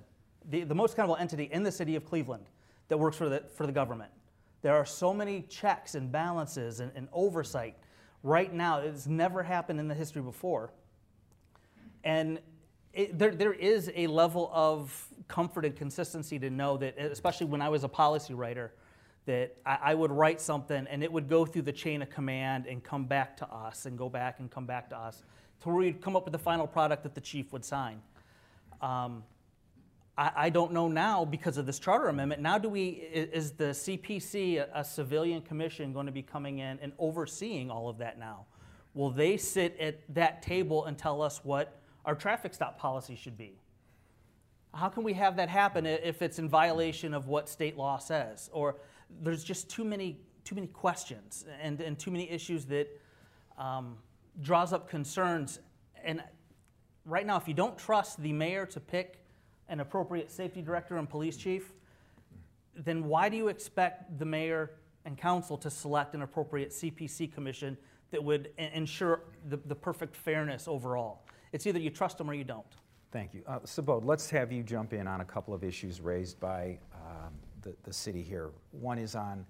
the, 0.50 0.64
the 0.64 0.74
most 0.74 0.94
accountable 0.94 1.16
entity 1.16 1.48
in 1.52 1.62
the 1.62 1.72
city 1.72 1.96
of 1.96 2.04
Cleveland 2.04 2.46
that 2.88 2.98
works 2.98 3.16
for 3.16 3.28
the, 3.28 3.44
for 3.54 3.66
the 3.66 3.72
government. 3.72 4.10
There 4.60 4.74
are 4.74 4.84
so 4.84 5.14
many 5.14 5.42
checks 5.42 5.94
and 5.94 6.10
balances 6.10 6.80
and, 6.80 6.90
and 6.94 7.08
oversight 7.12 7.76
right 8.22 8.52
now. 8.52 8.80
It's 8.80 9.06
never 9.06 9.42
happened 9.42 9.78
in 9.78 9.88
the 9.88 9.94
history 9.94 10.22
before. 10.22 10.72
And 12.04 12.40
it, 12.92 13.18
there, 13.18 13.30
there 13.30 13.52
is 13.52 13.90
a 13.94 14.08
level 14.08 14.50
of 14.52 15.06
comfort 15.28 15.64
and 15.64 15.76
consistency 15.76 16.38
to 16.40 16.50
know 16.50 16.76
that, 16.78 16.98
especially 16.98 17.46
when 17.46 17.62
I 17.62 17.68
was 17.68 17.84
a 17.84 17.88
policy 17.88 18.34
writer, 18.34 18.72
that 19.28 19.54
I, 19.66 19.78
I 19.82 19.94
would 19.94 20.10
write 20.10 20.40
something 20.40 20.86
and 20.88 21.04
it 21.04 21.12
would 21.12 21.28
go 21.28 21.44
through 21.44 21.62
the 21.62 21.72
chain 21.72 22.00
of 22.00 22.08
command 22.08 22.66
and 22.66 22.82
come 22.82 23.04
back 23.04 23.36
to 23.36 23.46
us 23.46 23.84
and 23.84 23.96
go 23.96 24.08
back 24.08 24.40
and 24.40 24.50
come 24.50 24.64
back 24.64 24.88
to 24.88 24.98
us 24.98 25.22
to 25.60 25.68
where 25.68 25.76
we'd 25.76 26.00
come 26.00 26.16
up 26.16 26.24
with 26.24 26.32
the 26.32 26.38
final 26.38 26.66
product 26.66 27.02
that 27.02 27.14
the 27.14 27.20
chief 27.20 27.52
would 27.52 27.62
sign. 27.64 28.00
Um, 28.80 29.22
I, 30.16 30.32
I 30.34 30.50
don't 30.50 30.72
know 30.72 30.88
now 30.88 31.26
because 31.26 31.58
of 31.58 31.66
this 31.66 31.78
charter 31.78 32.08
amendment. 32.08 32.40
Now, 32.40 32.56
do 32.56 32.70
we 32.70 32.88
is 32.88 33.52
the 33.52 33.66
CPC 33.66 34.60
a, 34.60 34.80
a 34.80 34.82
civilian 34.84 35.42
commission 35.42 35.92
going 35.92 36.06
to 36.06 36.12
be 36.12 36.22
coming 36.22 36.60
in 36.60 36.78
and 36.80 36.92
overseeing 36.98 37.70
all 37.70 37.90
of 37.90 37.98
that 37.98 38.18
now? 38.18 38.46
Will 38.94 39.10
they 39.10 39.36
sit 39.36 39.76
at 39.78 40.00
that 40.14 40.40
table 40.42 40.86
and 40.86 40.96
tell 40.96 41.20
us 41.20 41.44
what 41.44 41.78
our 42.06 42.14
traffic 42.14 42.54
stop 42.54 42.78
policy 42.78 43.14
should 43.14 43.36
be? 43.36 43.58
How 44.72 44.88
can 44.88 45.02
we 45.02 45.12
have 45.12 45.36
that 45.36 45.50
happen 45.50 45.84
if 45.84 46.22
it's 46.22 46.38
in 46.38 46.48
violation 46.48 47.12
of 47.12 47.26
what 47.26 47.48
state 47.48 47.76
law 47.76 47.98
says? 47.98 48.48
Or 48.52 48.76
there's 49.22 49.44
just 49.44 49.68
too 49.68 49.84
many 49.84 50.20
too 50.48 50.54
many 50.54 50.66
questions 50.66 51.44
and, 51.60 51.78
and 51.82 51.98
too 51.98 52.10
many 52.10 52.30
issues 52.30 52.64
that 52.64 52.88
um, 53.58 53.98
draws 54.40 54.72
up 54.72 54.88
concerns. 54.88 55.58
And 56.02 56.22
right 57.04 57.26
now, 57.26 57.36
if 57.36 57.46
you 57.46 57.52
don't 57.52 57.76
trust 57.76 58.22
the 58.22 58.32
mayor 58.32 58.64
to 58.64 58.80
pick 58.80 59.20
an 59.68 59.80
appropriate 59.80 60.30
safety 60.30 60.62
director 60.62 60.96
and 60.96 61.06
police 61.06 61.36
chief, 61.36 61.74
then 62.74 63.04
why 63.04 63.28
do 63.28 63.36
you 63.36 63.48
expect 63.48 64.18
the 64.18 64.24
mayor 64.24 64.70
and 65.04 65.18
council 65.18 65.58
to 65.58 65.68
select 65.68 66.14
an 66.14 66.22
appropriate 66.22 66.70
CPC 66.70 67.30
commission 67.30 67.76
that 68.10 68.24
would 68.24 68.50
ensure 68.56 69.24
the, 69.50 69.58
the 69.66 69.74
perfect 69.74 70.16
fairness 70.16 70.66
overall? 70.66 71.26
It's 71.52 71.66
either 71.66 71.78
you 71.78 71.90
trust 71.90 72.16
them 72.16 72.30
or 72.30 72.34
you 72.34 72.44
don't. 72.44 72.64
Thank 73.10 73.34
you. 73.34 73.42
Uh, 73.46 73.58
let's 74.02 74.30
have 74.30 74.52
you 74.52 74.62
jump 74.62 74.92
in 74.92 75.06
on 75.06 75.20
a 75.20 75.24
couple 75.24 75.54
of 75.54 75.64
issues 75.64 76.00
raised 76.00 76.38
by 76.40 76.78
the, 77.62 77.74
the 77.82 77.92
city 77.92 78.22
here. 78.22 78.50
One 78.72 78.98
is 78.98 79.14
on, 79.14 79.46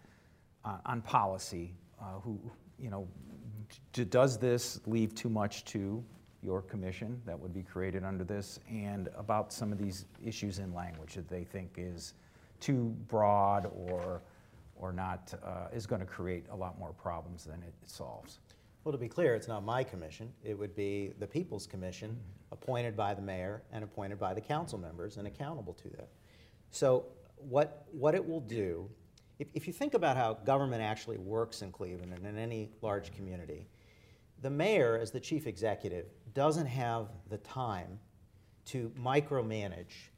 on, 0.65 0.81
on 0.87 1.03
policy. 1.03 1.75
Uh, 2.01 2.21
who, 2.21 2.39
you 2.79 2.91
know, 2.91 3.09
d- 3.93 4.05
does 4.05 4.39
this 4.39 4.81
leave 4.87 5.15
too 5.15 5.29
much 5.29 5.65
to 5.67 6.03
your 6.43 6.63
commission 6.63 7.21
that 7.27 7.39
would 7.39 7.53
be 7.53 7.63
created 7.63 8.05
under 8.05 8.25
this? 8.25 8.61
And 8.71 9.09
about 9.17 9.53
some 9.53 9.73
of 9.73 9.79
these 9.79 10.05
issues 10.25 10.59
in 10.59 10.73
language 10.73 11.15
that 11.15 11.29
they 11.29 11.45
think 11.45 11.73
is 11.77 12.15
too 12.61 12.95
broad 13.09 13.71
or, 13.75 14.23
or 14.77 14.93
not, 14.93 15.35
uh, 15.45 15.69
is 15.73 15.87
going 15.87 16.01
to 16.01 16.07
create 16.07 16.45
a 16.51 16.57
lot 16.57 16.79
more 16.79 16.93
problems 16.93 17.45
than 17.45 17.63
it 17.63 17.75
solves. 17.87 18.39
Well, 18.85 18.93
to 18.93 18.99
be 18.99 19.09
clear, 19.09 19.35
it's 19.35 19.49
not 19.49 19.65
my 19.65 19.85
commission. 19.85 20.33
It 20.45 20.59
would 20.59 20.75
be 20.75 21.13
the 21.19 21.27
People's 21.27 21.67
Commission, 21.67 22.17
appointed 22.53 22.97
by 22.97 23.13
the 23.13 23.21
mayor 23.21 23.63
and 23.73 23.85
appointed 23.85 24.19
by 24.19 24.33
the 24.35 24.41
council 24.41 24.79
members 24.79 25.17
and 25.19 25.27
accountable 25.27 25.75
to 25.75 25.89
that. 25.91 26.09
So 26.71 27.05
what, 27.41 27.87
what 27.93 28.15
it 28.15 28.27
will 28.27 28.41
do, 28.41 28.89
if, 29.39 29.49
if 29.55 29.67
you 29.67 29.73
think 29.73 29.95
about 29.95 30.17
how 30.17 30.35
government 30.35 30.83
actually 30.83 31.19
works 31.19 31.63
in 31.63 31.73
Cleveland 31.73 32.13
and 32.13 32.27
in 32.27 32.39
any 32.39 32.71
large 32.83 33.13
community, 33.13 33.67
the 34.43 34.51
mayor, 34.51 34.99
as 35.01 35.11
the 35.11 35.21
chief 35.21 35.47
executive, 35.47 36.07
doesn't 36.35 36.67
have 36.67 37.09
the 37.29 37.39
time 37.39 37.99
to 38.67 38.93
micromanage 39.01 40.11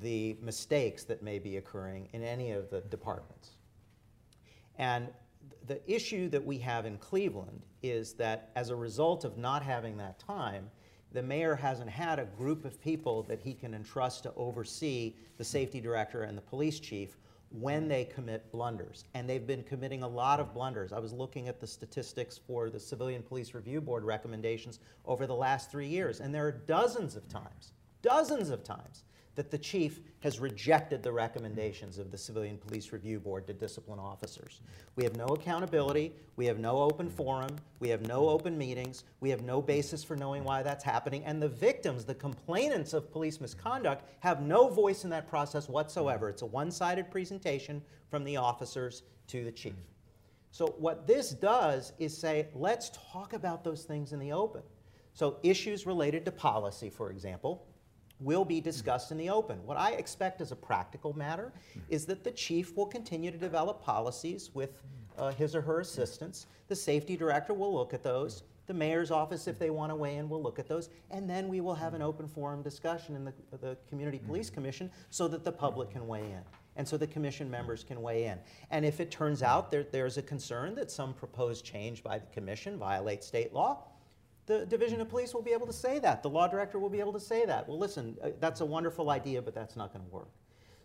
the 0.00 0.36
mistakes 0.40 1.04
that 1.04 1.22
may 1.22 1.38
be 1.38 1.56
occurring 1.56 2.08
in 2.12 2.22
any 2.22 2.52
of 2.52 2.70
the 2.70 2.80
departments. 2.82 3.56
And 4.76 5.08
the 5.66 5.80
issue 5.90 6.28
that 6.30 6.44
we 6.44 6.58
have 6.58 6.86
in 6.86 6.96
Cleveland 6.98 7.62
is 7.82 8.14
that 8.14 8.50
as 8.56 8.70
a 8.70 8.76
result 8.76 9.24
of 9.24 9.36
not 9.36 9.62
having 9.62 9.96
that 9.98 10.18
time, 10.18 10.70
the 11.12 11.22
mayor 11.22 11.54
hasn't 11.54 11.90
had 11.90 12.18
a 12.18 12.24
group 12.24 12.64
of 12.64 12.80
people 12.80 13.22
that 13.24 13.40
he 13.40 13.52
can 13.54 13.74
entrust 13.74 14.22
to 14.22 14.32
oversee 14.36 15.14
the 15.38 15.44
safety 15.44 15.80
director 15.80 16.22
and 16.22 16.36
the 16.36 16.42
police 16.42 16.78
chief 16.78 17.16
when 17.50 17.88
they 17.88 18.04
commit 18.04 18.50
blunders. 18.52 19.04
And 19.14 19.28
they've 19.28 19.46
been 19.46 19.64
committing 19.64 20.02
a 20.02 20.08
lot 20.08 20.38
of 20.38 20.54
blunders. 20.54 20.92
I 20.92 21.00
was 21.00 21.12
looking 21.12 21.48
at 21.48 21.60
the 21.60 21.66
statistics 21.66 22.38
for 22.38 22.70
the 22.70 22.78
Civilian 22.78 23.22
Police 23.22 23.54
Review 23.54 23.80
Board 23.80 24.04
recommendations 24.04 24.78
over 25.04 25.26
the 25.26 25.34
last 25.34 25.70
three 25.70 25.88
years, 25.88 26.20
and 26.20 26.32
there 26.34 26.46
are 26.46 26.52
dozens 26.52 27.16
of 27.16 27.28
times, 27.28 27.72
dozens 28.02 28.50
of 28.50 28.62
times, 28.62 29.02
that 29.36 29.50
the 29.50 29.58
chief 29.58 30.00
has 30.20 30.38
rejected 30.38 31.02
the 31.02 31.12
recommendations 31.12 31.98
of 31.98 32.10
the 32.10 32.18
Civilian 32.18 32.58
Police 32.58 32.92
Review 32.92 33.18
Board 33.20 33.46
to 33.46 33.52
discipline 33.52 33.98
officers. 33.98 34.60
We 34.96 35.04
have 35.04 35.16
no 35.16 35.26
accountability, 35.26 36.12
we 36.36 36.46
have 36.46 36.58
no 36.58 36.78
open 36.82 37.08
forum, 37.08 37.56
we 37.78 37.88
have 37.88 38.06
no 38.06 38.28
open 38.28 38.58
meetings, 38.58 39.04
we 39.20 39.30
have 39.30 39.42
no 39.42 39.62
basis 39.62 40.02
for 40.04 40.16
knowing 40.16 40.44
why 40.44 40.62
that's 40.62 40.84
happening, 40.84 41.24
and 41.24 41.40
the 41.40 41.48
victims, 41.48 42.04
the 42.04 42.14
complainants 42.14 42.92
of 42.92 43.10
police 43.10 43.40
misconduct, 43.40 44.04
have 44.20 44.42
no 44.42 44.68
voice 44.68 45.04
in 45.04 45.10
that 45.10 45.28
process 45.28 45.68
whatsoever. 45.68 46.28
It's 46.28 46.42
a 46.42 46.46
one 46.46 46.70
sided 46.70 47.10
presentation 47.10 47.80
from 48.10 48.24
the 48.24 48.36
officers 48.36 49.04
to 49.28 49.44
the 49.44 49.52
chief. 49.52 49.74
So, 50.50 50.74
what 50.78 51.06
this 51.06 51.30
does 51.30 51.92
is 51.98 52.16
say, 52.16 52.48
let's 52.54 52.90
talk 53.12 53.32
about 53.32 53.62
those 53.62 53.84
things 53.84 54.12
in 54.12 54.18
the 54.18 54.32
open. 54.32 54.62
So, 55.14 55.36
issues 55.42 55.86
related 55.86 56.24
to 56.24 56.32
policy, 56.32 56.90
for 56.90 57.10
example, 57.10 57.66
will 58.20 58.44
be 58.44 58.56
mm-hmm. 58.56 58.64
discussed 58.64 59.10
in 59.10 59.18
the 59.18 59.30
open. 59.30 59.58
What 59.64 59.76
I 59.76 59.92
expect 59.92 60.40
as 60.40 60.52
a 60.52 60.56
practical 60.56 61.16
matter 61.16 61.52
mm-hmm. 61.70 61.80
is 61.88 62.06
that 62.06 62.24
the 62.24 62.30
chief 62.30 62.76
will 62.76 62.86
continue 62.86 63.30
to 63.30 63.38
develop 63.38 63.82
policies 63.82 64.50
with 64.54 64.82
uh, 65.18 65.32
his 65.32 65.54
or 65.54 65.62
her 65.62 65.74
mm-hmm. 65.74 65.82
assistants. 65.82 66.46
The 66.68 66.76
safety 66.76 67.16
director 67.16 67.54
will 67.54 67.74
look 67.74 67.94
at 67.94 68.02
those. 68.02 68.42
The 68.66 68.74
mayor's 68.74 69.10
office, 69.10 69.48
if 69.48 69.58
they 69.58 69.70
want 69.70 69.90
to 69.90 69.96
weigh 69.96 70.16
in, 70.16 70.28
will 70.28 70.42
look 70.42 70.60
at 70.60 70.68
those. 70.68 70.90
And 71.10 71.28
then 71.28 71.48
we 71.48 71.60
will 71.60 71.74
have 71.74 71.94
an 71.94 72.02
open 72.02 72.28
forum 72.28 72.62
discussion 72.62 73.16
in 73.16 73.24
the, 73.24 73.32
the 73.60 73.76
Community 73.88 74.18
Police 74.18 74.48
Commission 74.48 74.90
so 75.10 75.26
that 75.26 75.44
the 75.44 75.50
public 75.50 75.90
can 75.90 76.06
weigh 76.06 76.30
in 76.30 76.42
and 76.76 76.88
so 76.88 76.96
the 76.96 77.06
commission 77.06 77.50
members 77.50 77.84
can 77.84 78.00
weigh 78.00 78.24
in. 78.24 78.38
And 78.70 78.84
if 78.84 79.00
it 79.00 79.10
turns 79.10 79.42
out 79.42 79.70
there, 79.70 79.82
there's 79.82 80.16
a 80.18 80.22
concern 80.22 80.74
that 80.76 80.90
some 80.90 81.12
proposed 81.12 81.64
change 81.64 82.02
by 82.02 82.18
the 82.18 82.26
commission 82.26 82.78
violates 82.78 83.26
state 83.26 83.52
law, 83.52 83.82
the 84.50 84.66
Division 84.66 85.00
of 85.00 85.08
Police 85.08 85.32
will 85.32 85.42
be 85.42 85.52
able 85.52 85.68
to 85.68 85.72
say 85.72 86.00
that. 86.00 86.24
The 86.24 86.28
law 86.28 86.48
director 86.48 86.80
will 86.80 86.90
be 86.90 86.98
able 86.98 87.12
to 87.12 87.20
say 87.20 87.46
that. 87.46 87.68
Well, 87.68 87.78
listen, 87.78 88.16
uh, 88.20 88.30
that's 88.40 88.60
a 88.62 88.66
wonderful 88.66 89.10
idea, 89.10 89.40
but 89.40 89.54
that's 89.54 89.76
not 89.76 89.92
going 89.92 90.04
to 90.04 90.10
work. 90.10 90.28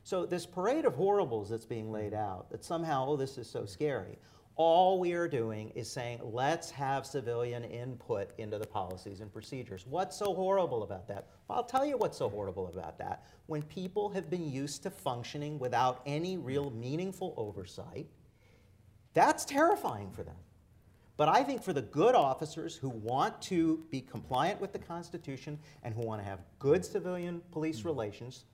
So, 0.03 0.23
this 0.23 0.45
parade 0.45 0.85
of 0.85 0.93
horribles 0.93 1.49
that's 1.49 1.65
being 1.65 1.91
laid 1.91 2.13
out, 2.13 2.51
that 2.51 2.63
somehow, 2.63 3.07
oh, 3.07 3.15
this 3.15 3.39
is 3.39 3.49
so 3.49 3.65
scary, 3.65 4.19
all 4.55 4.99
we 4.99 5.13
are 5.13 5.27
doing 5.27 5.71
is 5.71 5.89
saying, 5.89 6.19
let's 6.23 6.69
have 6.69 7.07
civilian 7.07 7.63
input 7.63 8.33
into 8.37 8.59
the 8.59 8.67
policies 8.67 9.19
and 9.19 9.33
procedures. 9.33 9.87
What's 9.87 10.15
so 10.15 10.35
horrible 10.35 10.83
about 10.83 11.07
that? 11.07 11.27
Well, 11.47 11.57
I'll 11.57 11.63
tell 11.63 11.87
you 11.87 11.97
what's 11.97 12.19
so 12.19 12.29
horrible 12.29 12.67
about 12.67 12.99
that. 12.99 13.25
When 13.47 13.63
people 13.63 14.09
have 14.09 14.29
been 14.29 14.47
used 14.47 14.83
to 14.83 14.91
functioning 14.91 15.57
without 15.57 16.03
any 16.05 16.37
real 16.37 16.69
meaningful 16.69 17.33
oversight, 17.35 18.05
that's 19.15 19.43
terrifying 19.43 20.11
for 20.11 20.21
them. 20.21 20.35
But 21.17 21.29
I 21.29 21.43
think 21.43 21.63
for 21.63 21.73
the 21.73 21.81
good 21.81 22.15
officers 22.15 22.75
who 22.75 22.89
want 22.89 23.41
to 23.43 23.83
be 23.89 24.01
compliant 24.01 24.59
with 24.59 24.73
the 24.73 24.79
Constitution 24.79 25.57
and 25.83 25.93
who 25.93 26.01
want 26.01 26.21
to 26.21 26.25
have 26.25 26.39
good 26.59 26.83
civilian 26.83 27.41
police 27.51 27.79
mm-hmm. 27.79 27.87
relations, 27.87 28.45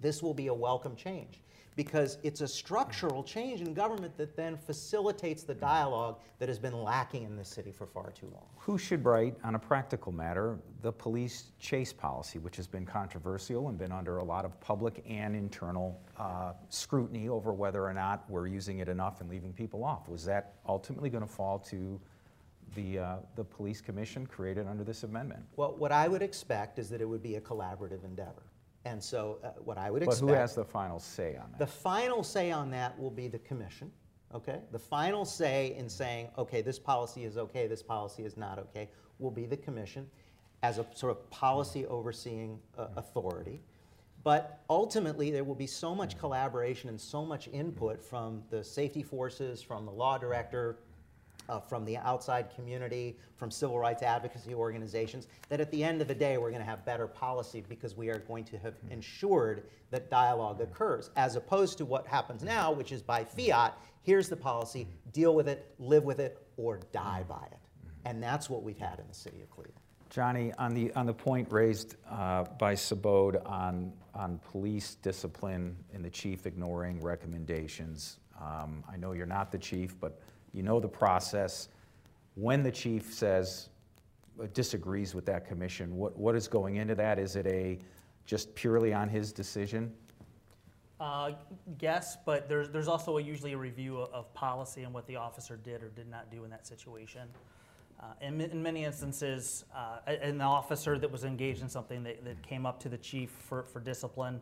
this 0.00 0.22
will 0.22 0.34
be 0.34 0.46
a 0.46 0.54
welcome 0.54 0.94
change 0.94 1.43
because 1.76 2.18
it's 2.22 2.40
a 2.40 2.48
structural 2.48 3.22
change 3.22 3.60
in 3.60 3.74
government 3.74 4.16
that 4.16 4.36
then 4.36 4.56
facilitates 4.56 5.42
the 5.42 5.54
dialogue 5.54 6.18
that 6.38 6.48
has 6.48 6.58
been 6.58 6.82
lacking 6.82 7.24
in 7.24 7.36
this 7.36 7.48
city 7.48 7.72
for 7.72 7.86
far 7.86 8.12
too 8.12 8.26
long. 8.32 8.46
Who 8.58 8.78
should 8.78 9.04
write, 9.04 9.36
on 9.42 9.54
a 9.54 9.58
practical 9.58 10.12
matter, 10.12 10.58
the 10.82 10.92
police 10.92 11.50
chase 11.58 11.92
policy, 11.92 12.38
which 12.38 12.56
has 12.56 12.66
been 12.66 12.86
controversial 12.86 13.68
and 13.68 13.78
been 13.78 13.92
under 13.92 14.18
a 14.18 14.24
lot 14.24 14.44
of 14.44 14.58
public 14.60 15.04
and 15.08 15.34
internal 15.34 16.00
uh, 16.18 16.52
scrutiny 16.68 17.28
over 17.28 17.52
whether 17.52 17.84
or 17.84 17.92
not 17.92 18.24
we're 18.28 18.46
using 18.46 18.78
it 18.78 18.88
enough 18.88 19.20
and 19.20 19.28
leaving 19.28 19.52
people 19.52 19.84
off? 19.84 20.08
Was 20.08 20.24
that 20.26 20.54
ultimately 20.68 21.10
going 21.10 21.26
to 21.26 21.32
fall 21.32 21.58
to 21.58 22.00
the, 22.74 22.98
uh, 22.98 23.16
the 23.36 23.44
police 23.44 23.80
commission 23.80 24.26
created 24.26 24.66
under 24.66 24.84
this 24.84 25.02
amendment? 25.02 25.44
Well, 25.56 25.74
what 25.76 25.92
I 25.92 26.08
would 26.08 26.22
expect 26.22 26.78
is 26.78 26.88
that 26.90 27.00
it 27.00 27.08
would 27.08 27.22
be 27.22 27.36
a 27.36 27.40
collaborative 27.40 28.04
endeavor. 28.04 28.42
And 28.84 29.02
so, 29.02 29.38
uh, 29.42 29.48
what 29.64 29.78
I 29.78 29.90
would 29.90 30.02
expect. 30.02 30.20
But 30.20 30.28
who 30.28 30.34
has 30.34 30.54
the 30.54 30.64
final 30.64 30.98
say 30.98 31.36
on 31.36 31.50
that? 31.52 31.58
The 31.58 31.66
final 31.66 32.22
say 32.22 32.50
on 32.50 32.70
that 32.72 32.98
will 32.98 33.10
be 33.10 33.28
the 33.28 33.38
commission. 33.38 33.90
Okay? 34.34 34.60
The 34.72 34.78
final 34.78 35.24
say 35.24 35.74
in 35.78 35.88
saying, 35.88 36.28
okay, 36.36 36.60
this 36.60 36.78
policy 36.78 37.24
is 37.24 37.38
okay, 37.38 37.66
this 37.66 37.82
policy 37.82 38.24
is 38.24 38.36
not 38.36 38.58
okay, 38.58 38.90
will 39.18 39.30
be 39.30 39.46
the 39.46 39.56
commission 39.56 40.10
as 40.62 40.78
a 40.78 40.86
sort 40.94 41.12
of 41.12 41.30
policy 41.30 41.86
overseeing 41.86 42.58
uh, 42.76 42.88
authority. 42.96 43.60
But 44.24 44.60
ultimately, 44.70 45.30
there 45.30 45.44
will 45.44 45.54
be 45.54 45.66
so 45.66 45.94
much 45.94 46.18
collaboration 46.18 46.88
and 46.88 46.98
so 46.98 47.24
much 47.24 47.48
input 47.48 48.02
from 48.02 48.42
the 48.50 48.64
safety 48.64 49.02
forces, 49.02 49.62
from 49.62 49.84
the 49.84 49.92
law 49.92 50.16
director, 50.16 50.78
uh, 51.48 51.60
from 51.60 51.84
the 51.84 51.96
outside 51.98 52.54
community, 52.54 53.16
from 53.36 53.50
civil 53.50 53.78
rights 53.78 54.02
advocacy 54.02 54.54
organizations, 54.54 55.28
that 55.48 55.60
at 55.60 55.70
the 55.70 55.82
end 55.82 56.00
of 56.00 56.08
the 56.08 56.14
day, 56.14 56.38
we're 56.38 56.50
going 56.50 56.62
to 56.62 56.68
have 56.68 56.84
better 56.84 57.06
policy 57.06 57.64
because 57.68 57.96
we 57.96 58.08
are 58.08 58.18
going 58.20 58.44
to 58.44 58.58
have 58.58 58.74
ensured 58.90 59.64
that 59.90 60.10
dialogue 60.10 60.60
occurs, 60.60 61.10
as 61.16 61.36
opposed 61.36 61.78
to 61.78 61.84
what 61.84 62.06
happens 62.06 62.42
now, 62.42 62.72
which 62.72 62.92
is 62.92 63.02
by 63.02 63.24
fiat 63.24 63.76
here's 64.04 64.28
the 64.28 64.36
policy, 64.36 64.86
deal 65.12 65.34
with 65.34 65.48
it, 65.48 65.74
live 65.78 66.04
with 66.04 66.20
it, 66.20 66.46
or 66.56 66.78
die 66.92 67.24
by 67.28 67.44
it. 67.50 67.58
And 68.04 68.22
that's 68.22 68.48
what 68.48 68.62
we've 68.62 68.78
had 68.78 69.00
in 69.00 69.08
the 69.08 69.14
city 69.14 69.40
of 69.42 69.50
Cleveland. 69.50 69.80
Johnny, 70.10 70.52
on 70.58 70.74
the, 70.74 70.92
on 70.94 71.06
the 71.06 71.14
point 71.14 71.50
raised 71.50 71.96
uh, 72.08 72.44
by 72.58 72.74
Subodh 72.74 73.44
on, 73.48 73.92
on 74.14 74.38
police 74.50 74.94
discipline 74.96 75.74
and 75.92 76.04
the 76.04 76.10
chief 76.10 76.46
ignoring 76.46 77.00
recommendations, 77.00 78.18
um, 78.40 78.84
I 78.88 78.96
know 78.96 79.12
you're 79.12 79.26
not 79.26 79.50
the 79.50 79.58
chief, 79.58 79.98
but 79.98 80.20
you 80.54 80.62
know 80.62 80.80
the 80.80 80.88
process. 80.88 81.68
When 82.36 82.62
the 82.62 82.70
chief 82.70 83.12
says, 83.12 83.68
uh, 84.40 84.46
disagrees 84.54 85.14
with 85.14 85.26
that 85.26 85.46
commission, 85.46 85.96
what, 85.96 86.16
what 86.16 86.34
is 86.34 86.48
going 86.48 86.76
into 86.76 86.94
that? 86.94 87.18
Is 87.18 87.36
it 87.36 87.46
a 87.46 87.78
just 88.24 88.54
purely 88.54 88.94
on 88.94 89.08
his 89.08 89.32
decision? 89.32 89.92
Uh, 91.00 91.32
yes, 91.80 92.16
but 92.24 92.48
there's, 92.48 92.70
there's 92.70 92.88
also 92.88 93.18
a, 93.18 93.22
usually 93.22 93.52
a 93.52 93.58
review 93.58 93.98
of, 93.98 94.32
policy 94.32 94.84
and 94.84 94.94
what 94.94 95.06
the 95.06 95.16
officer 95.16 95.56
did 95.56 95.82
or 95.82 95.88
did 95.88 96.08
not 96.08 96.30
do 96.30 96.44
in 96.44 96.50
that 96.50 96.66
situation. 96.66 97.28
Uh, 98.00 98.06
in, 98.20 98.40
in, 98.40 98.62
many 98.62 98.84
instances, 98.84 99.64
uh, 99.74 99.98
an 100.06 100.40
officer 100.40 100.98
that 100.98 101.10
was 101.10 101.24
engaged 101.24 101.62
in 101.62 101.68
something 101.68 102.02
that, 102.02 102.24
that 102.24 102.40
came 102.42 102.64
up 102.64 102.80
to 102.80 102.88
the 102.88 102.98
chief 102.98 103.30
for, 103.30 103.64
for 103.64 103.80
discipline, 103.80 104.40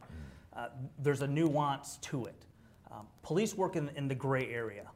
uh, 0.55 0.69
there's 0.99 1.23
a 1.23 1.27
nuance 1.27 1.99
to 2.03 2.25
it. 2.27 2.47
Um, 2.91 3.07
police 3.23 3.57
work 3.57 3.77
in, 3.77 3.91
in 3.97 4.07
the 4.09 4.15
gray 4.15 4.49
area. 4.51 4.91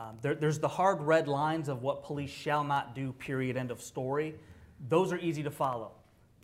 Um, 0.00 0.16
there, 0.22 0.34
there's 0.34 0.58
the 0.58 0.68
hard 0.68 1.02
red 1.02 1.28
lines 1.28 1.68
of 1.68 1.82
what 1.82 2.02
police 2.04 2.30
shall 2.30 2.64
not 2.64 2.94
do, 2.94 3.12
period, 3.12 3.56
end 3.58 3.70
of 3.70 3.82
story. 3.82 4.34
Those 4.88 5.12
are 5.12 5.18
easy 5.18 5.42
to 5.42 5.50
follow. 5.50 5.92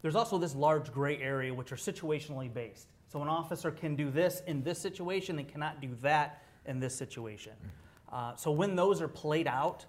There's 0.03 0.15
also 0.15 0.37
this 0.37 0.55
large 0.55 0.93
gray 0.93 1.19
area, 1.19 1.55
which 1.55 1.73
are 1.73 1.77
situationally 1.77 2.53
based. 2.53 2.89
So 3.09 3.23
an 3.23 3.29
officer 3.29 3.71
can 3.71 3.97
do 3.97 4.11
this 4.11 4.43
in 4.47 4.63
this 4.63 4.79
situation 4.79 5.39
and 5.39 5.49
cannot 5.49 5.81
do 5.81 5.89
that 6.03 6.43
in 6.67 6.81
this 6.81 6.95
situation. 6.95 7.53
Uh, 8.13 8.37
so 8.37 8.51
when 8.51 8.77
those 8.77 9.01
are 9.01 9.09
played 9.09 9.47
out, 9.47 9.87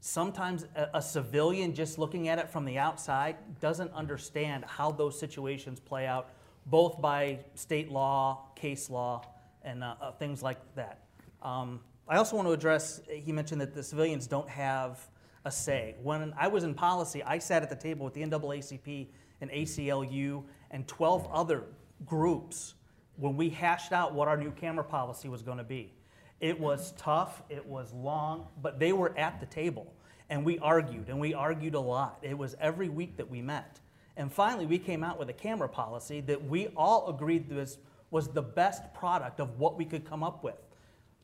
sometimes 0.00 0.66
a, 0.76 0.88
a, 0.94 1.02
civilian 1.02 1.74
just 1.74 1.98
looking 1.98 2.28
at 2.28 2.38
it 2.38 2.50
from 2.50 2.64
the 2.64 2.78
outside 2.78 3.36
doesn't 3.60 3.92
understand 3.92 4.64
how 4.66 4.90
those 4.90 5.18
situations 5.18 5.80
play 5.80 6.06
out, 6.06 6.30
both 6.66 7.00
by 7.00 7.38
state 7.54 7.90
law, 7.90 8.48
case 8.54 8.90
law, 8.90 9.24
and 9.62 9.82
uh, 9.82 9.94
uh, 10.00 10.12
things 10.12 10.42
like 10.42 10.58
that. 10.74 11.00
Um, 11.42 11.80
I 12.08 12.16
also 12.16 12.36
want 12.36 12.48
to 12.48 12.52
address, 12.52 13.02
he 13.06 13.32
mentioned 13.32 13.60
that 13.60 13.74
the 13.74 13.82
civilians 13.82 14.26
don't 14.26 14.48
have 14.48 14.98
a 15.44 15.50
say. 15.50 15.94
When 16.02 16.32
I 16.38 16.48
was 16.48 16.64
in 16.64 16.72
policy, 16.72 17.22
I 17.22 17.38
sat 17.38 17.62
at 17.62 17.68
the 17.68 17.76
table 17.76 18.06
with 18.06 18.14
the 18.14 18.22
NAACP 18.22 19.08
and 19.42 19.50
ACLU 19.50 20.42
and 20.70 20.88
12 20.88 21.28
other 21.30 21.64
groups 22.06 22.74
when 23.16 23.36
we 23.36 23.50
hashed 23.50 23.92
out 23.92 24.14
what 24.14 24.26
our 24.26 24.38
new 24.38 24.50
camera 24.52 24.84
policy 24.84 25.28
was 25.28 25.42
going 25.42 25.58
to 25.58 25.64
be. 25.64 25.92
It 26.40 26.58
was 26.58 26.92
tough, 26.96 27.42
it 27.50 27.66
was 27.66 27.92
long, 27.92 28.46
but 28.62 28.78
they 28.78 28.92
were 28.92 29.16
at 29.18 29.38
the 29.40 29.46
table. 29.46 29.92
And 30.30 30.44
we 30.44 30.58
argued, 30.60 31.08
and 31.08 31.20
we 31.20 31.34
argued 31.34 31.74
a 31.74 31.80
lot. 31.80 32.18
It 32.22 32.38
was 32.38 32.54
every 32.60 32.88
week 32.88 33.16
that 33.18 33.28
we 33.28 33.42
met. 33.42 33.80
And 34.16 34.32
finally, 34.32 34.64
we 34.64 34.78
came 34.78 35.04
out 35.04 35.18
with 35.18 35.28
a 35.28 35.34
camera 35.34 35.68
policy 35.68 36.20
that 36.22 36.42
we 36.42 36.68
all 36.68 37.08
agreed 37.08 37.50
was, 37.52 37.78
was 38.10 38.28
the 38.28 38.42
best 38.42 38.94
product 38.94 39.40
of 39.40 39.58
what 39.58 39.76
we 39.76 39.84
could 39.84 40.04
come 40.04 40.22
up 40.22 40.42
with. 40.42 40.67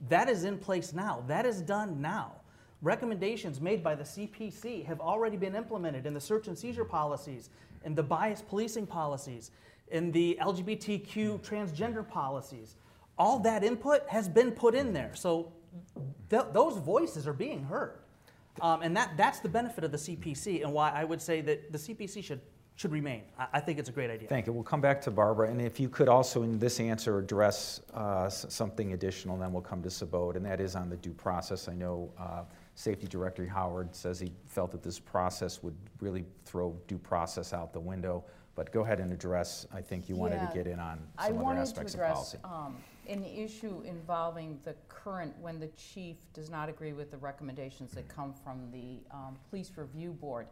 That 0.09 0.29
is 0.29 0.45
in 0.45 0.59
place 0.59 0.93
now. 0.93 1.25
That 1.27 1.47
is 1.47 1.61
done 1.61 2.01
now. 2.01 2.33
Recommendations 2.83 3.61
made 3.61 3.83
by 3.83 3.95
the 3.95 4.05
CPC 4.05 4.85
have 4.85 5.01
already 5.01 5.37
been 5.37 5.55
implemented 5.55 6.05
in 6.05 6.13
the 6.13 6.21
search 6.21 6.49
and 6.49 6.59
seizure 6.59 6.85
policies, 6.85 7.49
in 7.85 7.95
the 7.95 8.03
bias 8.03 8.43
policing 8.43 8.87
policies, 8.87 9.51
in 9.89 10.13
the 10.13 10.39
LGBTQ 10.41 11.41
transgender 11.41 12.07
policies. 12.07 12.77
All 13.17 13.39
that 13.41 13.65
input 13.65 14.07
has 14.09 14.29
been 14.29 14.51
put 14.51 14.75
in 14.75 14.93
there. 14.93 15.13
So 15.15 15.53
th- 16.29 16.47
those 16.53 16.77
voices 16.79 17.27
are 17.27 17.33
being 17.33 17.63
heard. 17.63 18.01
Um, 18.61 18.83
and 18.83 18.97
that, 18.97 19.17
that's 19.17 19.41
the 19.41 19.49
benefit 19.49 19.85
of 19.85 19.93
the 19.93 19.99
CPC 19.99 20.63
and 20.63 20.73
why 20.73 20.91
I 20.91 21.05
would 21.05 21.23
say 21.23 21.41
that 21.41 21.73
the 21.73 21.79
CPC 21.79 22.23
should 22.23 22.41
should 22.77 22.91
remain. 22.91 23.23
I, 23.53 23.61
think 23.61 23.79
it's 23.79 23.89
a 23.89 23.93
great 23.93 24.11
idea. 24.11 24.29
Thank 24.29 24.47
you. 24.47 24.53
We'll 24.53 24.65
come 24.65 24.81
back 24.81 25.01
to 25.03 25.11
Barbara, 25.11 25.49
and 25.49 25.61
if 25.63 25.79
you 25.79 25.89
could 25.89 26.09
also 26.09 26.43
in 26.43 26.59
this 26.59 26.81
answer 26.81 27.19
address 27.19 27.81
uh, 27.93 28.29
something 28.29 28.95
additional, 28.95 29.39
then 29.39 29.53
we'll 29.53 29.63
come 29.63 29.81
to 29.83 29.89
Subodh, 29.89 30.35
and 30.35 30.45
that 30.45 30.61
is 30.61 30.75
on 30.75 30.89
the 30.89 30.97
due 30.97 31.13
process. 31.13 31.69
I 31.69 31.75
know 31.75 32.13
uh, 32.19 32.43
Safety 32.75 33.07
Director 33.07 33.47
Howard 33.47 33.95
says 33.95 34.19
he 34.19 34.33
felt 34.49 34.73
that 34.73 34.83
this 34.83 34.99
process 34.99 35.63
would 35.63 35.77
really 36.01 36.25
throw 36.45 36.77
due 36.89 36.99
process 36.99 37.53
out 37.53 37.73
the 37.73 37.81
window. 37.81 38.25
But 38.57 38.73
go 38.73 38.83
ahead 38.83 39.01
and 39.01 39.13
address, 39.13 39.67
I 39.73 39.81
think 39.81 40.09
you 40.09 40.15
wanted 40.15 40.39
to 40.39 40.51
get 40.55 40.69
in 40.69 40.79
on 40.79 41.01
I 41.19 41.27
some 41.27 41.37
other 41.37 41.45
wanted 41.45 41.57
to 41.57 41.63
aspects 41.63 41.95
of 41.95 42.01
address 42.01 42.15
policy. 42.15 42.39
um, 42.45 42.77
an 43.09 43.25
issue 43.25 43.83
involving 43.85 44.61
the 44.65 44.75
current, 44.89 45.35
when 45.41 45.59
the 45.59 45.69
chief 45.69 46.17
does 46.33 46.51
not 46.51 46.69
agree 46.69 46.93
with 46.93 47.11
the 47.11 47.17
recommendations 47.17 47.93
that 47.93 48.07
come 48.09 48.33
from 48.33 48.71
the 48.73 48.99
um, 49.13 49.37
police 49.51 49.73
review 49.77 50.13
board. 50.13 50.47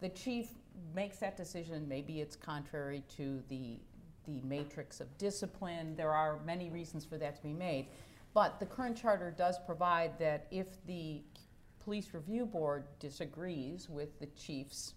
The 0.00 0.08
chief 0.10 0.48
makes 0.94 1.18
that 1.18 1.36
decision, 1.36 1.88
maybe 1.88 2.20
it's 2.20 2.36
contrary 2.36 3.02
to 3.16 3.42
the, 3.48 3.78
the 4.26 4.40
matrix 4.42 5.00
of 5.00 5.16
discipline. 5.18 5.96
There 5.96 6.12
are 6.12 6.38
many 6.44 6.68
reasons 6.68 7.04
for 7.04 7.16
that 7.18 7.36
to 7.36 7.42
be 7.42 7.52
made. 7.52 7.86
But 8.34 8.60
the 8.60 8.66
current 8.66 8.96
charter 8.96 9.34
does 9.36 9.58
provide 9.64 10.18
that 10.18 10.46
if 10.50 10.84
the 10.86 11.22
police 11.82 12.12
review 12.12 12.44
board 12.44 12.84
disagrees 12.98 13.88
with 13.88 14.18
the 14.20 14.26
chief's 14.26 14.94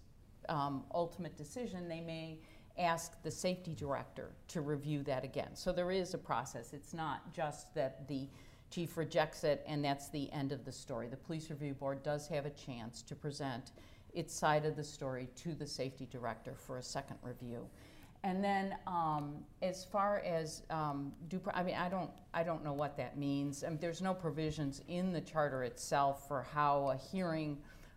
um, 0.48 0.84
ultimate 0.92 1.36
decision, 1.36 1.88
they 1.88 2.00
may 2.00 2.38
ask 2.78 3.22
the 3.22 3.30
safety 3.30 3.74
director 3.74 4.32
to 4.48 4.60
review 4.60 5.02
that 5.04 5.24
again. 5.24 5.54
So 5.54 5.72
there 5.72 5.90
is 5.90 6.14
a 6.14 6.18
process. 6.18 6.72
It's 6.72 6.92
not 6.92 7.32
just 7.32 7.74
that 7.74 8.06
the 8.08 8.28
chief 8.70 8.96
rejects 8.96 9.44
it 9.44 9.64
and 9.66 9.84
that's 9.84 10.08
the 10.08 10.30
end 10.32 10.52
of 10.52 10.64
the 10.64 10.72
story. 10.72 11.08
The 11.08 11.16
police 11.16 11.50
review 11.50 11.74
board 11.74 12.02
does 12.02 12.26
have 12.28 12.46
a 12.46 12.50
chance 12.50 13.02
to 13.02 13.14
present 13.14 13.72
its 14.14 14.34
side 14.34 14.64
of 14.64 14.76
the 14.76 14.84
story 14.84 15.28
to 15.36 15.54
the 15.54 15.66
safety 15.66 16.06
director 16.10 16.54
for 16.56 16.78
a 16.78 16.82
second 16.82 17.16
review. 17.22 17.66
And 18.22 18.44
then, 18.44 18.76
um, 18.86 19.36
as 19.62 19.84
far 19.84 20.18
as 20.20 20.62
um, 20.68 21.12
due, 21.28 21.38
pro- 21.38 21.54
I 21.54 21.62
mean, 21.62 21.76
I 21.76 21.88
don't, 21.88 22.10
I 22.34 22.42
don't 22.42 22.62
know 22.62 22.74
what 22.74 22.96
that 22.98 23.16
means. 23.16 23.64
Um, 23.64 23.78
there's 23.80 24.02
no 24.02 24.12
provisions 24.12 24.82
in 24.88 25.12
the 25.12 25.22
charter 25.22 25.62
itself 25.62 26.28
for 26.28 26.42
how 26.52 26.90
a 26.90 26.96
hearing 26.96 27.56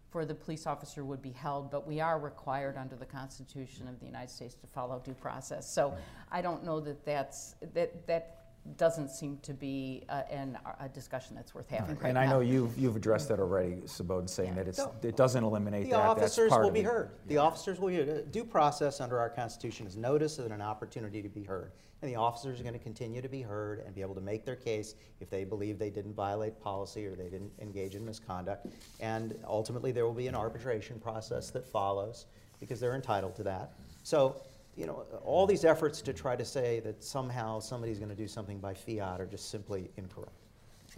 for 0.10 0.26
the 0.26 0.36
police 0.36 0.68
officer 0.68 1.04
would 1.04 1.22
be 1.22 1.32
held, 1.32 1.72
but 1.72 1.88
we 1.88 2.00
are 2.00 2.20
required 2.20 2.78
under 2.78 2.96
the 2.96 3.06
Constitution 3.06 3.88
of 3.88 4.00
the 4.00 4.06
United 4.06 4.30
States 4.30 4.54
to 4.54 4.68
follow 4.68 5.02
due 5.04 5.16
process. 5.16 5.70
So 5.70 5.98
I 6.32 6.42
don't 6.42 6.64
know 6.64 6.80
that 6.82 7.04
that's 7.04 7.56
that 7.74 8.06
that 8.06 8.43
doesn't 8.78 9.10
seem 9.10 9.38
to 9.44 9.54
be 9.54 10.04
a, 10.10 10.32
an, 10.32 10.58
a 10.80 10.88
discussion 10.88 11.36
that's 11.36 11.54
worth 11.54 11.70
having 11.70 11.96
right 11.98 12.10
And 12.10 12.18
I 12.18 12.26
know 12.26 12.40
you've, 12.40 12.78
you've 12.78 12.96
addressed 12.96 13.28
that 13.30 13.40
already, 13.40 13.76
Subodh, 13.86 14.30
saying 14.30 14.56
that 14.56 14.68
it's, 14.68 14.78
No. 14.78 14.94
it 15.02 15.18
doesn't 15.18 15.44
eliminate 15.44 15.84
The 15.86 15.92
that, 15.92 16.18
that's 16.18 16.38
officers 16.40 16.52
will 16.52 16.72
be 16.72 16.80
it. 16.80 16.86
heard. 16.86 17.12
The 17.28 17.38
officers 17.38 17.80
will 17.80 17.90
be 17.90 17.96
heard. 17.98 18.10
Uh, 18.10 18.22
due 18.32 18.46
process 18.46 19.02
under 19.02 19.20
our 19.20 19.30
Constitution 19.30 19.86
is 19.86 19.98
notice 19.98 20.40
and 20.40 20.54
an 20.54 20.62
opportunity 20.62 21.22
to 21.22 21.30
be 21.30 21.44
heard. 21.44 21.74
And 22.02 22.10
the 22.10 22.16
officers 22.16 22.60
are 22.60 22.64
going 22.64 22.74
to 22.74 22.80
continue 22.80 23.22
to 23.22 23.30
be 23.30 23.42
heard 23.42 23.80
and 23.80 23.94
be 23.94 24.02
able 24.02 24.16
to 24.16 24.22
make 24.22 24.46
their 24.46 24.56
case 24.56 24.96
if 25.20 25.30
they 25.30 25.44
believe 25.44 25.78
they 25.78 25.90
didn't 25.90 26.14
violate 26.14 26.60
policy 26.62 27.06
or 27.06 27.16
they 27.16 27.30
didn't 27.30 27.52
engage 27.62 27.96
in 27.96 28.06
misconduct. 28.06 28.68
And 29.00 29.38
ultimately, 29.48 29.92
there 29.92 30.06
will 30.06 30.14
be 30.14 30.28
an 30.28 30.36
arbitration 30.36 31.00
process 31.00 31.50
that 31.52 31.66
follows 31.66 32.26
because 32.60 32.80
they're 32.80 32.96
entitled 32.96 33.36
to 33.38 33.44
that. 33.44 33.74
So, 34.04 34.42
you 34.76 34.86
know, 34.86 35.06
all 35.24 35.46
these 35.46 35.66
efforts 35.66 36.02
to 36.02 36.14
try 36.14 36.36
to 36.36 36.46
say 36.46 36.80
that 36.82 37.04
somehow 37.04 37.60
somebody's 37.60 38.00
going 38.00 38.10
to 38.10 38.16
do 38.16 38.28
something 38.28 38.60
by 38.60 38.74
fiat 38.74 39.22
are 39.22 39.26
just 39.26 39.50
simply 39.50 39.90
incorrect. 39.98 40.32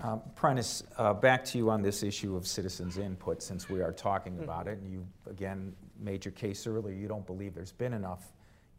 Um, 0.03 0.21
Prentiss, 0.35 0.83
uh, 0.97 1.13
back 1.13 1.45
to 1.45 1.57
you 1.57 1.69
on 1.69 1.81
this 1.81 2.03
issue 2.03 2.35
of 2.35 2.45
citizens' 2.45 2.97
input, 2.97 3.41
since 3.41 3.69
we 3.69 3.81
are 3.81 3.93
talking 3.93 4.39
about 4.39 4.67
it, 4.67 4.77
and 4.79 4.91
you, 4.91 5.05
again, 5.29 5.73
made 5.99 6.25
your 6.25 6.33
case 6.33 6.67
earlier, 6.67 6.93
you 6.93 7.07
don't 7.07 7.25
believe 7.25 7.53
there's 7.53 7.71
been 7.71 7.93
enough 7.93 8.33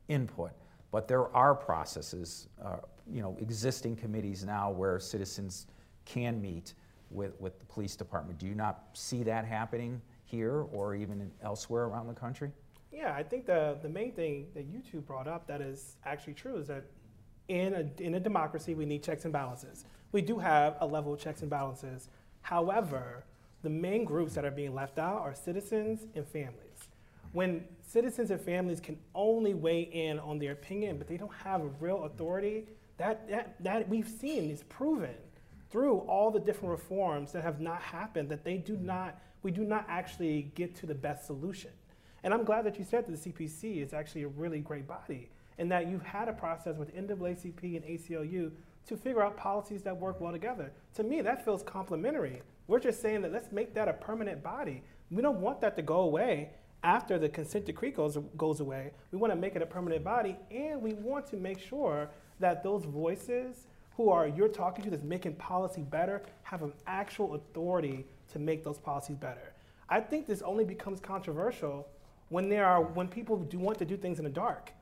input. 0.08 0.50
But 0.90 1.08
there 1.08 1.34
are 1.34 1.54
processes, 1.54 2.48
uh, 2.62 2.76
you 3.10 3.22
know, 3.22 3.36
existing 3.40 3.96
committees 3.96 4.44
now 4.44 4.70
where 4.70 5.00
citizens 5.00 5.66
can 6.04 6.40
meet 6.40 6.74
with, 7.10 7.38
with 7.40 7.58
the 7.58 7.64
police 7.66 7.96
department. 7.96 8.38
Do 8.38 8.46
you 8.46 8.54
not 8.54 8.84
see 8.92 9.22
that 9.22 9.44
happening 9.44 10.00
here 10.24 10.66
or 10.72 10.94
even 10.94 11.30
elsewhere 11.42 11.84
around 11.84 12.08
the 12.08 12.14
country? 12.14 12.50
Yeah, 12.92 13.14
I 13.14 13.22
think 13.22 13.46
the, 13.46 13.78
the 13.82 13.88
main 13.88 14.12
thing 14.12 14.46
that 14.54 14.64
you 14.64 14.80
two 14.80 15.00
brought 15.00 15.28
up 15.28 15.46
that 15.48 15.60
is 15.60 15.96
actually 16.04 16.34
true 16.34 16.56
is 16.56 16.68
that 16.68 16.84
in 17.48 17.74
a, 17.74 18.02
in 18.02 18.14
a 18.14 18.20
democracy, 18.20 18.74
we 18.74 18.86
need 18.86 19.02
checks 19.02 19.24
and 19.24 19.32
balances. 19.32 19.84
We 20.12 20.22
do 20.22 20.38
have 20.38 20.76
a 20.80 20.86
level 20.86 21.14
of 21.14 21.20
checks 21.20 21.42
and 21.42 21.50
balances. 21.50 22.08
However, 22.42 23.24
the 23.62 23.70
main 23.70 24.04
groups 24.04 24.34
that 24.34 24.44
are 24.44 24.50
being 24.50 24.74
left 24.74 24.98
out 24.98 25.20
are 25.20 25.34
citizens 25.34 26.06
and 26.14 26.26
families. 26.26 26.88
When 27.32 27.64
citizens 27.86 28.30
and 28.30 28.40
families 28.40 28.80
can 28.80 28.98
only 29.14 29.54
weigh 29.54 29.82
in 29.82 30.18
on 30.18 30.38
their 30.38 30.52
opinion, 30.52 30.98
but 30.98 31.06
they 31.08 31.16
don't 31.16 31.34
have 31.44 31.60
a 31.60 31.66
real 31.80 32.04
authority, 32.04 32.66
that, 32.96 33.28
that, 33.28 33.56
that 33.60 33.88
we've 33.88 34.08
seen 34.08 34.50
is 34.50 34.62
proven 34.64 35.14
through 35.70 35.98
all 35.98 36.30
the 36.30 36.40
different 36.40 36.70
reforms 36.70 37.32
that 37.32 37.42
have 37.42 37.60
not 37.60 37.82
happened 37.82 38.28
that 38.30 38.44
they 38.44 38.56
do 38.56 38.76
not, 38.76 39.20
we 39.42 39.50
do 39.50 39.64
not 39.64 39.84
actually 39.88 40.50
get 40.54 40.74
to 40.76 40.86
the 40.86 40.94
best 40.94 41.26
solution. 41.26 41.70
And 42.22 42.34
I'm 42.34 42.44
glad 42.44 42.64
that 42.64 42.78
you 42.78 42.84
said 42.84 43.06
that 43.06 43.22
the 43.22 43.30
CPC 43.30 43.82
is 43.82 43.92
actually 43.92 44.24
a 44.24 44.28
really 44.28 44.60
great 44.60 44.86
body 44.86 45.30
and 45.58 45.70
that 45.70 45.88
you've 45.88 46.02
had 46.02 46.28
a 46.28 46.32
process 46.32 46.76
with 46.76 46.94
NAACP 46.94 47.76
and 47.76 47.84
ACLU 47.84 48.50
to 48.86 48.96
figure 48.96 49.22
out 49.22 49.36
policies 49.36 49.82
that 49.82 49.96
work 49.96 50.20
well 50.20 50.32
together. 50.32 50.72
To 50.94 51.02
me, 51.02 51.20
that 51.22 51.44
feels 51.44 51.62
complementary. 51.62 52.42
We're 52.68 52.80
just 52.80 53.00
saying 53.00 53.22
that 53.22 53.32
let's 53.32 53.52
make 53.52 53.74
that 53.74 53.88
a 53.88 53.92
permanent 53.92 54.42
body. 54.42 54.82
We 55.10 55.22
don't 55.22 55.40
want 55.40 55.60
that 55.60 55.76
to 55.76 55.82
go 55.82 56.00
away 56.00 56.50
after 56.82 57.18
the 57.18 57.28
consent 57.28 57.64
decree 57.64 57.90
goes, 57.90 58.18
goes 58.36 58.60
away. 58.60 58.92
We 59.10 59.18
want 59.18 59.32
to 59.32 59.38
make 59.38 59.56
it 59.56 59.62
a 59.62 59.66
permanent 59.66 60.04
body 60.04 60.36
and 60.50 60.80
we 60.80 60.92
want 60.94 61.26
to 61.28 61.36
make 61.36 61.58
sure 61.58 62.10
that 62.38 62.62
those 62.62 62.84
voices 62.84 63.66
who 63.96 64.10
are 64.10 64.28
you're 64.28 64.48
talking 64.48 64.84
to 64.84 64.90
that's 64.90 65.02
making 65.02 65.34
policy 65.34 65.82
better 65.82 66.22
have 66.42 66.62
an 66.62 66.72
actual 66.86 67.34
authority 67.34 68.04
to 68.32 68.38
make 68.38 68.62
those 68.62 68.78
policies 68.78 69.16
better. 69.16 69.52
I 69.88 70.00
think 70.00 70.26
this 70.26 70.42
only 70.42 70.64
becomes 70.64 71.00
controversial 71.00 71.88
when 72.28 72.48
there 72.48 72.66
are 72.66 72.82
when 72.82 73.08
people 73.08 73.36
do 73.36 73.58
want 73.58 73.78
to 73.78 73.84
do 73.84 73.96
things 73.96 74.18
in 74.18 74.24
the 74.24 74.30
dark, 74.30 74.72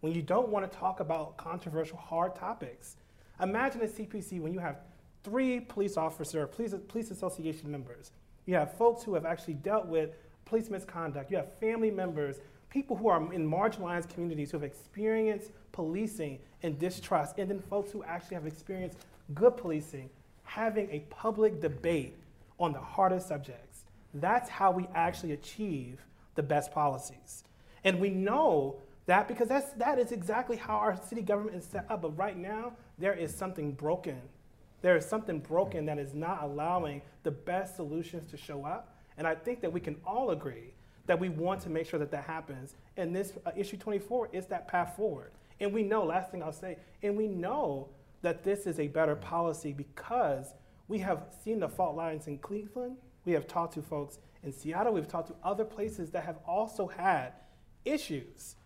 when 0.00 0.12
you 0.12 0.22
don't 0.22 0.48
want 0.48 0.70
to 0.70 0.78
talk 0.78 1.00
about 1.00 1.36
controversial 1.36 1.96
hard 1.96 2.34
topics. 2.34 2.96
Imagine 3.40 3.82
a 3.82 3.86
CPC 3.86 4.40
when 4.40 4.52
you 4.52 4.60
have 4.60 4.76
three 5.22 5.60
police 5.60 5.96
officer, 5.96 6.46
police, 6.46 6.74
police 6.88 7.10
association 7.10 7.70
members. 7.70 8.12
You 8.46 8.54
have 8.54 8.74
folks 8.74 9.02
who 9.02 9.14
have 9.14 9.24
actually 9.24 9.54
dealt 9.54 9.86
with 9.86 10.10
police 10.44 10.70
misconduct. 10.70 11.30
You 11.30 11.38
have 11.38 11.52
family 11.58 11.90
members, 11.90 12.40
people 12.68 12.96
who 12.96 13.08
are 13.08 13.32
in 13.32 13.48
marginalized 13.50 14.10
communities 14.10 14.50
who 14.50 14.58
have 14.58 14.64
experienced 14.64 15.50
policing 15.72 16.38
and 16.62 16.78
distrust, 16.78 17.38
and 17.38 17.50
then 17.50 17.60
folks 17.60 17.90
who 17.90 18.04
actually 18.04 18.34
have 18.34 18.46
experienced 18.46 18.98
good 19.34 19.56
policing, 19.56 20.10
having 20.44 20.88
a 20.90 21.00
public 21.10 21.60
debate 21.60 22.14
on 22.60 22.72
the 22.72 22.78
hardest 22.78 23.28
subjects. 23.28 23.84
That's 24.14 24.48
how 24.48 24.70
we 24.70 24.86
actually 24.94 25.32
achieve 25.32 25.98
the 26.34 26.42
best 26.42 26.72
policies. 26.72 27.44
And 27.84 28.00
we 28.00 28.10
know 28.10 28.76
that 29.06 29.28
because 29.28 29.48
that's, 29.48 29.72
that 29.74 29.98
is 29.98 30.12
exactly 30.12 30.56
how 30.56 30.76
our 30.76 30.96
city 30.96 31.22
government 31.22 31.56
is 31.56 31.64
set 31.64 31.86
up. 31.90 32.02
But 32.02 32.16
right 32.16 32.36
now, 32.36 32.72
there 32.98 33.12
is 33.12 33.34
something 33.34 33.72
broken. 33.72 34.20
There 34.80 34.96
is 34.96 35.04
something 35.06 35.40
broken 35.40 35.86
that 35.86 35.98
is 35.98 36.14
not 36.14 36.42
allowing 36.42 37.02
the 37.22 37.30
best 37.30 37.76
solutions 37.76 38.30
to 38.30 38.36
show 38.36 38.64
up. 38.64 38.96
And 39.16 39.26
I 39.26 39.34
think 39.34 39.60
that 39.60 39.72
we 39.72 39.80
can 39.80 39.96
all 40.06 40.30
agree 40.30 40.74
that 41.06 41.18
we 41.18 41.28
want 41.28 41.60
to 41.62 41.70
make 41.70 41.86
sure 41.86 41.98
that 41.98 42.10
that 42.10 42.24
happens. 42.24 42.74
And 42.96 43.14
this 43.14 43.34
uh, 43.44 43.50
issue 43.56 43.76
24 43.76 44.30
is 44.32 44.46
that 44.46 44.68
path 44.68 44.96
forward. 44.96 45.32
And 45.60 45.72
we 45.72 45.82
know, 45.82 46.04
last 46.04 46.30
thing 46.30 46.42
I'll 46.42 46.52
say, 46.52 46.78
and 47.02 47.16
we 47.16 47.28
know 47.28 47.88
that 48.22 48.42
this 48.42 48.66
is 48.66 48.80
a 48.80 48.88
better 48.88 49.14
policy 49.14 49.72
because 49.72 50.54
we 50.88 50.98
have 50.98 51.26
seen 51.44 51.60
the 51.60 51.68
fault 51.68 51.96
lines 51.96 52.26
in 52.26 52.38
Cleveland. 52.38 52.96
We 53.24 53.32
have 53.32 53.46
talked 53.46 53.74
to 53.74 53.82
folks 53.82 54.18
in 54.44 54.52
Seattle. 54.52 54.92
We've 54.92 55.08
talked 55.08 55.28
to 55.28 55.34
other 55.42 55.64
places 55.64 56.10
that 56.10 56.24
have 56.24 56.38
also 56.46 56.86
had 56.86 57.32
issues, 57.84 58.56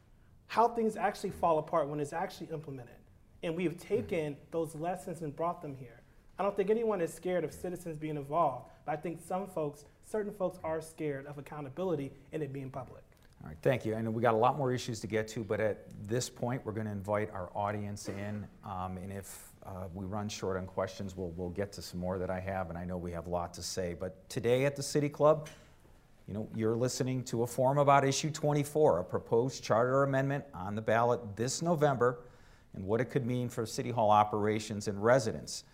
how 0.46 0.68
things 0.68 0.96
actually 0.96 1.30
fall 1.30 1.58
apart 1.58 1.88
when 1.88 2.00
it's 2.00 2.12
actually 2.12 2.48
implemented. 2.52 2.94
And 3.42 3.54
we 3.56 3.64
have 3.64 3.76
taken 3.76 4.36
those 4.50 4.74
lessons 4.74 5.22
and 5.22 5.34
brought 5.34 5.62
them 5.62 5.76
here. 5.76 6.02
I 6.38 6.42
don't 6.42 6.56
think 6.56 6.70
anyone 6.70 7.00
is 7.00 7.12
scared 7.12 7.44
of 7.44 7.52
citizens 7.52 7.96
being 7.96 8.16
involved, 8.16 8.70
but 8.86 8.92
I 8.92 8.96
think 8.96 9.20
some 9.20 9.46
folks, 9.46 9.84
certain 10.04 10.32
folks, 10.32 10.58
are 10.62 10.80
scared 10.80 11.26
of 11.26 11.38
accountability 11.38 12.12
and 12.32 12.42
it 12.42 12.52
being 12.52 12.70
public. 12.70 13.02
All 13.42 13.48
right, 13.48 13.56
thank 13.62 13.84
you. 13.84 13.94
And 13.94 14.12
we 14.12 14.20
got 14.20 14.34
a 14.34 14.38
lot 14.38 14.58
more 14.58 14.72
issues 14.72 14.98
to 15.00 15.06
get 15.06 15.28
to, 15.28 15.44
but 15.44 15.60
at 15.60 15.86
this 16.08 16.28
point, 16.28 16.64
we're 16.64 16.72
going 16.72 16.86
to 16.86 16.92
invite 16.92 17.30
our 17.32 17.50
audience 17.54 18.08
in. 18.08 18.46
Um, 18.64 18.96
and 18.98 19.12
if 19.12 19.52
uh, 19.64 19.84
we 19.94 20.04
run 20.06 20.28
short 20.28 20.56
on 20.56 20.66
questions, 20.66 21.16
we'll, 21.16 21.30
we'll 21.36 21.50
get 21.50 21.72
to 21.72 21.82
some 21.82 22.00
more 22.00 22.18
that 22.18 22.30
I 22.30 22.40
have, 22.40 22.68
and 22.68 22.78
I 22.78 22.84
know 22.84 22.96
we 22.96 23.12
have 23.12 23.26
a 23.26 23.30
lot 23.30 23.54
to 23.54 23.62
say. 23.62 23.94
But 23.98 24.28
today 24.28 24.64
at 24.64 24.74
the 24.74 24.82
City 24.82 25.08
Club, 25.08 25.48
you 26.28 26.34
know, 26.34 26.46
you're 26.54 26.76
listening 26.76 27.24
to 27.24 27.42
a 27.42 27.46
forum 27.46 27.78
about 27.78 28.04
issue 28.04 28.30
24, 28.30 28.98
a 28.98 29.04
proposed 29.04 29.64
charter 29.64 30.02
amendment 30.02 30.44
on 30.52 30.74
the 30.74 30.82
ballot 30.82 31.20
this 31.36 31.62
November, 31.62 32.20
and 32.74 32.84
what 32.84 33.00
it 33.00 33.06
could 33.06 33.24
mean 33.24 33.48
for 33.48 33.64
City 33.64 33.90
Hall 33.90 34.10
operations 34.10 34.88
and 34.88 35.02
residents. 35.02 35.64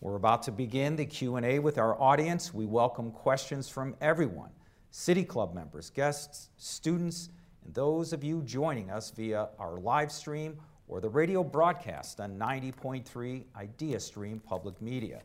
We're 0.00 0.16
about 0.16 0.42
to 0.44 0.50
begin 0.50 0.96
the 0.96 1.04
Q&A 1.04 1.58
with 1.58 1.76
our 1.76 2.00
audience. 2.00 2.54
We 2.54 2.64
welcome 2.64 3.10
questions 3.10 3.68
from 3.68 3.94
everyone, 4.00 4.48
City 4.90 5.24
Club 5.24 5.54
members, 5.54 5.90
guests, 5.90 6.48
students, 6.56 7.28
and 7.66 7.74
those 7.74 8.14
of 8.14 8.24
you 8.24 8.40
joining 8.46 8.90
us 8.90 9.10
via 9.10 9.50
our 9.58 9.78
live 9.78 10.10
stream 10.10 10.56
or 10.88 11.02
the 11.02 11.10
radio 11.10 11.44
broadcast 11.44 12.18
on 12.18 12.38
90.3 12.38 13.44
IdeaStream 13.54 14.42
Public 14.42 14.80
Media. 14.80 15.20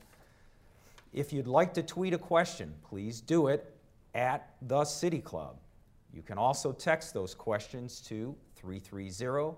If 1.13 1.31
you'd 1.31 1.47
like 1.47 1.73
to 1.75 1.83
tweet 1.83 2.13
a 2.13 2.17
question, 2.17 2.73
please 2.83 3.21
do 3.21 3.47
it 3.47 3.72
at 4.13 4.55
the 4.61 4.85
City 4.85 5.19
Club. 5.19 5.57
You 6.13 6.21
can 6.21 6.37
also 6.37 6.71
text 6.71 7.13
those 7.13 7.33
questions 7.33 7.99
to 8.01 8.35
330 8.55 9.57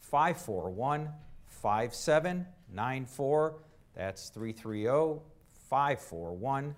541 0.00 1.08
5794. 1.46 3.54
That's 3.94 4.28
330 4.30 5.20
541 5.68 6.74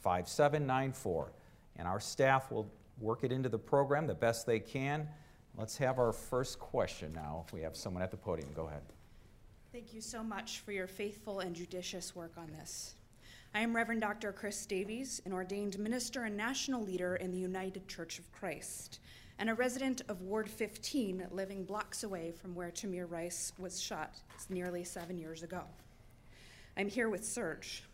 5794. 0.00 1.32
And 1.76 1.88
our 1.88 2.00
staff 2.00 2.50
will 2.50 2.70
work 3.00 3.24
it 3.24 3.32
into 3.32 3.48
the 3.48 3.58
program 3.58 4.06
the 4.06 4.14
best 4.14 4.46
they 4.46 4.60
can. 4.60 5.08
Let's 5.56 5.76
have 5.78 5.98
our 5.98 6.12
first 6.12 6.58
question 6.58 7.12
now. 7.14 7.46
We 7.52 7.62
have 7.62 7.76
someone 7.76 8.02
at 8.02 8.10
the 8.10 8.16
podium. 8.16 8.50
Go 8.54 8.66
ahead. 8.66 8.82
Thank 9.72 9.92
you 9.92 10.00
so 10.00 10.22
much 10.22 10.60
for 10.60 10.72
your 10.72 10.86
faithful 10.86 11.40
and 11.40 11.54
judicious 11.54 12.14
work 12.14 12.32
on 12.36 12.50
this. 12.58 12.94
I 13.54 13.60
am 13.62 13.74
Reverend 13.74 14.02
Dr. 14.02 14.30
Chris 14.30 14.66
Davies, 14.66 15.22
an 15.24 15.32
ordained 15.32 15.78
minister 15.78 16.24
and 16.24 16.36
national 16.36 16.82
leader 16.82 17.16
in 17.16 17.30
the 17.30 17.38
United 17.38 17.88
Church 17.88 18.18
of 18.18 18.30
Christ, 18.30 19.00
and 19.38 19.48
a 19.48 19.54
resident 19.54 20.02
of 20.08 20.20
Ward 20.20 20.50
15, 20.50 21.28
living 21.30 21.64
blocks 21.64 22.04
away 22.04 22.30
from 22.30 22.54
where 22.54 22.70
Tamir 22.70 23.10
Rice 23.10 23.52
was 23.58 23.80
shot 23.80 24.20
nearly 24.50 24.84
seven 24.84 25.18
years 25.18 25.42
ago. 25.42 25.62
I'm 26.76 26.88
here 26.88 27.08
with 27.08 27.24
Serge. 27.24 27.84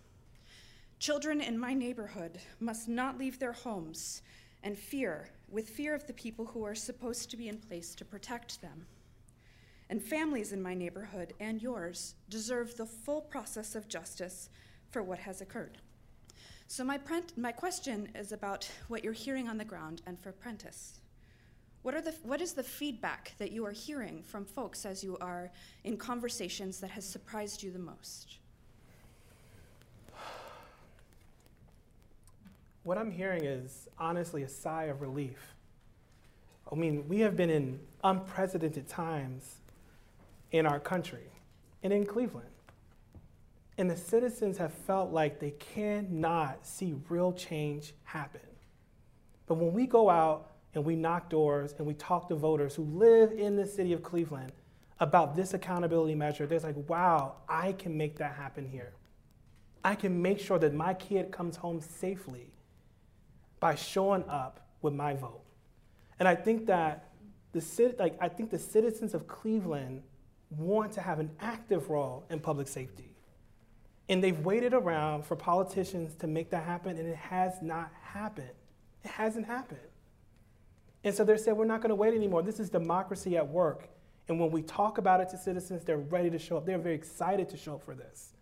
Children 0.98 1.40
in 1.40 1.56
my 1.56 1.72
neighborhood 1.72 2.40
must 2.58 2.88
not 2.88 3.16
leave 3.16 3.38
their 3.38 3.52
homes 3.52 4.22
and 4.64 4.76
fear, 4.76 5.30
with 5.48 5.68
fear 5.68 5.94
of 5.94 6.06
the 6.08 6.14
people 6.14 6.46
who 6.46 6.64
are 6.64 6.74
supposed 6.74 7.30
to 7.30 7.36
be 7.36 7.48
in 7.48 7.58
place 7.58 7.94
to 7.94 8.04
protect 8.04 8.60
them. 8.60 8.86
And 9.88 10.02
families 10.02 10.52
in 10.52 10.60
my 10.60 10.74
neighborhood 10.74 11.32
and 11.38 11.62
yours 11.62 12.16
deserve 12.28 12.76
the 12.76 12.86
full 12.86 13.20
process 13.20 13.76
of 13.76 13.88
justice 13.88 14.48
for 14.94 15.02
what 15.02 15.18
has 15.18 15.40
occurred. 15.40 15.78
So, 16.68 16.84
my, 16.84 17.00
my 17.36 17.50
question 17.50 18.08
is 18.14 18.30
about 18.30 18.70
what 18.86 19.02
you're 19.02 19.12
hearing 19.12 19.48
on 19.48 19.58
the 19.58 19.64
ground 19.64 20.02
and 20.06 20.16
for 20.16 20.30
Prentiss. 20.30 21.00
What, 21.82 21.96
are 21.96 22.00
the, 22.00 22.14
what 22.22 22.40
is 22.40 22.52
the 22.52 22.62
feedback 22.62 23.32
that 23.38 23.50
you 23.50 23.66
are 23.66 23.72
hearing 23.72 24.22
from 24.22 24.44
folks 24.44 24.86
as 24.86 25.02
you 25.02 25.18
are 25.20 25.50
in 25.82 25.96
conversations 25.96 26.78
that 26.78 26.90
has 26.90 27.04
surprised 27.04 27.60
you 27.60 27.72
the 27.72 27.78
most? 27.80 28.36
What 32.84 32.96
I'm 32.96 33.10
hearing 33.10 33.44
is 33.44 33.88
honestly 33.98 34.44
a 34.44 34.48
sigh 34.48 34.84
of 34.84 35.00
relief. 35.00 35.56
I 36.70 36.76
mean, 36.76 37.08
we 37.08 37.18
have 37.18 37.36
been 37.36 37.50
in 37.50 37.80
unprecedented 38.04 38.88
times 38.88 39.56
in 40.52 40.66
our 40.66 40.78
country 40.78 41.32
and 41.82 41.92
in 41.92 42.06
Cleveland. 42.06 42.53
And 43.76 43.90
the 43.90 43.96
citizens 43.96 44.58
have 44.58 44.72
felt 44.72 45.12
like 45.12 45.40
they 45.40 45.50
cannot 45.52 46.64
see 46.64 46.94
real 47.08 47.32
change 47.32 47.92
happen. 48.04 48.40
But 49.46 49.54
when 49.54 49.72
we 49.72 49.86
go 49.86 50.08
out 50.08 50.52
and 50.74 50.84
we 50.84 50.94
knock 50.94 51.28
doors 51.28 51.74
and 51.78 51.86
we 51.86 51.94
talk 51.94 52.28
to 52.28 52.34
voters 52.34 52.74
who 52.74 52.84
live 52.84 53.32
in 53.32 53.56
the 53.56 53.66
city 53.66 53.92
of 53.92 54.02
Cleveland 54.02 54.52
about 55.00 55.34
this 55.34 55.54
accountability 55.54 56.14
measure, 56.14 56.46
they're 56.46 56.60
like, 56.60 56.88
wow, 56.88 57.36
I 57.48 57.72
can 57.72 57.96
make 57.96 58.16
that 58.18 58.34
happen 58.36 58.66
here. 58.66 58.92
I 59.84 59.96
can 59.96 60.22
make 60.22 60.38
sure 60.38 60.58
that 60.60 60.72
my 60.72 60.94
kid 60.94 61.30
comes 61.30 61.56
home 61.56 61.80
safely 61.80 62.52
by 63.60 63.74
showing 63.74 64.24
up 64.28 64.68
with 64.82 64.94
my 64.94 65.14
vote. 65.14 65.42
And 66.18 66.28
I 66.28 66.36
think 66.36 66.66
that 66.66 67.10
the, 67.52 67.94
like, 67.98 68.16
I 68.20 68.28
think 68.28 68.50
the 68.50 68.58
citizens 68.58 69.14
of 69.14 69.26
Cleveland 69.26 70.02
want 70.50 70.92
to 70.92 71.00
have 71.00 71.18
an 71.18 71.30
active 71.40 71.90
role 71.90 72.24
in 72.30 72.40
public 72.40 72.68
safety. 72.68 73.13
And 74.08 74.22
they've 74.22 74.38
waited 74.40 74.74
around 74.74 75.24
for 75.24 75.34
politicians 75.34 76.14
to 76.16 76.26
make 76.26 76.50
that 76.50 76.64
happen, 76.64 76.98
and 76.98 77.08
it 77.08 77.16
has 77.16 77.62
not 77.62 77.90
happened. 78.02 78.50
It 79.02 79.10
hasn't 79.10 79.46
happened. 79.46 79.80
And 81.04 81.14
so 81.14 81.24
they 81.24 81.36
said, 81.36 81.56
we're 81.56 81.64
not 81.64 81.80
going 81.80 81.90
to 81.90 81.94
wait 81.94 82.14
anymore. 82.14 82.42
This 82.42 82.60
is 82.60 82.70
democracy 82.70 83.36
at 83.36 83.46
work. 83.46 83.88
And 84.28 84.40
when 84.40 84.50
we 84.50 84.62
talk 84.62 84.98
about 84.98 85.20
it 85.20 85.28
to 85.30 85.38
citizens, 85.38 85.84
they're 85.84 85.98
ready 85.98 86.30
to 86.30 86.38
show 86.38 86.56
up. 86.56 86.64
They're 86.64 86.78
very 86.78 86.94
excited 86.94 87.48
to 87.50 87.56
show 87.56 87.74
up 87.74 87.84
for 87.84 87.94
this. 87.94 88.32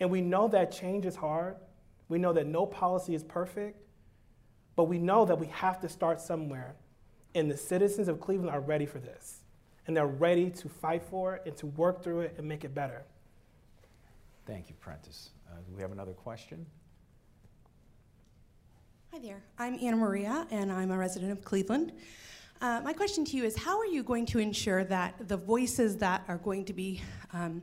And 0.00 0.10
we 0.10 0.20
know 0.20 0.48
that 0.48 0.70
change 0.70 1.06
is 1.06 1.16
hard. 1.16 1.56
We 2.08 2.18
know 2.18 2.32
that 2.34 2.46
no 2.46 2.66
policy 2.66 3.14
is 3.14 3.24
perfect. 3.24 3.80
But 4.76 4.84
we 4.84 4.98
know 4.98 5.24
that 5.24 5.38
we 5.38 5.46
have 5.48 5.80
to 5.80 5.88
start 5.88 6.20
somewhere. 6.20 6.76
And 7.34 7.50
the 7.50 7.56
citizens 7.56 8.08
of 8.08 8.20
Cleveland 8.20 8.50
are 8.50 8.60
ready 8.60 8.86
for 8.86 8.98
this. 8.98 9.40
And 9.86 9.96
they're 9.96 10.06
ready 10.06 10.50
to 10.50 10.68
fight 10.68 11.02
for 11.02 11.36
it 11.36 11.42
and 11.46 11.56
to 11.56 11.66
work 11.66 12.02
through 12.02 12.20
it 12.20 12.34
and 12.36 12.46
make 12.46 12.64
it 12.64 12.74
better. 12.74 13.04
Thank 14.48 14.70
you, 14.70 14.76
Prentiss. 14.76 15.28
Uh, 15.46 15.56
do 15.68 15.74
we 15.76 15.82
have 15.82 15.92
another 15.92 16.14
question? 16.14 16.64
Hi 19.12 19.18
there. 19.18 19.42
I'm 19.58 19.78
Anna 19.82 19.98
Maria, 19.98 20.46
and 20.50 20.72
I'm 20.72 20.90
a 20.90 20.96
resident 20.96 21.32
of 21.32 21.44
Cleveland. 21.44 21.92
Uh, 22.62 22.80
my 22.82 22.94
question 22.94 23.26
to 23.26 23.36
you 23.36 23.44
is 23.44 23.54
How 23.58 23.78
are 23.78 23.84
you 23.84 24.02
going 24.02 24.24
to 24.24 24.38
ensure 24.38 24.84
that 24.84 25.28
the 25.28 25.36
voices 25.36 25.98
that 25.98 26.24
are 26.28 26.38
going 26.38 26.64
to 26.64 26.72
be 26.72 27.02
um, 27.34 27.60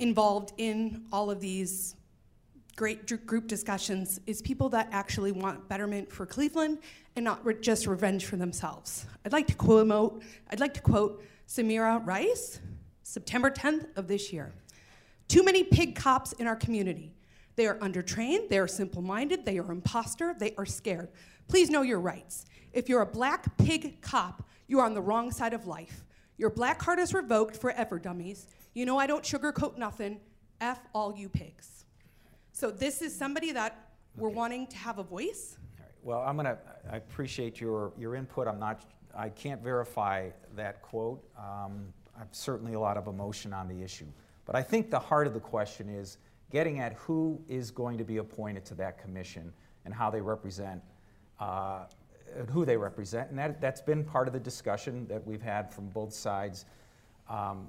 involved 0.00 0.54
in 0.56 1.04
all 1.12 1.30
of 1.30 1.38
these 1.38 1.94
great 2.74 3.06
group 3.24 3.46
discussions 3.46 4.18
is 4.26 4.42
people 4.42 4.68
that 4.70 4.88
actually 4.90 5.30
want 5.30 5.68
betterment 5.68 6.10
for 6.10 6.26
Cleveland 6.26 6.78
and 7.14 7.24
not 7.24 7.46
re- 7.46 7.54
just 7.60 7.86
revenge 7.86 8.24
for 8.24 8.34
themselves? 8.34 9.06
I'd 9.24 9.32
like 9.32 9.46
to 9.46 9.54
quote, 9.54 10.20
I'd 10.50 10.58
like 10.58 10.74
to 10.74 10.80
quote 10.80 11.24
Samaria 11.46 11.98
Rice, 11.98 12.58
September 13.04 13.52
10th 13.52 13.96
of 13.96 14.08
this 14.08 14.32
year. 14.32 14.52
Too 15.28 15.44
many 15.44 15.62
pig 15.62 15.94
cops 15.94 16.32
in 16.32 16.46
our 16.46 16.56
community. 16.56 17.14
They 17.56 17.66
are 17.66 17.76
undertrained, 17.78 18.48
they 18.48 18.58
are 18.58 18.68
simple 18.68 19.02
minded, 19.02 19.44
they 19.44 19.58
are 19.58 19.70
imposter, 19.70 20.34
they 20.38 20.54
are 20.56 20.64
scared. 20.64 21.10
Please 21.48 21.70
know 21.70 21.82
your 21.82 22.00
rights. 22.00 22.46
If 22.72 22.88
you're 22.88 23.02
a 23.02 23.06
black 23.06 23.56
pig 23.58 24.00
cop, 24.00 24.48
you're 24.68 24.84
on 24.84 24.94
the 24.94 25.00
wrong 25.00 25.30
side 25.30 25.52
of 25.52 25.66
life. 25.66 26.04
Your 26.36 26.50
black 26.50 26.78
card 26.78 26.98
is 26.98 27.12
revoked 27.12 27.56
forever, 27.56 27.98
dummies. 27.98 28.46
You 28.74 28.86
know 28.86 28.96
I 28.98 29.06
don't 29.06 29.24
sugarcoat 29.24 29.76
nothing. 29.76 30.20
F 30.60 30.78
all 30.94 31.14
you 31.16 31.28
pigs. 31.28 31.84
So 32.52 32.70
this 32.70 33.02
is 33.02 33.14
somebody 33.14 33.52
that 33.52 33.90
we're 34.16 34.28
wanting 34.28 34.66
to 34.68 34.76
have 34.76 34.98
a 34.98 35.02
voice. 35.02 35.58
Right. 35.78 35.88
Well, 36.02 36.20
I'm 36.20 36.36
gonna. 36.36 36.58
I 36.90 36.96
appreciate 36.96 37.60
your 37.60 37.92
your 37.98 38.14
input. 38.14 38.48
I'm 38.48 38.58
not. 38.58 38.84
I 39.16 39.28
can't 39.28 39.62
verify 39.62 40.30
that 40.56 40.82
quote. 40.82 41.22
Um, 41.36 41.92
I've 42.18 42.28
certainly 42.32 42.74
a 42.74 42.80
lot 42.80 42.96
of 42.96 43.06
emotion 43.06 43.52
on 43.52 43.68
the 43.68 43.82
issue. 43.82 44.06
But 44.48 44.56
I 44.56 44.62
think 44.62 44.90
the 44.90 44.98
heart 44.98 45.26
of 45.26 45.34
the 45.34 45.40
question 45.40 45.90
is 45.90 46.16
getting 46.50 46.80
at 46.80 46.94
who 46.94 47.38
is 47.48 47.70
going 47.70 47.98
to 47.98 48.04
be 48.04 48.16
appointed 48.16 48.64
to 48.64 48.74
that 48.76 48.98
commission 48.98 49.52
and 49.84 49.92
how 49.92 50.08
they 50.08 50.22
represent, 50.22 50.80
uh, 51.38 51.80
who 52.50 52.64
they 52.64 52.78
represent. 52.78 53.28
And 53.28 53.38
that, 53.38 53.60
that's 53.60 53.82
been 53.82 54.02
part 54.02 54.26
of 54.26 54.32
the 54.32 54.40
discussion 54.40 55.06
that 55.08 55.24
we've 55.26 55.42
had 55.42 55.70
from 55.70 55.90
both 55.90 56.14
sides. 56.14 56.64
Um, 57.28 57.66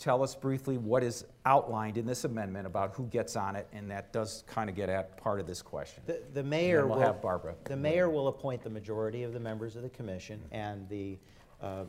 tell 0.00 0.20
us 0.24 0.34
briefly 0.34 0.78
what 0.78 1.04
is 1.04 1.26
outlined 1.46 1.96
in 1.96 2.06
this 2.06 2.24
amendment 2.24 2.66
about 2.66 2.92
who 2.94 3.06
gets 3.06 3.36
on 3.36 3.54
it, 3.54 3.68
and 3.72 3.88
that 3.92 4.12
does 4.12 4.42
kind 4.48 4.68
of 4.68 4.74
get 4.74 4.88
at 4.88 5.16
part 5.16 5.38
of 5.38 5.46
this 5.46 5.62
question. 5.62 6.02
The, 6.06 6.20
the 6.32 6.42
mayor 6.42 6.88
we'll 6.88 6.96
will 6.96 7.02
have 7.04 7.22
Barbara. 7.22 7.54
The 7.66 7.76
mayor 7.76 8.10
will 8.10 8.26
appoint 8.26 8.64
the 8.64 8.70
majority 8.70 9.22
of 9.22 9.32
the 9.32 9.38
members 9.38 9.76
of 9.76 9.82
the 9.82 9.90
commission, 9.90 10.42
and 10.50 10.88
the 10.88 11.18
uh, 11.62 11.84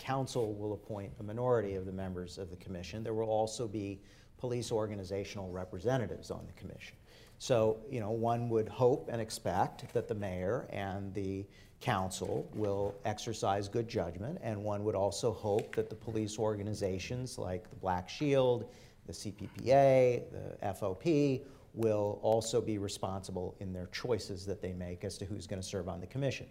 council 0.00 0.54
will 0.54 0.72
appoint 0.72 1.12
a 1.20 1.22
minority 1.22 1.74
of 1.74 1.86
the 1.86 1.92
members 1.92 2.38
of 2.38 2.50
the 2.50 2.56
commission. 2.56 3.04
There 3.04 3.14
will 3.14 3.28
also 3.28 3.68
be 3.68 4.00
police 4.38 4.72
organizational 4.72 5.50
representatives 5.50 6.30
on 6.30 6.46
the 6.46 6.52
commission. 6.54 6.96
So, 7.38 7.78
you 7.90 8.00
know, 8.00 8.10
one 8.10 8.48
would 8.48 8.68
hope 8.68 9.08
and 9.12 9.20
expect 9.20 9.92
that 9.94 10.08
the 10.08 10.14
mayor 10.14 10.66
and 10.70 11.12
the 11.14 11.46
council 11.80 12.48
will 12.54 12.94
exercise 13.04 13.68
good 13.68 13.88
judgment, 13.88 14.38
and 14.42 14.62
one 14.62 14.84
would 14.84 14.94
also 14.94 15.32
hope 15.32 15.74
that 15.76 15.88
the 15.88 15.96
police 15.96 16.38
organizations 16.38 17.38
like 17.38 17.68
the 17.70 17.76
Black 17.76 18.08
Shield, 18.08 18.70
the 19.06 19.12
CPPA, 19.12 20.22
the 20.30 20.74
FOP 20.74 21.42
will 21.72 22.18
also 22.22 22.60
be 22.60 22.78
responsible 22.78 23.54
in 23.60 23.72
their 23.72 23.86
choices 23.86 24.44
that 24.46 24.60
they 24.60 24.72
make 24.72 25.04
as 25.04 25.16
to 25.18 25.24
who's 25.24 25.46
going 25.46 25.60
to 25.60 25.66
serve 25.66 25.88
on 25.88 26.00
the 26.00 26.06
commission. 26.06 26.46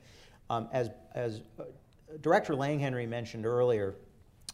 Um, 0.50 0.68
as, 0.72 0.90
as 1.14 1.42
Director 2.22 2.54
Langhenry 2.54 3.08
mentioned 3.08 3.46
earlier, 3.46 3.96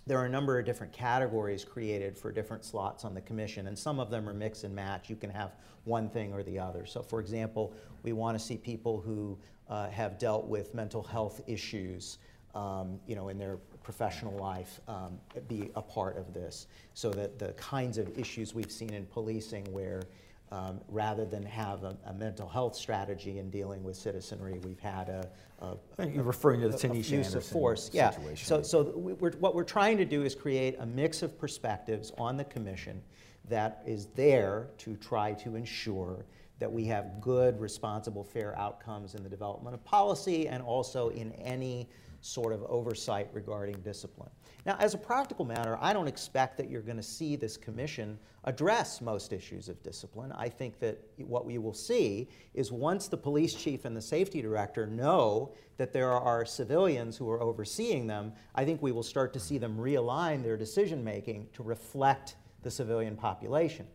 there 0.08 0.20
are 0.20 0.26
a 0.26 0.30
number 0.30 0.60
of 0.60 0.66
different 0.66 0.92
categories 0.94 1.64
created 1.64 2.18
for 2.18 2.32
different 2.32 2.64
slots 2.64 3.06
on 3.06 3.14
the 3.14 3.22
commission, 3.22 3.68
and 3.68 3.78
some 3.78 4.00
of 4.00 4.10
them 4.12 4.28
are 4.30 4.34
mix 4.34 4.64
and 4.64 4.76
match. 4.76 5.10
You 5.10 5.16
can 5.16 5.30
have 5.30 5.56
one 5.86 6.10
thing 6.10 6.34
or 6.34 6.44
the 6.44 6.60
other. 6.60 6.86
So, 6.86 7.02
for 7.02 7.20
example, 7.20 7.74
we 8.04 8.14
want 8.14 8.38
to 8.38 8.44
see 8.44 8.58
people 8.58 9.00
who 9.00 9.38
uh, 9.70 9.90
have 9.90 10.20
dealt 10.20 10.48
with 10.48 10.76
mental 10.76 11.02
health 11.02 11.42
issues, 11.48 12.20
um, 12.54 13.00
you 13.08 13.16
know, 13.16 13.30
in 13.30 13.38
their 13.38 13.58
professional 13.84 14.38
life, 14.38 14.80
um, 14.88 15.18
be 15.48 15.72
a 15.76 15.82
part 15.82 16.18
of 16.18 16.34
this, 16.34 16.68
so 16.94 17.10
that 17.12 17.40
the 17.40 17.54
kinds 17.54 17.98
of 17.98 18.16
issues 18.18 18.54
we've 18.54 18.72
seen 18.72 18.94
in 18.94 19.06
policing, 19.06 19.64
where 19.72 20.04
um, 20.52 20.80
rather 20.90 21.26
than 21.26 21.44
have 21.44 21.84
a, 21.84 21.98
a, 22.06 22.14
mental 22.14 22.48
health 22.48 22.76
strategy 22.76 23.40
in 23.40 23.50
dealing 23.50 23.84
with 23.84 23.96
citizenry, 23.96 24.60
we've 24.64 24.80
had 24.80 25.10
a. 25.10 25.30
a 25.62 26.08
You're 26.08 26.24
referring 26.24 26.62
to 26.62 26.70
the 26.70 26.78
Tanisha 26.78 27.10
use 27.10 27.34
of 27.34 27.44
force. 27.44 27.90
Yeah. 27.92 28.12
So, 28.36 28.62
so 28.62 28.94
we're, 28.96 29.32
what 29.32 29.56
we're 29.56 29.64
trying 29.64 29.98
to 29.98 30.06
do 30.06 30.24
is 30.24 30.36
create 30.36 30.76
a 30.80 30.86
mix 30.86 31.24
of 31.24 31.38
perspectives 31.40 32.12
on 32.18 32.38
the 32.38 32.44
commission 32.46 33.02
that 33.50 33.82
is 33.86 34.08
there 34.16 34.68
to 34.80 34.96
try 34.98 35.34
to 35.34 35.56
ensure 35.56 36.26
that 36.60 36.72
we 36.72 36.86
have 36.86 37.20
good, 37.20 37.60
responsible, 37.60 38.24
fair 38.24 38.58
outcomes 38.58 39.16
in 39.16 39.24
the 39.24 39.30
development 39.30 39.74
of 39.74 39.84
policy 39.84 40.48
and 40.48 40.64
also 40.64 41.10
in 41.10 41.32
any 41.34 41.90
sort 42.22 42.54
of 42.54 42.64
oversight 42.64 43.30
regarding 43.34 43.76
discipline. 43.82 44.30
Now, 44.66 44.78
as 44.80 44.96
a 44.96 44.98
practical 44.98 45.46
matter, 45.46 45.78
I 45.80 45.94
don't 45.94 46.08
expect 46.08 46.58
that 46.58 46.72
you're 46.72 46.82
going 46.82 46.98
to 46.98 47.04
see 47.04 47.36
this 47.36 47.56
commission 47.56 48.18
address 48.46 49.00
most 49.00 49.32
issues 49.32 49.70
of 49.70 49.82
discipline. 49.84 50.32
I 50.32 50.50
think 50.50 50.80
that 50.80 51.00
what 51.18 51.46
we 51.46 51.60
will 51.60 51.74
see 51.74 52.28
is 52.56 52.72
once 52.72 53.08
the 53.08 53.18
police 53.18 53.54
chief 53.54 53.86
and 53.86 53.96
the 53.96 54.02
safety 54.02 54.42
director 54.42 54.88
know 54.88 55.54
that 55.78 55.94
there 55.94 56.12
are 56.12 56.46
civilians 56.46 57.16
who 57.16 57.30
are 57.30 57.42
overseeing 57.42 58.08
them, 58.08 58.34
I 58.56 58.66
think 58.66 58.82
we 58.82 58.92
will 58.92 59.04
start 59.04 59.34
to 59.34 59.40
see 59.40 59.60
them 59.60 59.78
realign 59.78 60.42
their 60.42 60.58
decision 60.58 61.04
making 61.04 61.48
to 61.54 61.62
reflect 61.62 62.36
the 62.64 62.72
civilian 62.72 63.16
population 63.16 63.86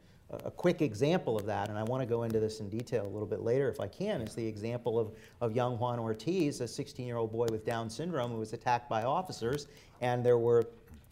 a 0.45 0.51
quick 0.51 0.81
example 0.81 1.37
of 1.37 1.47
that, 1.47 1.69
and 1.69 1.79
I 1.79 1.83
want 1.83 2.03
to 2.03 2.07
go 2.07 2.23
into 2.23 2.39
this 2.39 2.61
in 2.61 2.69
detail 2.69 3.05
a 3.05 3.09
little 3.09 3.27
bit 3.27 3.41
later 3.41 3.69
if 3.69 3.81
I 3.81 3.89
can, 3.89 4.21
is 4.21 4.35
the 4.35 4.47
example 4.47 4.99
of, 4.99 5.13
of 5.41 5.55
young 5.57 5.79
Juan 5.79 5.99
Ortiz, 5.99 6.61
a 6.61 6.69
16 6.69 7.07
year 7.07 7.17
old 7.17 7.33
boy 7.33 7.47
with 7.51 7.65
Down 7.65 7.91
syndrome 7.91 8.31
who 8.31 8.39
was 8.39 8.53
attacked 8.53 8.89
by 8.89 9.03
officers. 9.03 9.67
And 10.01 10.25
there 10.25 10.39
were 10.39 10.69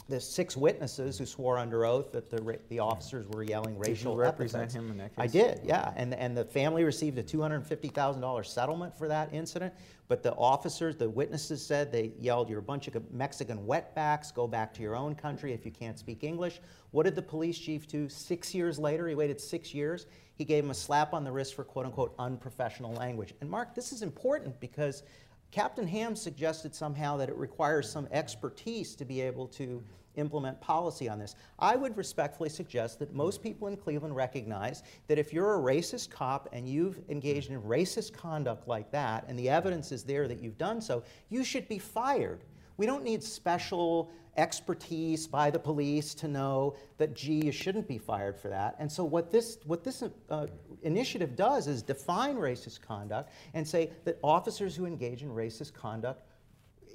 the 0.08 0.18
six 0.18 0.56
witnesses 0.56 1.18
who 1.18 1.26
swore 1.26 1.58
under 1.58 1.84
oath 1.84 2.12
that 2.12 2.30
the, 2.30 2.58
the 2.70 2.78
officers 2.78 3.26
were 3.28 3.42
yelling 3.42 3.78
racial 3.78 4.12
did 4.12 4.18
you 4.18 4.22
represent 4.22 4.62
epithets. 4.62 4.74
him 4.74 4.90
in 4.90 4.96
that 4.96 5.14
case? 5.14 5.18
I 5.18 5.26
did, 5.26 5.60
yeah. 5.64 5.92
And, 5.96 6.14
and 6.14 6.34
the 6.34 6.46
family 6.46 6.82
received 6.82 7.18
a 7.18 7.22
$250,000 7.22 8.46
settlement 8.46 8.96
for 8.96 9.06
that 9.08 9.28
incident. 9.34 9.74
But 10.08 10.22
the 10.22 10.32
officers, 10.34 10.96
the 10.96 11.10
witnesses 11.10 11.64
said 11.64 11.92
they 11.92 12.12
yelled, 12.18 12.48
You're 12.48 12.60
a 12.60 12.62
bunch 12.62 12.88
of 12.88 13.12
Mexican 13.12 13.58
wetbacks, 13.66 14.32
go 14.32 14.46
back 14.46 14.72
to 14.74 14.82
your 14.82 14.96
own 14.96 15.14
country 15.14 15.52
if 15.52 15.66
you 15.66 15.70
can't 15.70 15.98
speak 15.98 16.24
English. 16.24 16.60
What 16.90 17.02
did 17.02 17.14
the 17.14 17.22
police 17.22 17.58
chief 17.58 17.86
do 17.86 18.08
six 18.08 18.54
years 18.54 18.78
later? 18.78 19.06
He 19.08 19.14
waited 19.14 19.38
six 19.38 19.74
years. 19.74 20.06
He 20.36 20.44
gave 20.44 20.64
him 20.64 20.70
a 20.70 20.74
slap 20.74 21.12
on 21.12 21.24
the 21.24 21.30
wrist 21.30 21.54
for 21.54 21.64
quote 21.64 21.84
unquote 21.84 22.14
unprofessional 22.18 22.94
language. 22.94 23.34
And 23.42 23.50
Mark, 23.50 23.74
this 23.74 23.92
is 23.92 24.00
important 24.00 24.58
because 24.58 25.02
Captain 25.50 25.86
Ham 25.86 26.16
suggested 26.16 26.74
somehow 26.74 27.18
that 27.18 27.28
it 27.28 27.36
requires 27.36 27.90
some 27.90 28.08
expertise 28.10 28.94
to 28.94 29.04
be 29.04 29.20
able 29.20 29.46
to 29.48 29.82
implement 30.18 30.60
policy 30.60 31.08
on 31.08 31.18
this. 31.18 31.36
I 31.58 31.76
would 31.76 31.96
respectfully 31.96 32.48
suggest 32.48 32.98
that 32.98 33.14
most 33.14 33.42
people 33.42 33.68
in 33.68 33.76
Cleveland 33.76 34.16
recognize 34.16 34.82
that 35.06 35.18
if 35.18 35.32
you're 35.32 35.54
a 35.54 35.58
racist 35.58 36.10
cop 36.10 36.48
and 36.52 36.68
you've 36.68 37.00
engaged 37.08 37.50
in 37.50 37.62
racist 37.62 38.12
conduct 38.12 38.68
like 38.68 38.90
that, 38.90 39.24
and 39.28 39.38
the 39.38 39.48
evidence 39.48 39.92
is 39.92 40.04
there 40.04 40.28
that 40.28 40.40
you've 40.40 40.58
done 40.58 40.80
so, 40.80 41.02
you 41.28 41.44
should 41.44 41.68
be 41.68 41.78
fired. 41.78 42.44
We 42.76 42.86
don't 42.86 43.04
need 43.04 43.22
special 43.22 44.10
expertise 44.36 45.26
by 45.26 45.50
the 45.50 45.58
police 45.58 46.14
to 46.14 46.28
know 46.28 46.76
that, 46.96 47.14
gee, 47.14 47.44
you 47.44 47.52
shouldn't 47.52 47.88
be 47.88 47.98
fired 47.98 48.38
for 48.38 48.48
that. 48.48 48.76
And 48.78 48.90
so, 48.90 49.04
what 49.04 49.30
this, 49.30 49.58
what 49.64 49.82
this 49.84 50.02
uh, 50.30 50.46
initiative 50.82 51.36
does 51.36 51.66
is 51.66 51.82
define 51.82 52.36
racist 52.36 52.80
conduct 52.80 53.32
and 53.52 53.66
say 53.66 53.90
that 54.04 54.18
officers 54.22 54.76
who 54.76 54.86
engage 54.86 55.22
in 55.22 55.28
racist 55.28 55.74
conduct, 55.74 56.22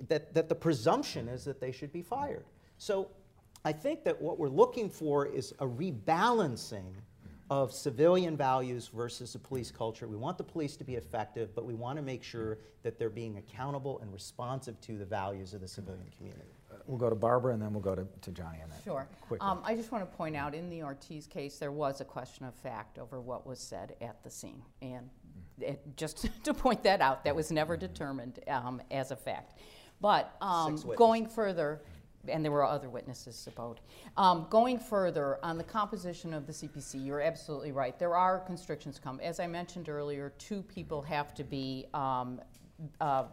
that, 0.07 0.33
that 0.33 0.49
the 0.49 0.55
presumption 0.55 1.27
is 1.27 1.43
that 1.43 1.59
they 1.59 1.71
should 1.71 1.91
be 1.91 2.01
fired. 2.01 2.45
So 2.83 3.07
I 3.63 3.71
think 3.71 4.03
that 4.03 4.21
what 4.21 4.37
we're 4.37 4.49
looking 4.49 4.89
for 4.89 5.25
is 5.25 5.53
a 5.59 5.65
rebalancing 5.65 6.95
of 7.49 7.71
civilian 7.71 8.35
values 8.35 8.89
versus 8.93 9.31
the 9.31 9.39
police 9.39 9.71
culture. 9.71 10.05
We 10.05 10.17
want 10.17 10.37
the 10.37 10.43
police 10.43 10.75
to 10.75 10.83
be 10.83 10.95
effective, 10.95 11.55
but 11.55 11.63
we 11.63 11.75
want 11.75 11.97
to 11.97 12.01
make 12.01 12.23
sure 12.23 12.57
that 12.81 12.99
they're 12.99 13.09
being 13.09 13.37
accountable 13.37 13.99
and 13.99 14.11
responsive 14.11 14.81
to 14.81 14.97
the 14.97 15.05
values 15.05 15.53
of 15.53 15.61
the 15.61 15.67
civilian 15.67 16.09
community. 16.17 16.51
We'll 16.85 16.97
go 16.97 17.09
to 17.09 17.15
Barbara 17.15 17.53
and 17.53 17.61
then 17.61 17.71
we'll 17.71 17.81
go 17.81 17.95
to, 17.95 18.05
to 18.19 18.31
Johnny 18.31 18.57
on 18.61 18.69
that. 18.69 18.83
Sure. 18.83 19.07
Um, 19.39 19.61
I 19.63 19.75
just 19.75 19.93
want 19.93 20.03
to 20.09 20.17
point 20.17 20.35
out 20.35 20.53
in 20.53 20.69
the 20.69 20.83
Ortiz 20.83 21.25
case, 21.25 21.59
there 21.59 21.71
was 21.71 22.01
a 22.01 22.05
question 22.05 22.45
of 22.45 22.53
fact 22.53 22.99
over 22.99 23.21
what 23.21 23.47
was 23.47 23.59
said 23.59 23.95
at 24.01 24.21
the 24.25 24.29
scene. 24.29 24.61
And 24.81 25.09
it, 25.61 25.79
just 25.95 26.27
to 26.43 26.53
point 26.53 26.83
that 26.83 26.99
out, 26.99 27.23
that 27.23 27.33
was 27.33 27.49
never 27.49 27.77
determined 27.77 28.39
um, 28.49 28.81
as 28.91 29.11
a 29.11 29.15
fact. 29.15 29.57
But 30.01 30.35
um, 30.41 30.75
going 30.97 31.27
further, 31.27 31.79
and 32.27 32.43
there 32.43 32.51
were 32.51 32.63
other 32.63 32.89
witnesses 32.89 33.47
about. 33.47 33.79
Um, 34.17 34.47
going 34.49 34.79
further 34.79 35.39
on 35.43 35.57
the 35.57 35.63
composition 35.63 36.33
of 36.33 36.47
the 36.47 36.53
CPC, 36.53 37.05
you're 37.05 37.21
absolutely 37.21 37.71
right. 37.71 37.97
There 37.97 38.15
are 38.15 38.39
constrictions 38.39 38.99
come. 39.03 39.19
As 39.21 39.39
I 39.39 39.47
mentioned 39.47 39.89
earlier, 39.89 40.33
two 40.37 40.61
people 40.61 41.01
have 41.01 41.33
to 41.35 41.43
be, 41.43 41.85
um, 41.93 42.41
uh, 43.01 43.25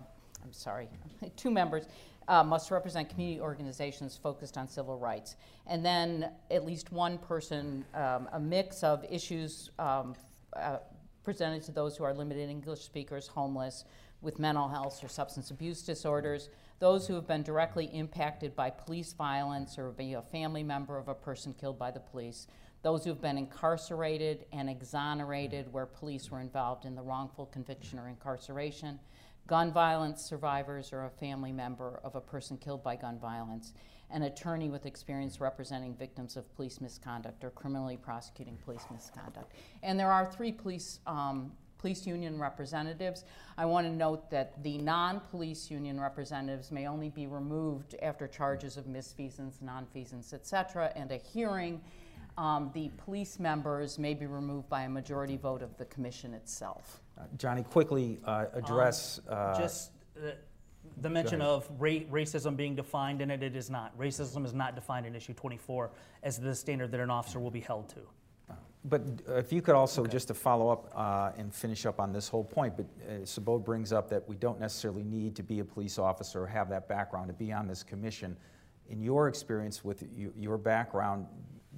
I'm 0.42 0.52
sorry, 0.52 0.88
two 1.36 1.50
members 1.50 1.86
uh, 2.28 2.44
must 2.44 2.70
represent 2.70 3.08
community 3.08 3.40
organizations 3.40 4.16
focused 4.16 4.56
on 4.56 4.68
civil 4.68 4.98
rights. 4.98 5.36
And 5.66 5.84
then 5.84 6.30
at 6.50 6.64
least 6.64 6.92
one 6.92 7.18
person, 7.18 7.84
um, 7.94 8.28
a 8.32 8.40
mix 8.40 8.82
of 8.82 9.04
issues 9.08 9.70
um, 9.78 10.14
uh, 10.54 10.78
presented 11.24 11.62
to 11.64 11.72
those 11.72 11.96
who 11.96 12.04
are 12.04 12.14
limited 12.14 12.48
English 12.48 12.80
speakers, 12.80 13.26
homeless, 13.26 13.84
with 14.22 14.38
mental 14.38 14.68
health 14.68 15.02
or 15.02 15.08
substance 15.08 15.50
abuse 15.50 15.82
disorders, 15.82 16.50
those 16.80 17.06
who 17.06 17.14
have 17.14 17.28
been 17.28 17.42
directly 17.42 17.84
impacted 17.92 18.56
by 18.56 18.70
police 18.70 19.12
violence 19.12 19.78
or 19.78 19.90
be 19.90 20.14
a 20.14 20.22
family 20.22 20.62
member 20.62 20.98
of 20.98 21.08
a 21.08 21.14
person 21.14 21.54
killed 21.54 21.78
by 21.78 21.90
the 21.90 22.00
police, 22.00 22.46
those 22.82 23.04
who 23.04 23.10
have 23.10 23.20
been 23.20 23.36
incarcerated 23.36 24.46
and 24.52 24.68
exonerated 24.70 25.70
where 25.72 25.84
police 25.84 26.30
were 26.30 26.40
involved 26.40 26.86
in 26.86 26.94
the 26.94 27.02
wrongful 27.02 27.46
conviction 27.46 27.98
or 27.98 28.08
incarceration, 28.08 28.98
gun 29.46 29.70
violence 29.70 30.22
survivors 30.22 30.90
or 30.90 31.04
a 31.04 31.10
family 31.10 31.52
member 31.52 32.00
of 32.02 32.14
a 32.14 32.20
person 32.20 32.56
killed 32.56 32.82
by 32.82 32.96
gun 32.96 33.18
violence, 33.18 33.74
an 34.10 34.22
attorney 34.22 34.70
with 34.70 34.86
experience 34.86 35.38
representing 35.38 35.94
victims 35.94 36.36
of 36.38 36.52
police 36.56 36.80
misconduct 36.80 37.44
or 37.44 37.50
criminally 37.50 37.98
prosecuting 37.98 38.56
police 38.64 38.84
misconduct. 38.90 39.52
And 39.82 40.00
there 40.00 40.10
are 40.10 40.24
three 40.32 40.50
police 40.50 41.00
um, 41.06 41.52
police 41.80 42.06
union 42.06 42.38
representatives. 42.38 43.24
I 43.56 43.64
want 43.64 43.86
to 43.86 43.92
note 43.92 44.30
that 44.30 44.62
the 44.62 44.78
non 44.78 45.20
police 45.30 45.70
union 45.70 46.00
representatives 46.00 46.70
may 46.70 46.86
only 46.86 47.08
be 47.08 47.26
removed 47.26 47.96
after 48.02 48.28
charges 48.28 48.76
of 48.76 48.84
misfeasance, 48.84 49.54
nonfeasance, 49.64 50.32
etc., 50.34 50.92
and 50.94 51.10
a 51.10 51.16
hearing. 51.16 51.80
Um, 52.38 52.70
the 52.74 52.90
police 53.04 53.38
members 53.38 53.98
may 53.98 54.14
be 54.14 54.26
removed 54.26 54.68
by 54.68 54.82
a 54.82 54.88
majority 54.88 55.36
vote 55.36 55.62
of 55.62 55.76
the 55.78 55.84
commission 55.86 56.32
itself. 56.32 57.00
Uh, 57.18 57.22
Johnny, 57.36 57.62
quickly 57.62 58.20
uh, 58.24 58.46
address. 58.52 59.20
Um, 59.28 59.36
uh, 59.36 59.58
just 59.58 59.90
the 61.00 61.10
mention 61.10 61.40
of 61.42 61.68
ra- 61.78 62.06
racism 62.10 62.56
being 62.56 62.74
defined 62.76 63.20
in 63.20 63.30
it, 63.30 63.42
it 63.42 63.56
is 63.56 63.70
not. 63.70 63.98
Racism 63.98 64.44
is 64.44 64.54
not 64.54 64.74
defined 64.74 65.06
in 65.06 65.14
issue 65.16 65.34
24 65.34 65.90
as 66.22 66.38
the 66.38 66.54
standard 66.54 66.90
that 66.92 67.00
an 67.00 67.10
officer 67.10 67.40
will 67.40 67.50
be 67.50 67.60
held 67.60 67.88
to. 67.90 68.00
But 68.84 69.02
if 69.28 69.52
you 69.52 69.60
could 69.60 69.74
also, 69.74 70.02
okay. 70.02 70.10
just 70.10 70.28
to 70.28 70.34
follow 70.34 70.70
up 70.70 70.90
uh, 70.94 71.32
and 71.36 71.54
finish 71.54 71.84
up 71.84 72.00
on 72.00 72.12
this 72.12 72.28
whole 72.28 72.44
point, 72.44 72.76
but 72.76 72.86
uh, 73.06 73.12
Subodh 73.24 73.62
brings 73.62 73.92
up 73.92 74.08
that 74.08 74.26
we 74.26 74.36
don't 74.36 74.58
necessarily 74.58 75.02
need 75.02 75.36
to 75.36 75.42
be 75.42 75.58
a 75.58 75.64
police 75.64 75.98
officer 75.98 76.42
or 76.42 76.46
have 76.46 76.70
that 76.70 76.88
background 76.88 77.28
to 77.28 77.34
be 77.34 77.52
on 77.52 77.66
this 77.66 77.82
commission. 77.82 78.36
In 78.88 79.02
your 79.02 79.28
experience 79.28 79.84
with 79.84 80.02
you, 80.16 80.32
your 80.34 80.56
background, 80.56 81.26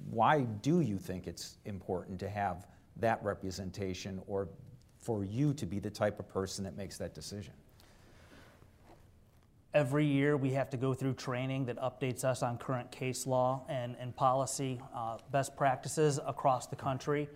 why 0.09 0.41
do 0.41 0.79
you 0.79 0.97
think 0.97 1.27
it's 1.27 1.57
important 1.65 2.19
to 2.21 2.29
have 2.29 2.67
that 2.97 3.21
representation 3.21 4.21
or 4.25 4.47
for 4.97 5.25
you 5.25 5.53
to 5.55 5.65
be 5.65 5.79
the 5.79 5.89
type 5.89 6.19
of 6.19 6.29
person 6.29 6.63
that 6.63 6.77
makes 6.77 6.97
that 6.97 7.13
decision? 7.13 7.53
Every 9.73 10.05
year, 10.05 10.37
we 10.37 10.51
have 10.51 10.69
to 10.69 10.77
go 10.77 10.93
through 10.93 11.15
training 11.15 11.65
that 11.65 11.77
updates 11.77 12.23
us 12.23 12.43
on 12.43 12.59
current 12.59 12.91
case 12.91 13.25
law 13.25 13.65
and, 13.67 13.95
and 13.99 14.15
policy, 14.15 14.79
uh, 14.93 15.17
best 15.31 15.57
practices 15.57 16.19
across 16.27 16.67
the 16.67 16.75
country. 16.75 17.27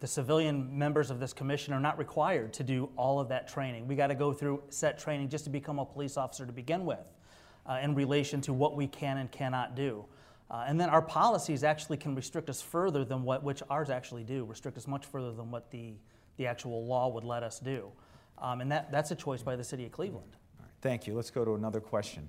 The 0.00 0.06
civilian 0.06 0.78
members 0.78 1.10
of 1.10 1.20
this 1.20 1.32
commission 1.32 1.72
are 1.72 1.80
not 1.80 1.96
required 1.96 2.52
to 2.52 2.62
do 2.62 2.90
all 2.96 3.18
of 3.18 3.30
that 3.30 3.48
training. 3.48 3.88
We 3.88 3.96
got 3.96 4.08
to 4.08 4.14
go 4.14 4.34
through 4.34 4.62
set 4.68 4.98
training 4.98 5.30
just 5.30 5.44
to 5.44 5.50
become 5.50 5.78
a 5.78 5.86
police 5.86 6.18
officer 6.18 6.44
to 6.44 6.52
begin 6.52 6.84
with 6.84 7.10
uh, 7.64 7.78
in 7.82 7.94
relation 7.94 8.42
to 8.42 8.52
what 8.52 8.76
we 8.76 8.86
can 8.86 9.16
and 9.16 9.32
cannot 9.32 9.74
do. 9.74 10.04
Uh, 10.50 10.66
and 10.68 10.78
then 10.78 10.90
our 10.90 11.02
policies 11.02 11.64
actually 11.64 11.96
can 11.96 12.14
restrict 12.14 12.50
us 12.50 12.60
further 12.60 13.06
than 13.06 13.22
what 13.22 13.42
which 13.42 13.62
ours 13.70 13.88
actually 13.88 14.22
do, 14.22 14.44
restrict 14.44 14.76
us 14.76 14.86
much 14.86 15.06
further 15.06 15.32
than 15.32 15.50
what 15.50 15.70
the, 15.70 15.94
the 16.36 16.46
actual 16.46 16.84
law 16.84 17.08
would 17.08 17.24
let 17.24 17.42
us 17.42 17.58
do. 17.58 17.90
Um, 18.36 18.60
and 18.60 18.70
that, 18.70 18.92
that's 18.92 19.12
a 19.12 19.16
choice 19.16 19.42
by 19.42 19.56
the 19.56 19.64
city 19.64 19.86
of 19.86 19.92
Cleveland. 19.92 20.36
Thank 20.80 21.06
you. 21.06 21.14
Let's 21.14 21.30
go 21.30 21.44
to 21.44 21.54
another 21.54 21.80
question. 21.80 22.28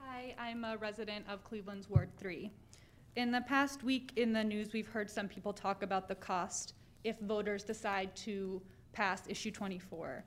Hi, 0.00 0.34
I'm 0.36 0.64
a 0.64 0.76
resident 0.78 1.24
of 1.28 1.44
Cleveland's 1.44 1.88
Ward 1.88 2.10
3. 2.18 2.50
In 3.14 3.30
the 3.30 3.40
past 3.42 3.84
week 3.84 4.12
in 4.16 4.32
the 4.32 4.42
news, 4.42 4.72
we've 4.72 4.88
heard 4.88 5.08
some 5.08 5.28
people 5.28 5.52
talk 5.52 5.84
about 5.84 6.08
the 6.08 6.16
cost 6.16 6.74
if 7.04 7.18
voters 7.20 7.62
decide 7.62 8.14
to 8.16 8.60
pass 8.92 9.22
issue 9.28 9.52
24. 9.52 10.24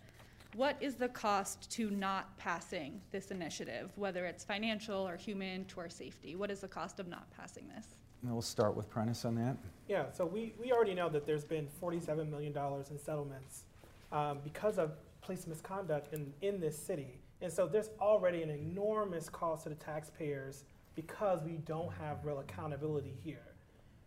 What 0.55 0.77
is 0.79 0.95
the 0.95 1.09
cost 1.09 1.69
to 1.71 1.89
not 1.89 2.37
passing 2.37 3.01
this 3.11 3.31
initiative, 3.31 3.91
whether 3.95 4.25
it's 4.25 4.45
financial 4.45 5.05
or 5.05 5.17
human 5.17 5.65
to 5.65 5.81
our 5.81 5.89
safety? 5.89 6.37
What 6.37 6.51
is 6.51 6.61
the 6.61 6.67
cost 6.69 7.01
of 7.01 7.07
not 7.09 7.29
passing 7.35 7.67
this? 7.75 7.95
And 8.21 8.31
we'll 8.31 8.41
start 8.41 8.77
with 8.77 8.89
Prentiss 8.89 9.25
on 9.25 9.35
that. 9.35 9.57
Yeah, 9.89 10.05
so 10.13 10.25
we, 10.25 10.53
we 10.59 10.71
already 10.71 10.93
know 10.93 11.09
that 11.09 11.25
there's 11.25 11.43
been 11.43 11.67
$47 11.81 12.29
million 12.29 12.55
in 12.89 12.97
settlements 12.97 13.63
um, 14.11 14.39
because 14.43 14.77
of 14.77 14.91
police 15.21 15.47
misconduct 15.47 16.13
in, 16.13 16.33
in 16.41 16.59
this 16.59 16.77
city. 16.77 17.19
And 17.41 17.51
so 17.51 17.67
there's 17.67 17.89
already 17.99 18.43
an 18.43 18.49
enormous 18.49 19.29
cost 19.29 19.63
to 19.63 19.69
the 19.69 19.75
taxpayers 19.75 20.63
because 20.95 21.41
we 21.43 21.53
don't 21.65 21.91
have 21.93 22.25
real 22.25 22.39
accountability 22.39 23.15
here. 23.23 23.43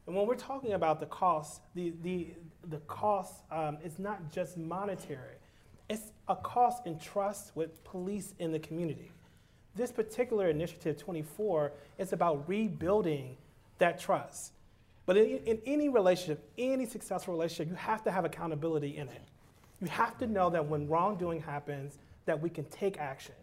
And 0.06 0.14
when 0.14 0.26
we're 0.26 0.34
talking 0.34 0.74
about 0.74 1.00
the 1.00 1.06
cost, 1.06 1.62
the, 1.74 1.94
the, 2.02 2.34
the 2.68 2.78
cost 2.80 3.42
um, 3.50 3.78
is 3.82 3.98
not 3.98 4.30
just 4.30 4.56
monetary. 4.56 5.36
It's 5.88 6.12
a 6.28 6.36
cost 6.36 6.86
in 6.86 6.98
trust 6.98 7.52
with 7.54 7.82
police 7.84 8.34
in 8.38 8.52
the 8.52 8.58
community. 8.58 9.10
This 9.74 9.90
particular 9.90 10.48
initiative 10.50 10.98
24 10.98 11.72
is 11.98 12.12
about 12.12 12.48
rebuilding 12.48 13.36
that 13.78 13.98
trust. 13.98 14.52
But 15.06 15.16
in, 15.16 15.38
in 15.44 15.60
any 15.66 15.88
relationship, 15.88 16.48
any 16.56 16.86
successful 16.86 17.34
relationship, 17.34 17.68
you 17.68 17.76
have 17.76 18.04
to 18.04 18.10
have 18.10 18.24
accountability 18.24 18.96
in 18.96 19.08
it. 19.08 19.22
You 19.84 19.90
have 19.90 20.16
to 20.18 20.26
know 20.26 20.48
that 20.48 20.66
when 20.66 20.88
wrongdoing 20.88 21.42
happens, 21.42 21.98
that 22.24 22.40
we 22.40 22.48
can 22.48 22.64
take 22.64 22.98
action. 22.98 23.34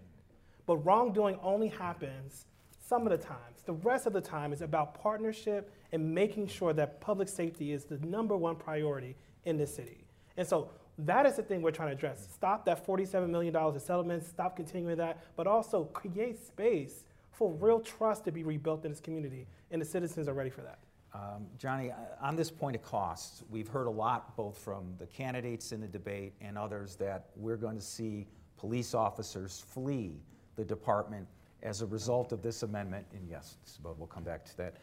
But 0.65 0.77
wrongdoing 0.77 1.37
only 1.43 1.67
happens 1.67 2.47
some 2.83 3.05
of 3.05 3.11
the 3.11 3.23
times. 3.23 3.61
The 3.67 3.73
rest 3.73 4.07
of 4.07 4.13
the 4.13 4.21
time 4.21 4.51
is 4.51 4.63
about 4.63 4.99
partnership 4.99 5.71
and 5.91 6.15
making 6.15 6.47
sure 6.47 6.73
that 6.73 6.99
public 6.99 7.29
safety 7.29 7.73
is 7.73 7.85
the 7.85 7.99
number 7.99 8.35
one 8.35 8.55
priority 8.55 9.15
in 9.45 9.55
this 9.55 9.75
city. 9.75 10.03
And 10.35 10.47
so 10.47 10.71
that 10.97 11.27
is 11.27 11.35
the 11.35 11.43
thing 11.43 11.61
we're 11.61 11.69
trying 11.69 11.89
to 11.89 11.95
address. 11.95 12.27
Stop 12.33 12.65
that 12.65 12.87
$47 12.87 13.29
million 13.29 13.55
in 13.55 13.79
settlements, 13.79 14.27
stop 14.27 14.55
continuing 14.55 14.97
that, 14.97 15.23
but 15.35 15.45
also 15.45 15.83
create 15.93 16.43
space 16.43 17.03
for 17.31 17.53
real 17.53 17.79
trust 17.79 18.25
to 18.25 18.31
be 18.31 18.43
rebuilt 18.43 18.83
in 18.83 18.89
this 18.89 18.99
community, 18.99 19.45
and 19.69 19.79
the 19.79 19.85
citizens 19.85 20.27
are 20.27 20.33
ready 20.33 20.49
for 20.49 20.61
that. 20.61 20.79
Um, 21.13 21.47
Johnny, 21.57 21.91
uh, 21.91 21.95
on 22.21 22.35
this 22.35 22.49
point 22.49 22.75
of 22.75 22.83
costs, 22.83 23.43
we've 23.49 23.67
heard 23.67 23.87
a 23.87 23.91
lot 23.91 24.35
both 24.37 24.57
from 24.57 24.93
the 24.97 25.05
candidates 25.05 25.71
in 25.71 25.81
the 25.81 25.87
debate 25.87 26.33
and 26.39 26.57
others 26.57 26.95
that 26.95 27.25
we're 27.35 27.57
going 27.57 27.75
to 27.75 27.83
see 27.83 28.27
police 28.57 28.93
officers 28.93 29.63
flee 29.67 30.21
the 30.55 30.63
department 30.63 31.27
as 31.63 31.81
a 31.81 31.85
result 31.85 32.31
of 32.31 32.41
this 32.41 32.63
amendment. 32.63 33.05
And 33.13 33.27
yes, 33.29 33.57
but 33.83 33.97
we'll 33.97 34.07
come 34.07 34.23
back 34.23 34.45
to 34.45 34.57
that. 34.57 34.75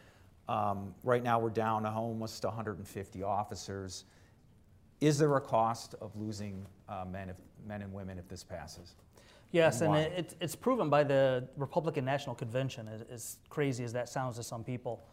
Um, 0.47 0.93
right 1.03 1.23
now, 1.23 1.39
we're 1.39 1.49
down 1.49 1.83
to 1.83 1.89
almost 1.89 2.43
150 2.43 3.23
officers. 3.23 4.05
Is 5.01 5.17
there 5.17 5.35
a 5.35 5.41
cost 5.41 5.95
of 6.01 6.15
losing 6.15 6.65
uh, 6.87 7.05
men, 7.09 7.29
if, 7.29 7.37
men 7.67 7.81
and 7.81 7.91
women 7.93 8.19
if 8.19 8.27
this 8.27 8.43
passes? 8.43 8.95
Yes, 9.51 9.81
and, 9.81 9.91
why? 9.91 9.99
it, 9.99 10.35
it's 10.39 10.55
proven 10.55 10.89
by 10.89 11.03
the 11.03 11.47
Republican 11.57 12.05
National 12.05 12.35
Convention, 12.35 12.87
as 13.11 13.37
crazy 13.49 13.83
as 13.83 13.93
that 13.93 14.09
sounds 14.09 14.35
to 14.35 14.43
some 14.43 14.63
people. 14.63 15.03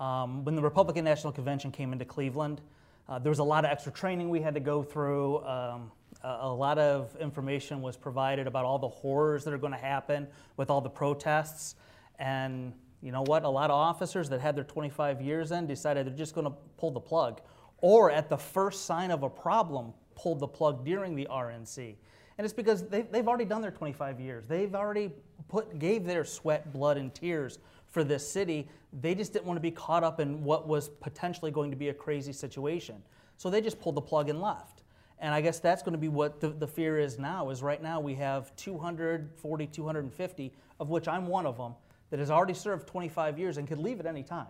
Um, 0.00 0.44
when 0.44 0.56
the 0.56 0.62
Republican 0.62 1.04
National 1.04 1.30
Convention 1.30 1.70
came 1.70 1.92
into 1.92 2.06
Cleveland, 2.06 2.62
uh, 3.06 3.18
there 3.18 3.28
was 3.28 3.38
a 3.38 3.44
lot 3.44 3.66
of 3.66 3.70
extra 3.70 3.92
training 3.92 4.30
we 4.30 4.40
had 4.40 4.54
to 4.54 4.60
go 4.60 4.82
through. 4.82 5.44
Um, 5.44 5.92
a, 6.24 6.38
a 6.40 6.54
lot 6.54 6.78
of 6.78 7.14
information 7.20 7.82
was 7.82 7.98
provided 7.98 8.46
about 8.46 8.64
all 8.64 8.78
the 8.78 8.88
horrors 8.88 9.44
that 9.44 9.52
are 9.52 9.58
going 9.58 9.74
to 9.74 9.78
happen 9.78 10.26
with 10.56 10.70
all 10.70 10.80
the 10.80 10.88
protests. 10.88 11.74
And 12.18 12.72
you 13.02 13.12
know 13.12 13.22
what? 13.22 13.44
A 13.44 13.48
lot 13.48 13.68
of 13.68 13.76
officers 13.76 14.30
that 14.30 14.40
had 14.40 14.56
their 14.56 14.64
25 14.64 15.20
years 15.20 15.52
in 15.52 15.66
decided 15.66 16.06
they're 16.06 16.14
just 16.16 16.34
going 16.34 16.46
to 16.46 16.54
pull 16.78 16.92
the 16.92 17.00
plug. 17.00 17.42
Or 17.82 18.10
at 18.10 18.30
the 18.30 18.38
first 18.38 18.86
sign 18.86 19.10
of 19.10 19.22
a 19.22 19.28
problem, 19.28 19.92
pulled 20.14 20.40
the 20.40 20.48
plug 20.48 20.82
during 20.82 21.14
the 21.14 21.28
RNC. 21.30 21.94
And 22.38 22.44
it's 22.46 22.54
because 22.54 22.88
they've, 22.88 23.10
they've 23.12 23.28
already 23.28 23.44
done 23.44 23.60
their 23.60 23.70
25 23.70 24.18
years. 24.18 24.44
They've 24.48 24.74
already 24.74 25.10
put, 25.48 25.78
gave 25.78 26.06
their 26.06 26.24
sweat, 26.24 26.72
blood, 26.72 26.96
and 26.96 27.14
tears 27.14 27.58
for 27.90 28.04
this 28.04 28.28
city. 28.28 28.68
They 28.92 29.14
just 29.14 29.32
didn't 29.32 29.46
want 29.46 29.56
to 29.56 29.62
be 29.62 29.70
caught 29.70 30.02
up 30.02 30.20
in 30.20 30.42
what 30.42 30.66
was 30.66 30.88
potentially 30.88 31.50
going 31.50 31.70
to 31.70 31.76
be 31.76 31.88
a 31.88 31.94
crazy 31.94 32.32
situation. 32.32 33.02
So 33.36 33.50
they 33.50 33.60
just 33.60 33.80
pulled 33.80 33.96
the 33.96 34.00
plug 34.00 34.28
and 34.28 34.40
left. 34.40 34.82
And 35.18 35.34
I 35.34 35.40
guess 35.42 35.60
that's 35.60 35.82
going 35.82 35.92
to 35.92 35.98
be 35.98 36.08
what 36.08 36.40
the, 36.40 36.48
the 36.48 36.66
fear 36.66 36.98
is 36.98 37.18
now, 37.18 37.50
is 37.50 37.62
right 37.62 37.82
now 37.82 38.00
we 38.00 38.14
have 38.14 38.54
240, 38.56 39.66
250, 39.66 40.52
of 40.78 40.88
which 40.88 41.08
I'm 41.08 41.26
one 41.26 41.44
of 41.44 41.58
them, 41.58 41.74
that 42.08 42.18
has 42.18 42.30
already 42.30 42.54
served 42.54 42.86
25 42.86 43.38
years 43.38 43.58
and 43.58 43.68
could 43.68 43.78
leave 43.78 44.00
at 44.00 44.06
any 44.06 44.22
time. 44.22 44.46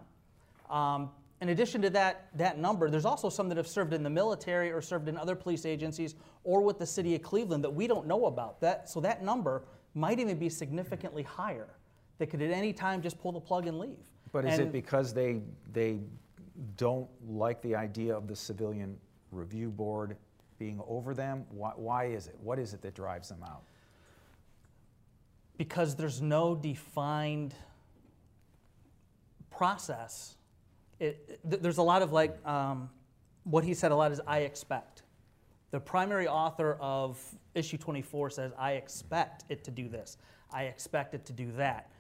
Um, 0.71 1.11
in 1.41 1.49
addition 1.49 1.83
to 1.83 1.91
that, 1.91 2.29
that 2.37 2.59
number, 2.59 2.89
there's 2.89 3.05
also 3.05 3.31
some 3.31 3.49
that 3.49 3.57
have 3.57 3.67
served 3.67 3.93
in 3.93 4.03
the 4.03 4.11
military 4.11 4.71
or 4.71 4.81
served 4.81 5.09
in 5.09 5.17
other 5.17 5.35
police 5.35 5.67
agencies 5.67 6.15
or 6.45 6.61
with 6.61 6.79
the 6.79 6.87
city 6.87 7.15
of 7.15 7.23
Cleveland 7.23 7.65
that 7.65 7.71
we 7.71 7.87
don't 7.87 8.07
know 8.07 8.27
about. 8.27 8.61
That, 8.61 8.89
so 8.89 9.01
that 9.01 9.25
number 9.25 9.65
might 9.95 10.21
even 10.21 10.39
be 10.39 10.49
significantly 10.49 11.23
higher 11.23 11.69
that 12.21 12.29
could 12.29 12.43
at 12.43 12.51
any 12.51 12.73
time 12.75 13.01
just 13.01 13.19
pull 13.19 13.33
the 13.33 13.41
plug 13.41 13.67
and 13.67 13.79
leave. 13.79 13.97
But 14.31 14.45
is 14.45 14.59
And- 14.59 14.69
it 14.69 14.73
because 14.73 15.15
they, 15.15 15.41
they 15.73 15.99
don't 16.77 17.09
like 17.27 17.63
the 17.63 17.75
idea 17.75 18.15
of 18.15 18.29
the 18.29 18.37
civilian 18.37 18.99
review 19.33 19.71
board 19.71 20.17
being 20.59 20.79
over 20.87 21.15
them? 21.15 21.47
Why, 21.51 21.73
why 21.75 22.05
is 22.05 22.27
it? 22.27 22.37
What 22.43 22.59
is 22.59 22.75
it 22.75 22.83
that 22.83 22.95
drives 22.95 23.29
them 23.31 23.43
out? 23.43 23.63
because 25.57 25.95
there's 25.95 26.23
no 26.23 26.55
defined 26.55 27.55
process. 29.51 30.37
It, 30.99 31.39
th- 31.51 31.61
there's 31.61 31.77
a 31.77 31.83
lot 31.83 32.01
of 32.01 32.13
like, 32.13 32.35
um, 32.47 32.89
what 33.45 33.63
he 33.63 33.75
said 33.75 33.93
a 33.93 33.95
lot 33.95 34.11
is, 34.11 34.23
I 34.27 34.39
expect. 34.39 35.03
The 35.71 35.79
primary 35.79 36.27
author 36.27 36.79
of 36.81 37.23
issue 37.55 37.77
24 37.77 38.31
says, 38.31 38.53
I 38.59 38.73
expect 38.73 39.45
it 39.51 39.63
to 39.65 39.71
do 39.71 39.87
this. 39.91 40.17
I 40.51 40.63
expect 40.65 41.15
it 41.15 41.27
to 41.27 41.35
do 41.35 41.53
that. 41.59 41.91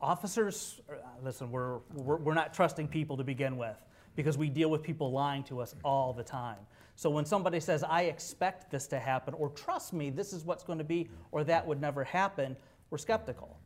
Officers, 0.00 0.80
uh, 0.90 0.94
listen, 1.22 1.50
we're, 1.50 1.78
we're, 1.94 2.16
we're 2.16 2.34
not 2.34 2.54
trusting 2.54 2.88
people 2.88 3.16
to 3.18 3.24
begin 3.24 3.58
with 3.58 3.76
because 4.16 4.38
we 4.38 4.48
deal 4.48 4.70
with 4.70 4.82
people 4.82 5.12
lying 5.12 5.44
to 5.44 5.60
us 5.60 5.74
all 5.84 6.12
the 6.12 6.22
time. 6.22 6.58
So 6.96 7.10
when 7.10 7.24
somebody 7.24 7.60
says, 7.60 7.84
I 7.84 8.02
expect 8.02 8.70
this 8.70 8.86
to 8.88 8.98
happen, 8.98 9.34
or 9.34 9.50
trust 9.50 9.92
me, 9.92 10.10
this 10.10 10.32
is 10.32 10.44
what's 10.44 10.64
going 10.64 10.78
to 10.78 10.84
be, 10.84 11.08
or 11.32 11.44
that 11.44 11.66
would 11.66 11.80
never 11.80 12.04
happen, 12.04 12.56
we're 12.90 12.98
skeptical. 12.98 13.58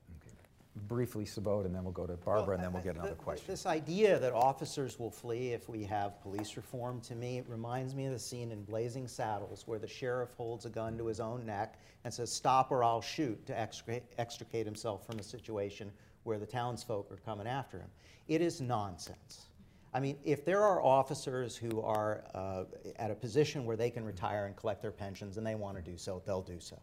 Briefly, 0.89 1.25
Subodh, 1.25 1.67
and 1.67 1.75
then 1.75 1.85
we'll 1.85 1.93
go 1.93 2.05
to 2.05 2.15
Barbara, 2.15 2.57
and 2.57 2.65
then 2.65 2.73
we'll 2.73 2.83
get 2.83 2.95
another 2.95 3.11
Th- 3.11 3.19
th- 3.19 3.25
question. 3.25 3.47
This 3.47 3.65
idea 3.65 4.19
that 4.19 4.33
officers 4.33 4.99
will 4.99 5.11
flee 5.11 5.53
if 5.53 5.69
we 5.69 5.85
have 5.85 6.21
police 6.21 6.57
reform, 6.57 7.01
to 7.03 7.15
me, 7.15 7.39
it 7.39 7.47
reminds 7.49 7.95
me 7.95 8.07
of 8.07 8.13
the 8.13 8.19
scene 8.19 8.51
in 8.51 8.65
Blazing 8.65 9.07
Saddles 9.07 9.63
where 9.67 9.79
the 9.79 9.87
sheriff 9.87 10.33
holds 10.37 10.67
a 10.67 10.71
gun 10.71 10.99
to 10.99 11.07
his 11.07 11.21
own 11.21 11.47
neck 11.47 11.79
and 12.03 12.13
says, 12.13 12.31
Stop 12.31 12.73
or 12.73 12.83
I'll 12.83 13.01
shoot, 13.01 13.47
to 13.47 13.59
extricate, 13.59 14.03
extricate 14.19 14.67
himself 14.67 15.07
from 15.07 15.21
a 15.21 15.23
situation 15.23 15.93
where 16.25 16.39
the 16.39 16.47
townsfolk 16.47 17.11
are 17.11 17.19
coming 17.25 17.47
after 17.47 17.79
him. 17.79 17.89
It 18.29 18.41
is 18.41 18.61
nonsense. 18.61 19.47
I 19.93 20.01
mean, 20.01 20.17
if 20.25 20.45
there 20.45 20.61
are 20.61 20.83
officers 20.83 21.57
who 21.57 21.81
are 21.81 22.25
uh, 22.35 22.65
at 22.97 23.13
a 23.13 23.15
position 23.15 23.65
where 23.65 23.77
they 23.77 23.91
can 23.91 24.05
retire 24.05 24.47
and 24.47 24.57
collect 24.57 24.83
their 24.83 24.91
pensions 24.91 25.37
and 25.37 25.47
they 25.47 25.55
want 25.55 25.77
to 25.77 25.83
do 25.83 25.97
so, 25.97 26.21
they'll 26.27 26.43
do 26.43 26.59
so. 26.59 26.77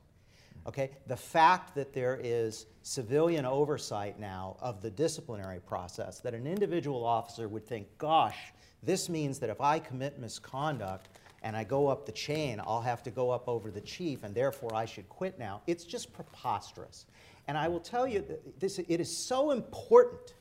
Okay? 0.66 0.92
The 1.08 1.18
fact 1.18 1.76
that 1.76 1.92
there 1.94 2.20
is 2.24 2.68
civilian 2.84 3.46
oversight 3.46 4.20
now 4.20 4.56
of 4.62 4.82
the 4.82 4.90
disciplinary 4.90 5.60
process, 5.60 6.20
that 6.20 6.34
an 6.34 6.48
individual 6.48 7.04
officer 7.04 7.50
would 7.50 7.68
think, 7.68 7.88
gosh, 7.98 8.38
this 8.84 9.10
means 9.10 9.40
that 9.40 9.50
if 9.50 9.60
I 9.60 9.80
commit 9.80 10.20
misconduct 10.20 11.10
and 11.44 11.56
I 11.58 11.64
go 11.64 11.88
up 11.88 12.06
the 12.06 12.12
chain, 12.12 12.62
I'll 12.66 12.82
have 12.82 13.04
to 13.04 13.12
go 13.12 13.32
up 13.32 13.50
over 13.50 13.72
the 13.72 13.82
chief 13.82 14.24
and 14.24 14.34
therefore 14.34 14.74
I 14.74 14.86
should 14.86 15.10
quit 15.10 15.38
now. 15.38 15.62
It's 15.68 15.84
just 15.84 16.14
preposterous. 16.14 17.08
And 17.48 17.58
I 17.58 17.68
will 17.68 17.80
tell 17.80 18.08
you 18.08 18.22
that 18.22 18.60
this, 18.60 18.80
it 18.80 19.00
is 19.00 19.16
so 19.16 19.52
important 19.52 20.36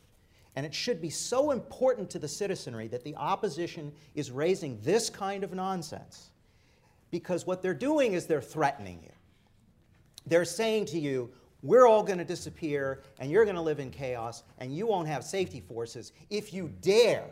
and 0.56 0.66
it 0.66 0.74
should 0.74 1.00
be 1.00 1.10
so 1.10 1.52
important 1.52 2.10
to 2.10 2.18
the 2.18 2.28
citizenry 2.28 2.88
that 2.88 3.04
the 3.04 3.16
opposition 3.16 3.92
is 4.14 4.30
raising 4.30 4.80
this 4.82 5.08
kind 5.08 5.44
of 5.44 5.52
nonsense 5.52 6.30
because 7.10 7.46
what 7.46 7.62
they're 7.62 7.74
doing 7.74 8.12
is 8.12 8.26
they're 8.26 8.42
threatening 8.42 9.00
you. 9.02 9.12
They're 10.26 10.44
saying 10.44 10.86
to 10.86 10.98
you, 10.98 11.30
we're 11.62 11.86
all 11.86 12.02
going 12.02 12.18
to 12.18 12.24
disappear 12.24 13.02
and 13.18 13.30
you're 13.30 13.44
going 13.44 13.56
to 13.56 13.62
live 13.62 13.80
in 13.80 13.90
chaos 13.90 14.42
and 14.58 14.74
you 14.74 14.86
won't 14.86 15.08
have 15.08 15.24
safety 15.24 15.60
forces 15.60 16.12
if 16.30 16.52
you 16.52 16.72
dare, 16.80 17.30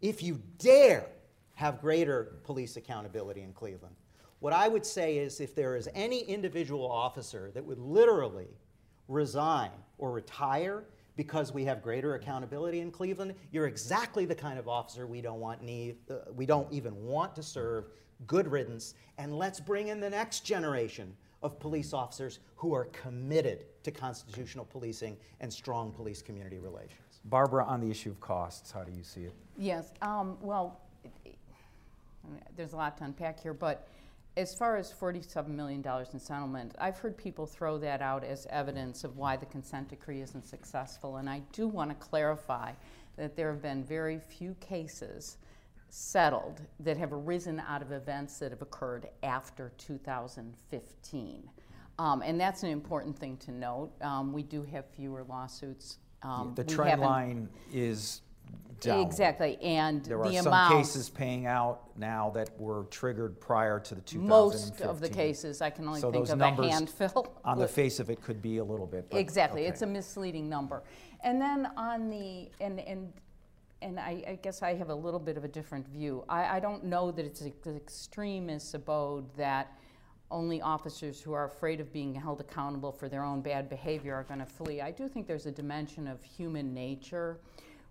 if 0.00 0.22
you 0.22 0.40
dare 0.58 1.06
have 1.54 1.80
greater 1.80 2.36
police 2.44 2.76
accountability 2.76 3.42
in 3.42 3.52
Cleveland. 3.52 3.94
What 4.42 4.52
I 4.52 4.66
would 4.66 4.84
say 4.84 5.18
is 5.18 5.40
if 5.40 5.54
there 5.54 5.76
is 5.76 5.88
any 5.94 6.22
individual 6.22 6.90
officer 6.90 7.52
that 7.54 7.64
would 7.64 7.78
literally 7.78 8.48
resign 9.06 9.70
or 9.98 10.10
retire 10.10 10.82
because 11.14 11.54
we 11.54 11.64
have 11.66 11.80
greater 11.80 12.16
accountability 12.16 12.80
in 12.80 12.90
Cleveland, 12.90 13.36
you're 13.52 13.68
exactly 13.68 14.24
the 14.24 14.34
kind 14.34 14.58
of 14.58 14.66
officer 14.66 15.06
we 15.06 15.20
don't 15.20 15.38
want 15.38 15.62
need, 15.62 15.94
uh, 16.10 16.32
we 16.34 16.44
don't 16.44 16.66
even 16.72 17.04
want 17.04 17.36
to 17.36 17.42
serve. 17.42 17.84
Good 18.26 18.48
riddance, 18.48 18.94
and 19.16 19.38
let's 19.38 19.60
bring 19.60 19.88
in 19.88 20.00
the 20.00 20.10
next 20.10 20.40
generation 20.40 21.14
of 21.44 21.60
police 21.60 21.92
officers 21.92 22.40
who 22.56 22.74
are 22.74 22.86
committed 22.86 23.66
to 23.84 23.92
constitutional 23.92 24.64
policing 24.64 25.16
and 25.38 25.52
strong 25.52 25.92
police 25.92 26.20
community 26.20 26.58
relations. 26.58 27.20
Barbara, 27.26 27.64
on 27.64 27.80
the 27.80 27.88
issue 27.88 28.10
of 28.10 28.18
costs, 28.20 28.72
how 28.72 28.82
do 28.82 28.90
you 28.90 29.04
see 29.04 29.20
it? 29.20 29.34
Yes, 29.56 29.92
um, 30.02 30.36
well, 30.40 30.80
it- 31.04 31.12
it- 31.24 31.38
I 32.24 32.28
mean, 32.28 32.42
there's 32.56 32.72
a 32.72 32.76
lot 32.76 32.98
to 32.98 33.04
unpack 33.04 33.38
here, 33.38 33.54
but 33.54 33.86
as 34.36 34.54
far 34.54 34.76
as 34.76 34.92
$47 34.92 35.48
million 35.48 35.84
in 36.12 36.18
settlement, 36.18 36.74
I've 36.78 36.98
heard 36.98 37.16
people 37.16 37.46
throw 37.46 37.78
that 37.78 38.00
out 38.00 38.24
as 38.24 38.46
evidence 38.50 39.04
of 39.04 39.16
why 39.16 39.36
the 39.36 39.46
consent 39.46 39.88
decree 39.88 40.22
isn't 40.22 40.46
successful. 40.46 41.18
And 41.18 41.28
I 41.28 41.42
do 41.52 41.68
want 41.68 41.90
to 41.90 41.96
clarify 41.96 42.72
that 43.16 43.36
there 43.36 43.50
have 43.50 43.60
been 43.60 43.84
very 43.84 44.18
few 44.18 44.54
cases 44.60 45.36
settled 45.90 46.62
that 46.80 46.96
have 46.96 47.12
arisen 47.12 47.60
out 47.68 47.82
of 47.82 47.92
events 47.92 48.38
that 48.38 48.50
have 48.50 48.62
occurred 48.62 49.08
after 49.22 49.72
2015. 49.76 51.50
Um, 51.98 52.22
and 52.22 52.40
that's 52.40 52.62
an 52.62 52.70
important 52.70 53.18
thing 53.18 53.36
to 53.38 53.52
note. 53.52 53.92
Um, 54.00 54.32
we 54.32 54.42
do 54.42 54.62
have 54.62 54.86
fewer 54.86 55.24
lawsuits. 55.24 55.98
Um, 56.22 56.54
the 56.54 56.64
trend 56.64 57.02
line 57.02 57.50
is 57.70 58.22
down. 58.82 59.06
Exactly, 59.06 59.56
and 59.62 60.04
There 60.04 60.18
the 60.18 60.38
are 60.38 60.42
some 60.42 60.72
cases 60.72 61.08
paying 61.08 61.46
out 61.46 61.96
now 61.96 62.30
that 62.34 62.50
were 62.60 62.84
triggered 62.90 63.40
prior 63.40 63.80
to 63.80 63.94
the 63.94 64.00
2015. 64.00 64.28
Most 64.28 64.80
of 64.82 65.00
the 65.00 65.08
cases, 65.08 65.62
I 65.62 65.70
can 65.70 65.86
only 65.86 66.00
So 66.00 66.10
think 66.10 66.26
those 66.26 66.32
of 66.32 66.40
a 66.40 66.44
numbers 66.44 66.70
handful. 66.70 67.34
On 67.44 67.58
the 67.58 67.68
face 67.68 68.00
of 68.00 68.10
it 68.10 68.20
could 68.20 68.42
be 68.42 68.58
a 68.58 68.64
little 68.64 68.86
bit, 68.86 69.08
but. 69.10 69.18
Exactly, 69.18 69.64
it's 69.64 69.82
a 69.82 69.86
misleading 69.86 70.48
number. 70.48 70.82
And 71.24 71.40
then 71.40 71.68
on 71.76 72.10
the, 72.10 72.50
and, 72.60 72.80
and, 72.80 73.12
and 73.80 74.00
I, 74.00 74.24
I 74.26 74.38
guess 74.42 74.60
I 74.60 74.74
have 74.74 74.90
a 74.90 74.94
little 74.94 75.20
bit 75.20 75.36
of 75.36 75.44
a 75.44 75.48
different 75.48 75.86
view. 75.86 76.24
I, 76.28 76.56
I 76.56 76.60
don't 76.60 76.84
know 76.84 77.12
that 77.12 77.24
it's 77.24 77.40
as 77.42 77.52
extreme 77.76 78.50
as 78.50 78.64
Subodh 78.64 79.24
that 79.36 79.78
only 80.32 80.60
officers 80.60 81.20
who 81.20 81.32
are 81.32 81.44
afraid 81.44 81.78
of 81.80 81.92
being 81.92 82.12
held 82.12 82.40
accountable 82.40 82.90
for 82.90 83.08
their 83.08 83.22
own 83.22 83.40
bad 83.40 83.68
behavior 83.68 84.14
are 84.14 84.24
going 84.24 84.40
to 84.40 84.46
flee. 84.46 84.80
I 84.80 84.90
do 84.90 85.06
think 85.06 85.28
there's 85.28 85.46
a 85.46 85.52
dimension 85.52 86.08
of 86.08 86.24
human 86.24 86.74
nature 86.74 87.38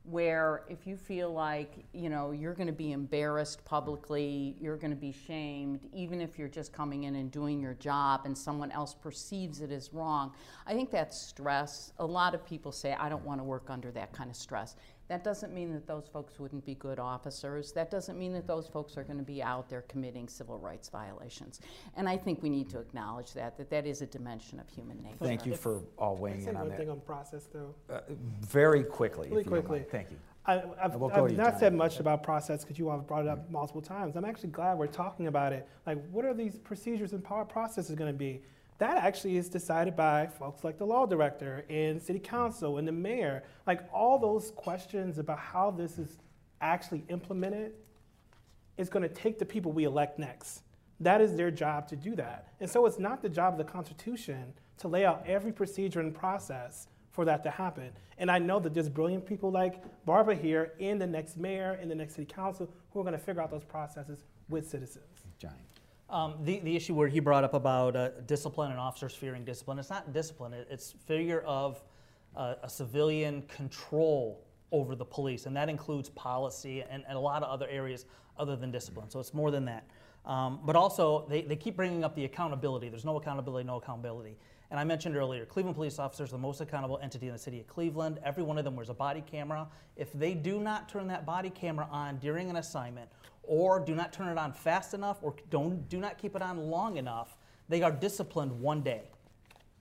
where 0.03 0.63
if 0.67 0.87
you 0.87 0.97
feel 0.97 1.31
like 1.31 1.73
you 1.93 2.09
know 2.09 2.31
you're 2.31 2.55
going 2.55 2.65
to 2.67 2.73
be 2.73 2.91
embarrassed 2.91 3.63
publicly 3.65 4.55
you're 4.59 4.77
going 4.77 4.89
to 4.89 4.97
be 4.97 5.11
shamed 5.11 5.87
even 5.93 6.19
if 6.19 6.39
you're 6.39 6.47
just 6.47 6.73
coming 6.73 7.03
in 7.03 7.15
and 7.15 7.29
doing 7.31 7.61
your 7.61 7.75
job 7.75 8.21
and 8.25 8.35
someone 8.35 8.71
else 8.71 8.95
perceives 8.95 9.61
it 9.61 9.71
as 9.71 9.93
wrong 9.93 10.33
i 10.65 10.73
think 10.73 10.89
that's 10.89 11.21
stress 11.21 11.93
a 11.99 12.05
lot 12.05 12.33
of 12.33 12.43
people 12.43 12.71
say 12.71 12.93
i 12.93 13.07
don't 13.09 13.23
want 13.23 13.39
to 13.39 13.43
work 13.43 13.69
under 13.69 13.91
that 13.91 14.11
kind 14.11 14.29
of 14.29 14.35
stress 14.35 14.75
that 15.11 15.25
doesn't 15.25 15.53
mean 15.53 15.73
that 15.73 15.85
those 15.85 16.07
folks 16.07 16.39
wouldn't 16.39 16.65
be 16.65 16.73
good 16.75 16.97
officers 16.97 17.73
that 17.73 17.91
doesn't 17.91 18.17
mean 18.17 18.31
that 18.31 18.47
those 18.47 18.65
folks 18.65 18.95
are 18.95 19.03
going 19.03 19.17
to 19.17 19.25
be 19.25 19.43
out 19.43 19.69
there 19.69 19.81
committing 19.89 20.25
civil 20.29 20.57
rights 20.57 20.87
violations 20.87 21.59
and 21.97 22.07
i 22.07 22.15
think 22.15 22.41
we 22.41 22.49
need 22.49 22.69
to 22.69 22.79
acknowledge 22.79 23.33
that 23.33 23.57
that 23.57 23.69
that 23.69 23.85
is 23.85 24.01
a 24.01 24.05
dimension 24.05 24.57
of 24.57 24.69
human 24.69 25.01
nature 25.03 25.17
Thank 25.19 25.45
you 25.45 25.53
for 25.55 25.81
all 25.97 26.15
weighing 26.15 26.41
say 26.41 26.51
in 26.51 26.55
on 26.55 26.61
one 26.61 26.69
that. 26.69 26.77
thing 26.77 26.89
on 26.89 27.01
process, 27.01 27.47
though? 27.53 27.75
Uh, 27.89 27.99
Very 28.39 28.83
quickly, 28.83 29.27
Really 29.29 29.43
quickly. 29.43 29.79
mind. 29.79 29.91
Thank 29.91 30.11
you. 30.11 30.17
I, 30.45 30.63
I've, 30.81 30.95
we'll 30.95 31.11
I've 31.11 31.31
not 31.33 31.45
Johnny. 31.51 31.59
said 31.59 31.73
much 31.73 31.99
about 31.99 32.23
process 32.23 32.63
because 32.63 32.79
you 32.79 32.89
all 32.89 32.97
have 32.97 33.07
brought 33.07 33.23
it 33.23 33.27
up 33.27 33.51
multiple 33.51 33.81
times. 33.81 34.15
I'm 34.15 34.25
actually 34.25 34.49
glad 34.49 34.77
we're 34.77 34.87
talking 34.87 35.27
about 35.27 35.51
it. 35.53 35.67
Like, 35.85 35.99
what 36.11 36.25
are 36.25 36.33
these 36.33 36.57
procedures 36.57 37.11
and 37.13 37.23
processes 37.23 37.93
going 37.95 38.11
to 38.11 38.17
be? 38.17 38.41
That 38.81 38.97
actually 38.97 39.37
is 39.37 39.47
decided 39.47 39.95
by 39.95 40.25
folks 40.25 40.63
like 40.63 40.79
the 40.79 40.87
law 40.87 41.05
director 41.05 41.65
and 41.69 42.01
city 42.01 42.17
council 42.17 42.79
and 42.79 42.87
the 42.87 42.91
mayor. 42.91 43.43
Like, 43.67 43.87
all 43.93 44.17
those 44.17 44.49
questions 44.55 45.19
about 45.19 45.37
how 45.37 45.69
this 45.69 45.99
is 45.99 46.17
actually 46.61 47.03
implemented 47.07 47.73
is 48.79 48.89
going 48.89 49.03
to 49.03 49.13
take 49.13 49.37
the 49.37 49.45
people 49.45 49.71
we 49.71 49.83
elect 49.83 50.17
next. 50.17 50.63
That 50.99 51.21
is 51.21 51.35
their 51.35 51.51
job 51.51 51.87
to 51.89 51.95
do 51.95 52.15
that. 52.15 52.53
And 52.59 52.67
so 52.67 52.87
it's 52.87 52.97
not 52.97 53.21
the 53.21 53.29
job 53.29 53.53
of 53.53 53.59
the 53.59 53.71
Constitution 53.71 54.51
to 54.79 54.87
lay 54.87 55.05
out 55.05 55.25
every 55.27 55.51
procedure 55.51 55.99
and 55.99 56.11
process 56.11 56.87
for 57.11 57.23
that 57.25 57.43
to 57.43 57.51
happen. 57.51 57.91
And 58.17 58.31
I 58.31 58.39
know 58.39 58.59
that 58.59 58.73
there's 58.73 58.89
brilliant 58.89 59.27
people 59.27 59.51
like 59.51 59.83
Barbara 60.07 60.33
here 60.33 60.73
and 60.79 60.99
the 60.99 61.05
next 61.05 61.37
mayor 61.37 61.77
and 61.79 61.91
the 61.91 61.95
next 61.95 62.15
city 62.15 62.25
council 62.25 62.67
who 62.89 62.99
are 62.99 63.03
going 63.03 63.13
to 63.13 63.23
figure 63.23 63.43
out 63.43 63.51
those 63.51 63.63
processes 63.63 64.23
with 64.49 64.67
citizens. 64.67 65.05
Johnny. 65.37 65.70
Um, 66.11 66.35
the, 66.43 66.59
the 66.59 66.75
issue 66.75 66.93
where 66.93 67.07
he 67.07 67.21
brought 67.21 67.45
up 67.45 67.53
about 67.53 67.95
uh, 67.95 68.09
discipline 68.27 68.71
and 68.71 68.79
officers 68.79 69.15
fearing 69.15 69.45
discipline, 69.45 69.79
it's 69.79 69.89
not 69.89 70.11
discipline, 70.11 70.53
it, 70.53 70.67
it's 70.69 70.93
failure 71.07 71.39
of 71.41 71.81
uh, 72.35 72.55
a 72.63 72.69
civilian 72.69 73.43
control 73.43 74.43
over 74.73 74.93
the 74.93 75.05
police, 75.05 75.45
and 75.45 75.55
that 75.55 75.69
includes 75.69 76.09
policy 76.09 76.81
and, 76.81 77.05
and 77.07 77.17
a 77.17 77.19
lot 77.19 77.43
of 77.43 77.49
other 77.49 77.67
areas 77.69 78.05
other 78.37 78.57
than 78.57 78.71
discipline. 78.71 79.09
So 79.09 79.21
it's 79.21 79.33
more 79.33 79.51
than 79.51 79.63
that. 79.65 79.85
Um, 80.25 80.59
but 80.65 80.75
also, 80.75 81.25
they, 81.29 81.43
they 81.43 81.55
keep 81.55 81.77
bringing 81.77 82.03
up 82.03 82.13
the 82.13 82.25
accountability. 82.25 82.89
There's 82.89 83.05
no 83.05 83.15
accountability, 83.15 83.65
no 83.65 83.77
accountability. 83.77 84.35
And 84.71 84.79
I 84.79 84.85
mentioned 84.85 85.17
earlier, 85.17 85.45
Cleveland 85.45 85.75
police 85.75 85.99
officers 85.99 86.29
are 86.29 86.31
the 86.31 86.37
most 86.37 86.61
accountable 86.61 86.97
entity 87.03 87.27
in 87.27 87.33
the 87.33 87.39
city 87.39 87.59
of 87.59 87.67
Cleveland. 87.67 88.19
Every 88.23 88.41
one 88.41 88.57
of 88.57 88.63
them 88.63 88.77
wears 88.77 88.89
a 88.89 88.93
body 88.93 89.21
camera. 89.21 89.67
If 89.97 90.13
they 90.13 90.33
do 90.33 90.61
not 90.61 90.87
turn 90.87 91.07
that 91.07 91.25
body 91.25 91.49
camera 91.49 91.89
on 91.91 92.17
during 92.19 92.49
an 92.49 92.55
assignment, 92.55 93.09
or 93.43 93.81
do 93.81 93.93
not 93.93 94.13
turn 94.13 94.29
it 94.29 94.37
on 94.37 94.53
fast 94.53 94.93
enough, 94.93 95.17
or 95.21 95.35
don't, 95.49 95.89
do 95.89 95.99
not 95.99 96.17
keep 96.17 96.37
it 96.37 96.41
on 96.41 96.57
long 96.57 96.95
enough, 96.95 97.37
they 97.67 97.81
are 97.81 97.91
disciplined 97.91 98.51
one 98.61 98.81
day. 98.81 99.03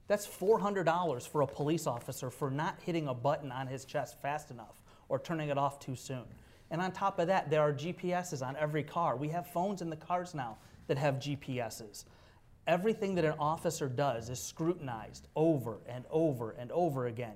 That's 0.08 0.26
$400 0.26 1.28
for 1.28 1.42
a 1.42 1.46
police 1.46 1.86
officer 1.86 2.28
for 2.28 2.50
not 2.50 2.76
hitting 2.84 3.06
a 3.06 3.14
button 3.14 3.52
on 3.52 3.68
his 3.68 3.84
chest 3.84 4.20
fast 4.20 4.50
enough 4.50 4.82
or 5.08 5.20
turning 5.20 5.50
it 5.50 5.58
off 5.58 5.78
too 5.78 5.94
soon. 5.94 6.24
And 6.72 6.82
on 6.82 6.90
top 6.90 7.20
of 7.20 7.28
that, 7.28 7.48
there 7.48 7.60
are 7.60 7.72
GPSs 7.72 8.44
on 8.44 8.56
every 8.56 8.82
car. 8.82 9.16
We 9.16 9.28
have 9.28 9.46
phones 9.46 9.82
in 9.82 9.90
the 9.90 9.96
cars 9.96 10.34
now 10.34 10.58
that 10.88 10.98
have 10.98 11.16
GPSs. 11.16 12.06
Everything 12.70 13.16
that 13.16 13.24
an 13.24 13.34
officer 13.40 13.88
does 13.88 14.30
is 14.30 14.38
scrutinized 14.38 15.26
over 15.34 15.80
and 15.88 16.04
over 16.08 16.52
and 16.52 16.70
over 16.70 17.08
again. 17.08 17.32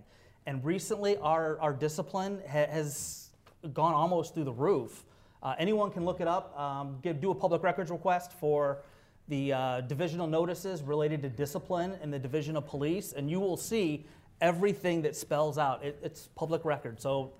And 0.47 0.64
recently, 0.64 1.16
our, 1.16 1.59
our 1.59 1.72
discipline 1.72 2.41
ha- 2.47 2.68
has 2.70 3.30
gone 3.72 3.95
almost 3.95 4.32
through 4.32 4.45
the 4.45 4.53
roof. 4.53 5.05
Uh, 5.43 5.57
anyone 5.59 5.91
can 5.91 6.05
look 6.05 6.20
it 6.20 6.28
up, 6.28 6.57
um, 6.57 7.01
do 7.03 7.32
a 7.32 7.35
public 7.35 7.64
records 7.64 7.91
request 7.91 8.32
for 8.32 8.82
the 9.26 9.53
uh, 9.53 9.80
divisional 9.80 10.28
notices 10.28 10.85
related 10.85 11.20
to 11.22 11.28
discipline 11.28 11.99
in 12.01 12.12
the 12.12 12.18
Division 12.20 12.57
of 12.57 12.64
Police, 12.64 13.12
and 13.12 13.28
you 13.28 13.41
will 13.41 13.57
see 13.57 14.07
everything 14.41 15.03
that 15.03 15.16
spells 15.16 15.59
out. 15.59 15.85
It, 15.85 15.99
it's 16.01 16.28
public 16.37 16.64
record, 16.64 17.01
so 17.01 17.32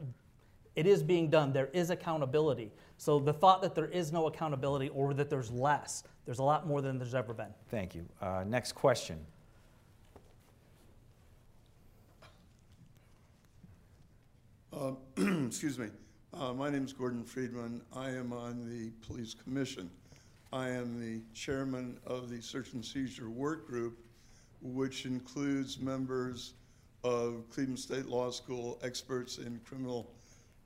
it 0.75 0.89
is 0.89 1.01
being 1.05 1.31
done. 1.31 1.53
There 1.53 1.71
is 1.73 1.91
accountability. 1.91 2.73
So 3.05 3.19
the 3.19 3.35
thought 3.35 3.61
that 3.61 3.75
there 3.75 3.89
is 3.89 4.13
no 4.13 4.29
accountability 4.29 4.89
or 4.89 5.13
that 5.13 5.29
there's 5.29 5.51
less, 5.51 6.05
there's 6.25 6.39
a 6.39 6.43
lot 6.43 6.67
more 6.67 6.81
than 6.81 6.97
there's 6.97 7.15
ever 7.15 7.35
been. 7.35 7.53
Thank 7.69 7.95
you. 7.95 8.07
Uh, 8.19 8.45
Next 8.47 8.73
question. 8.73 9.19
Um, 14.73 14.97
Excuse 15.47 15.79
me. 15.79 15.89
Uh, 16.33 16.55
My 16.55 16.71
name 16.71 16.87
is 16.87 16.95
Gordon 16.95 17.25
Friedman. 17.25 17.83
I 17.95 18.09
am 18.09 18.33
on 18.33 18.67
the 18.67 18.89
Police 19.07 19.35
Commission. 19.35 19.91
I 20.51 20.71
am 20.71 20.99
the 20.99 21.21
chairman 21.35 21.99
of 22.07 22.31
the 22.31 22.41
Search 22.41 22.73
and 22.73 22.83
Seizure 22.83 23.29
Work 23.29 23.69
Group, 23.69 23.99
which 24.63 25.05
includes 25.05 25.79
members 25.79 26.55
of 27.03 27.45
Cleveland 27.51 27.79
State 27.79 28.07
Law 28.07 28.31
School, 28.31 28.81
experts 28.83 29.37
in 29.37 29.61
criminal 29.67 30.14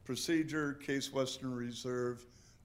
procedure, 0.08 0.72
Case 0.72 1.12
Western 1.12 1.54
Reserve. 1.54 2.24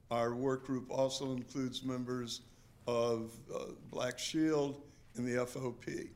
Our 0.10 0.34
work 0.34 0.66
group 0.66 0.89
also 0.89 1.34
includes 1.34 1.84
members 1.84 2.39
of 2.88 3.34
uh, 3.54 3.66
Black 3.91 4.18
Shield 4.18 4.82
and 5.18 5.28
the 5.28 5.46
FOP. 5.46 6.08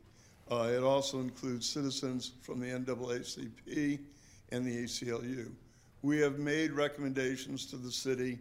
Uh, 0.50 0.70
It 0.72 0.84
also 0.84 1.20
includes 1.20 1.68
citizens 1.68 2.32
from 2.42 2.62
the 2.62 2.68
NAACP 2.68 4.00
and 4.54 4.66
the 4.66 4.86
ACLU. 4.86 5.52
We 6.02 6.18
have 6.20 6.40
made 6.40 6.72
recommendations 6.72 7.66
to 7.72 7.76
the 7.76 7.92
city 7.92 8.40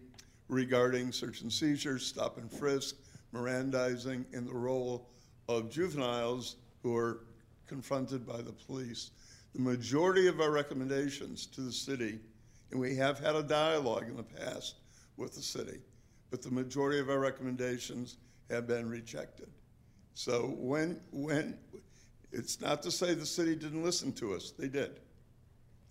regarding 0.48 1.10
search 1.10 1.40
and 1.40 1.52
seizure, 1.52 1.98
stop 1.98 2.38
and 2.38 2.48
frisk, 2.48 2.94
Mirandizing, 3.34 4.24
and 4.32 4.46
the 4.46 4.54
role 4.54 5.08
of 5.48 5.70
juveniles 5.72 6.54
who 6.84 6.94
are 6.94 7.24
confronted 7.66 8.24
by 8.24 8.42
the 8.42 8.52
police. 8.52 9.10
The 9.56 9.60
majority 9.60 10.28
of 10.28 10.40
our 10.40 10.52
recommendations 10.52 11.46
to 11.46 11.62
the 11.62 11.72
city, 11.72 12.20
and 12.70 12.80
we 12.80 12.96
have 12.96 13.18
had 13.18 13.36
a 13.36 13.42
dialogue 13.42 14.08
in 14.08 14.16
the 14.16 14.22
past 14.22 14.76
with 15.16 15.34
the 15.34 15.42
city, 15.42 15.80
but 16.30 16.42
the 16.42 16.50
majority 16.50 16.98
of 16.98 17.08
our 17.08 17.18
recommendations 17.18 18.16
have 18.50 18.66
been 18.66 18.88
rejected. 18.88 19.48
So 20.14 20.54
when, 20.58 21.00
when, 21.12 21.58
it's 22.32 22.60
not 22.60 22.82
to 22.82 22.90
say 22.90 23.14
the 23.14 23.26
city 23.26 23.54
didn't 23.54 23.82
listen 23.82 24.12
to 24.14 24.34
us, 24.34 24.52
they 24.58 24.68
did. 24.68 25.00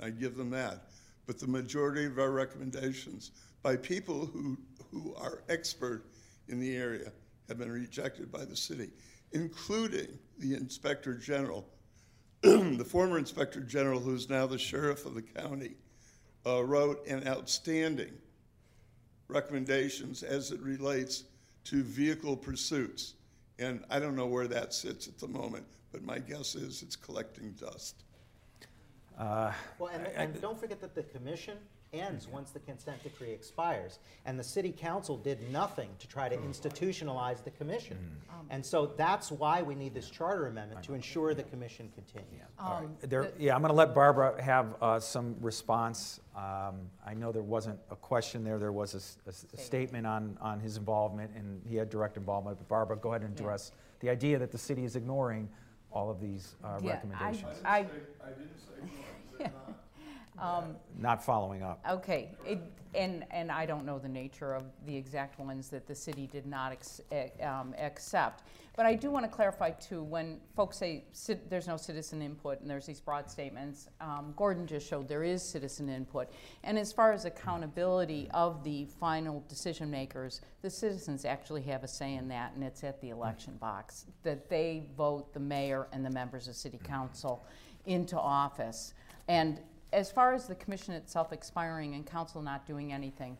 I 0.01 0.09
give 0.09 0.35
them 0.35 0.49
that. 0.51 0.87
But 1.25 1.39
the 1.39 1.47
majority 1.47 2.05
of 2.05 2.19
our 2.19 2.31
recommendations 2.31 3.31
by 3.63 3.77
people 3.77 4.25
who, 4.25 4.57
who 4.91 5.15
are 5.15 5.43
expert 5.49 6.05
in 6.47 6.59
the 6.59 6.75
area 6.75 7.11
have 7.47 7.57
been 7.57 7.71
rejected 7.71 8.31
by 8.31 8.45
the 8.45 8.55
city, 8.55 8.89
including 9.31 10.07
the 10.39 10.53
Inspector 10.55 11.13
General. 11.15 11.65
the 12.41 12.85
former 12.87 13.17
Inspector 13.17 13.59
General, 13.61 13.99
who 13.99 14.13
is 14.13 14.29
now 14.29 14.45
the 14.45 14.57
sheriff 14.57 15.05
of 15.05 15.15
the 15.15 15.21
county, 15.21 15.75
uh, 16.45 16.63
wrote 16.63 17.05
an 17.07 17.27
outstanding 17.27 18.13
recommendations 19.27 20.23
as 20.23 20.51
it 20.51 20.59
relates 20.61 21.23
to 21.65 21.83
vehicle 21.83 22.37
pursuits. 22.37 23.13
And 23.57 23.83
I 23.89 23.99
don't 23.99 24.15
know 24.15 24.27
where 24.27 24.47
that 24.47 24.73
sits 24.73 25.07
at 25.07 25.17
the 25.17 25.27
moment, 25.27 25.65
but 25.91 26.03
my 26.03 26.19
guess 26.19 26.55
is 26.55 26.83
it's 26.83 26.95
collecting 26.95 27.51
dust. 27.53 28.03
Uh, 29.17 29.51
Well, 29.79 29.91
and, 29.93 30.07
and 30.07 30.41
don't 30.41 30.59
forget 30.59 30.81
that 30.81 30.93
the 30.93 31.03
commission 31.03 31.57
ends 31.99 32.27
once 32.27 32.51
the 32.51 32.59
consent 32.59 33.01
decree 33.03 33.31
expires. 33.31 33.99
And 34.25 34.37
the 34.39 34.43
city 34.43 34.71
council 34.71 35.17
did 35.17 35.51
nothing 35.51 35.89
to 35.99 36.07
try 36.07 36.29
to 36.29 36.37
institutionalize 36.37 37.43
the 37.43 37.51
commission. 37.51 37.97
And 38.49 38.63
so 38.65 38.87
that's 38.97 39.31
why 39.31 39.61
we 39.61 39.73
need 39.75 39.93
this 39.93 40.09
charter 40.09 40.47
amendment, 40.47 40.83
to 40.83 40.93
ensure 40.93 41.33
the 41.33 41.43
commission 41.43 41.91
continues. 41.95 42.43
Um, 42.59 42.95
There, 43.01 43.31
yeah, 43.39 43.55
I'm 43.55 43.61
going 43.61 43.69
to 43.71 43.75
let 43.75 43.95
Barbara 43.95 44.41
have 44.41 44.75
uh, 44.81 44.99
some 44.99 45.35
response. 45.41 46.19
Um, 46.35 46.81
I 47.05 47.13
know 47.13 47.31
there 47.31 47.41
wasn't 47.41 47.79
a 47.89 47.95
question 47.95 48.43
there, 48.43 48.59
there 48.59 48.71
was 48.71 48.93
a 48.93 48.97
s- 48.97 49.17
a, 49.25 49.29
s- 49.29 49.45
a 49.53 49.57
statement 49.57 50.05
on, 50.05 50.37
on 50.41 50.59
his 50.59 50.77
involvement, 50.77 51.31
and 51.35 51.61
he 51.67 51.75
had 51.75 51.89
direct 51.89 52.17
involvement. 52.17 52.57
But 52.57 52.67
Barbara, 52.67 52.97
go 52.97 53.09
ahead 53.13 53.21
and 53.23 53.39
address 53.39 53.71
the 54.01 54.09
idea 54.09 54.37
that 54.37 54.51
the 54.51 54.57
city 54.57 54.83
is 54.83 54.95
ignoring 54.95 55.47
all 55.91 56.09
of 56.11 56.19
these 56.19 56.55
uh, 56.63 56.77
Yeah, 56.83 56.89
I- 56.89 56.93
recommendations. 56.93 57.61
I, 57.63 57.77
I 57.77 57.81
didn't 57.83 58.59
say 58.59 58.81
no, 58.81 58.87
I 59.39 59.43
said 59.43 59.53
not. 59.67 59.84
Um, 60.37 60.75
not 60.97 61.23
following 61.23 61.63
up. 61.63 61.83
Okay, 61.89 62.31
it, 62.45 62.59
and, 62.93 63.25
and 63.31 63.51
I 63.51 63.65
don't 63.65 63.85
know 63.85 63.99
the 63.99 64.09
nature 64.09 64.53
of 64.53 64.63
the 64.85 64.95
exact 64.95 65.39
ones 65.39 65.69
that 65.69 65.87
the 65.87 65.95
city 65.95 66.27
did 66.27 66.45
not 66.45 66.71
ex, 66.71 67.01
um, 67.41 67.73
accept. 67.77 68.43
But 68.75 68.85
I 68.85 68.95
do 68.95 69.09
want 69.09 69.23
to 69.23 69.31
clarify 69.31 69.71
too, 69.71 70.03
when 70.03 70.41
folks 70.53 70.77
say 70.77 71.05
there's 71.49 71.67
no 71.67 71.77
citizen 71.77 72.21
input 72.21 72.59
and 72.59 72.69
there's 72.69 72.85
these 72.85 72.99
broad 72.99 73.31
statements, 73.31 73.87
um, 74.01 74.33
Gordon 74.35 74.67
just 74.67 74.85
showed 74.85 75.07
there 75.07 75.23
is 75.23 75.41
citizen 75.41 75.87
input. 75.87 76.29
And 76.63 76.77
as 76.77 76.91
far 76.91 77.13
as 77.13 77.23
accountability 77.23 78.29
of 78.33 78.65
the 78.65 78.85
final 78.99 79.45
decision 79.47 79.89
makers, 79.89 80.41
the 80.61 80.69
citizens 80.69 81.23
actually 81.23 81.61
have 81.63 81.85
a 81.85 81.87
say 81.87 82.15
in 82.15 82.27
that, 82.27 82.53
and 82.53 82.63
it's 82.65 82.83
at 82.83 82.99
the 82.99 83.11
election 83.11 83.55
box 83.61 84.05
that 84.23 84.49
they 84.49 84.83
vote 84.97 85.33
the 85.33 85.39
mayor 85.39 85.87
and 85.93 86.05
the 86.05 86.09
members 86.09 86.49
of 86.49 86.55
city 86.55 86.79
council 86.83 87.45
into 87.85 88.19
office. 88.19 88.93
And 89.29 89.59
as 89.95 90.11
far 90.11 90.33
as 90.33 90.45
the 90.45 90.55
commission 90.55 90.93
itself 90.93 91.31
expiring 91.31 91.95
and 91.95 92.05
council 92.05 92.41
not 92.41 92.67
doing 92.67 92.91
anything, 92.91 93.37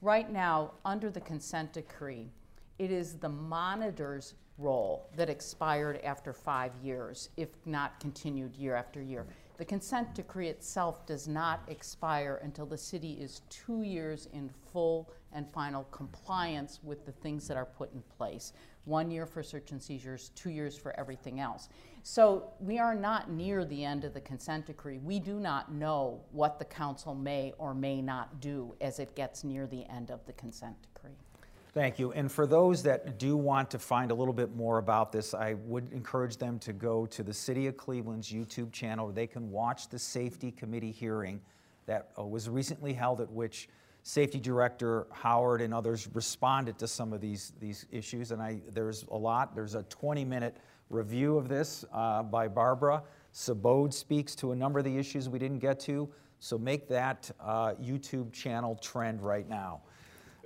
right 0.00 0.30
now, 0.30 0.70
under 0.84 1.10
the 1.10 1.20
consent 1.20 1.72
decree, 1.72 2.30
it 2.78 2.92
is 2.92 3.14
the 3.14 3.28
monitor's 3.28 4.34
role 4.56 5.10
that 5.16 5.28
expired 5.28 6.00
after 6.04 6.32
five 6.32 6.70
years, 6.80 7.30
if 7.36 7.48
not 7.66 7.98
continued 7.98 8.54
year 8.54 8.76
after 8.76 9.02
year. 9.02 9.26
The 9.58 9.64
consent 9.64 10.14
decree 10.14 10.48
itself 10.48 11.04
does 11.06 11.26
not 11.26 11.62
expire 11.66 12.40
until 12.44 12.66
the 12.66 12.78
city 12.78 13.14
is 13.14 13.40
two 13.50 13.82
years 13.82 14.28
in 14.32 14.48
full 14.72 15.10
and 15.32 15.50
final 15.52 15.84
compliance 15.90 16.78
with 16.84 17.04
the 17.04 17.12
things 17.12 17.48
that 17.48 17.56
are 17.56 17.66
put 17.66 17.92
in 17.92 18.02
place. 18.16 18.52
One 18.84 19.10
year 19.10 19.26
for 19.26 19.42
search 19.42 19.72
and 19.72 19.82
seizures, 19.82 20.30
two 20.36 20.50
years 20.50 20.78
for 20.78 20.98
everything 21.00 21.40
else. 21.40 21.68
So 22.08 22.52
we 22.60 22.78
are 22.78 22.94
not 22.94 23.32
near 23.32 23.64
the 23.64 23.84
end 23.84 24.04
of 24.04 24.14
the 24.14 24.20
consent 24.20 24.66
decree. 24.66 24.98
We 24.98 25.18
do 25.18 25.40
not 25.40 25.72
know 25.72 26.20
what 26.30 26.60
the 26.60 26.64
council 26.64 27.16
may 27.16 27.52
or 27.58 27.74
may 27.74 28.00
not 28.00 28.40
do 28.40 28.76
as 28.80 29.00
it 29.00 29.16
gets 29.16 29.42
near 29.42 29.66
the 29.66 29.84
end 29.90 30.12
of 30.12 30.24
the 30.24 30.32
consent 30.34 30.76
decree. 30.82 31.16
Thank 31.74 31.98
you. 31.98 32.12
And 32.12 32.30
for 32.30 32.46
those 32.46 32.80
that 32.84 33.18
do 33.18 33.36
want 33.36 33.72
to 33.72 33.80
find 33.80 34.12
a 34.12 34.14
little 34.14 34.32
bit 34.32 34.54
more 34.54 34.78
about 34.78 35.10
this, 35.10 35.34
I 35.34 35.54
would 35.54 35.92
encourage 35.92 36.36
them 36.36 36.60
to 36.60 36.72
go 36.72 37.06
to 37.06 37.24
the 37.24 37.34
City 37.34 37.66
of 37.66 37.76
Cleveland's 37.76 38.30
YouTube 38.30 38.70
channel 38.70 39.06
where 39.06 39.12
they 39.14 39.26
can 39.26 39.50
watch 39.50 39.88
the 39.88 39.98
Safety 39.98 40.52
Committee 40.52 40.92
hearing 40.92 41.40
that 41.86 42.12
uh, 42.16 42.24
was 42.24 42.48
recently 42.48 42.92
held 42.92 43.20
at 43.20 43.28
which 43.32 43.68
Safety 44.04 44.38
Director 44.38 45.08
Howard 45.10 45.60
and 45.60 45.74
others 45.74 46.08
responded 46.14 46.78
to 46.78 46.86
some 46.86 47.12
of 47.12 47.20
these, 47.20 47.52
these 47.58 47.84
issues. 47.90 48.30
And 48.30 48.40
I, 48.40 48.60
there's 48.70 49.04
a 49.10 49.16
lot. 49.16 49.56
There's 49.56 49.74
a 49.74 49.82
20 49.82 50.24
minute 50.24 50.56
review 50.90 51.36
of 51.36 51.48
this 51.48 51.84
uh, 51.92 52.22
by 52.22 52.48
Barbara. 52.48 53.02
Subodh 53.34 53.92
speaks 53.92 54.34
to 54.36 54.52
a 54.52 54.56
number 54.56 54.78
of 54.78 54.84
the 54.84 54.96
issues 54.96 55.28
we 55.28 55.38
didn't 55.38 55.58
get 55.58 55.80
to. 55.80 56.08
So 56.38 56.58
make 56.58 56.88
that 56.88 57.30
uh, 57.40 57.74
YouTube 57.74 58.32
channel 58.32 58.76
trend 58.76 59.22
right 59.22 59.48
now. 59.48 59.82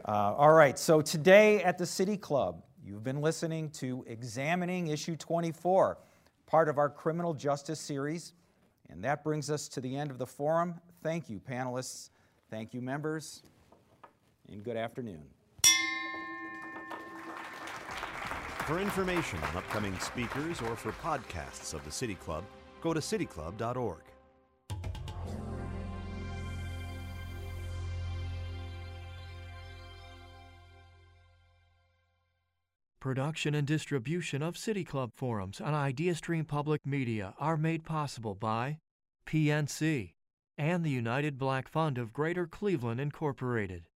Uh, 0.05 0.35
all 0.37 0.53
right, 0.53 0.79
so 0.79 1.03
today 1.03 1.63
at 1.63 1.77
the 1.77 1.85
City 1.85 2.17
Club, 2.17 2.63
you've 2.85 3.05
been 3.05 3.21
listening 3.21 3.69
to 3.71 4.05
Examining 4.07 4.89
Issue 4.89 5.15
24, 5.17 5.99
part 6.47 6.69
of 6.69 6.79
our 6.79 6.89
criminal 6.89 7.35
justice 7.35 7.81
series. 7.81 8.33
And 8.89 9.05
that 9.05 9.23
brings 9.23 9.51
us 9.51 9.69
to 9.69 9.81
the 9.81 9.97
end 9.97 10.11
of 10.11 10.19
the 10.19 10.27
forum. 10.27 10.75
Thank 11.03 11.29
you, 11.29 11.39
panelists. 11.39 12.11
Thank 12.51 12.75
you, 12.75 12.81
members. 12.81 13.43
And 14.49 14.65
good 14.65 14.77
afternoon. 14.77 15.23
For 18.71 18.79
information 18.79 19.41
on 19.43 19.57
upcoming 19.57 19.99
speakers 19.99 20.61
or 20.61 20.77
for 20.77 20.93
podcasts 20.93 21.75
of 21.75 21.85
the 21.85 21.91
City 21.91 22.15
Club, 22.15 22.45
go 22.81 22.95
to 22.95 23.01
cityclub.org. 23.01 23.99
Production 33.01 33.57
and 33.57 33.67
distribution 33.67 34.41
of 34.41 34.57
City 34.57 34.85
Club 34.85 35.11
forums 35.17 35.61
on 35.61 35.75
IdeaStream 35.75 36.47
Public 36.47 36.87
Media 36.87 37.35
are 37.41 37.57
made 37.57 37.85
possible 37.85 38.37
by 38.37 38.79
PNC 39.27 40.13
and 40.57 40.85
the 40.85 40.91
United 40.91 41.39
Black 41.39 41.67
Fund 41.67 41.99
of 41.99 42.13
Greater 42.13 42.47
Cleveland 42.47 43.01
Incorporated. 43.01 43.90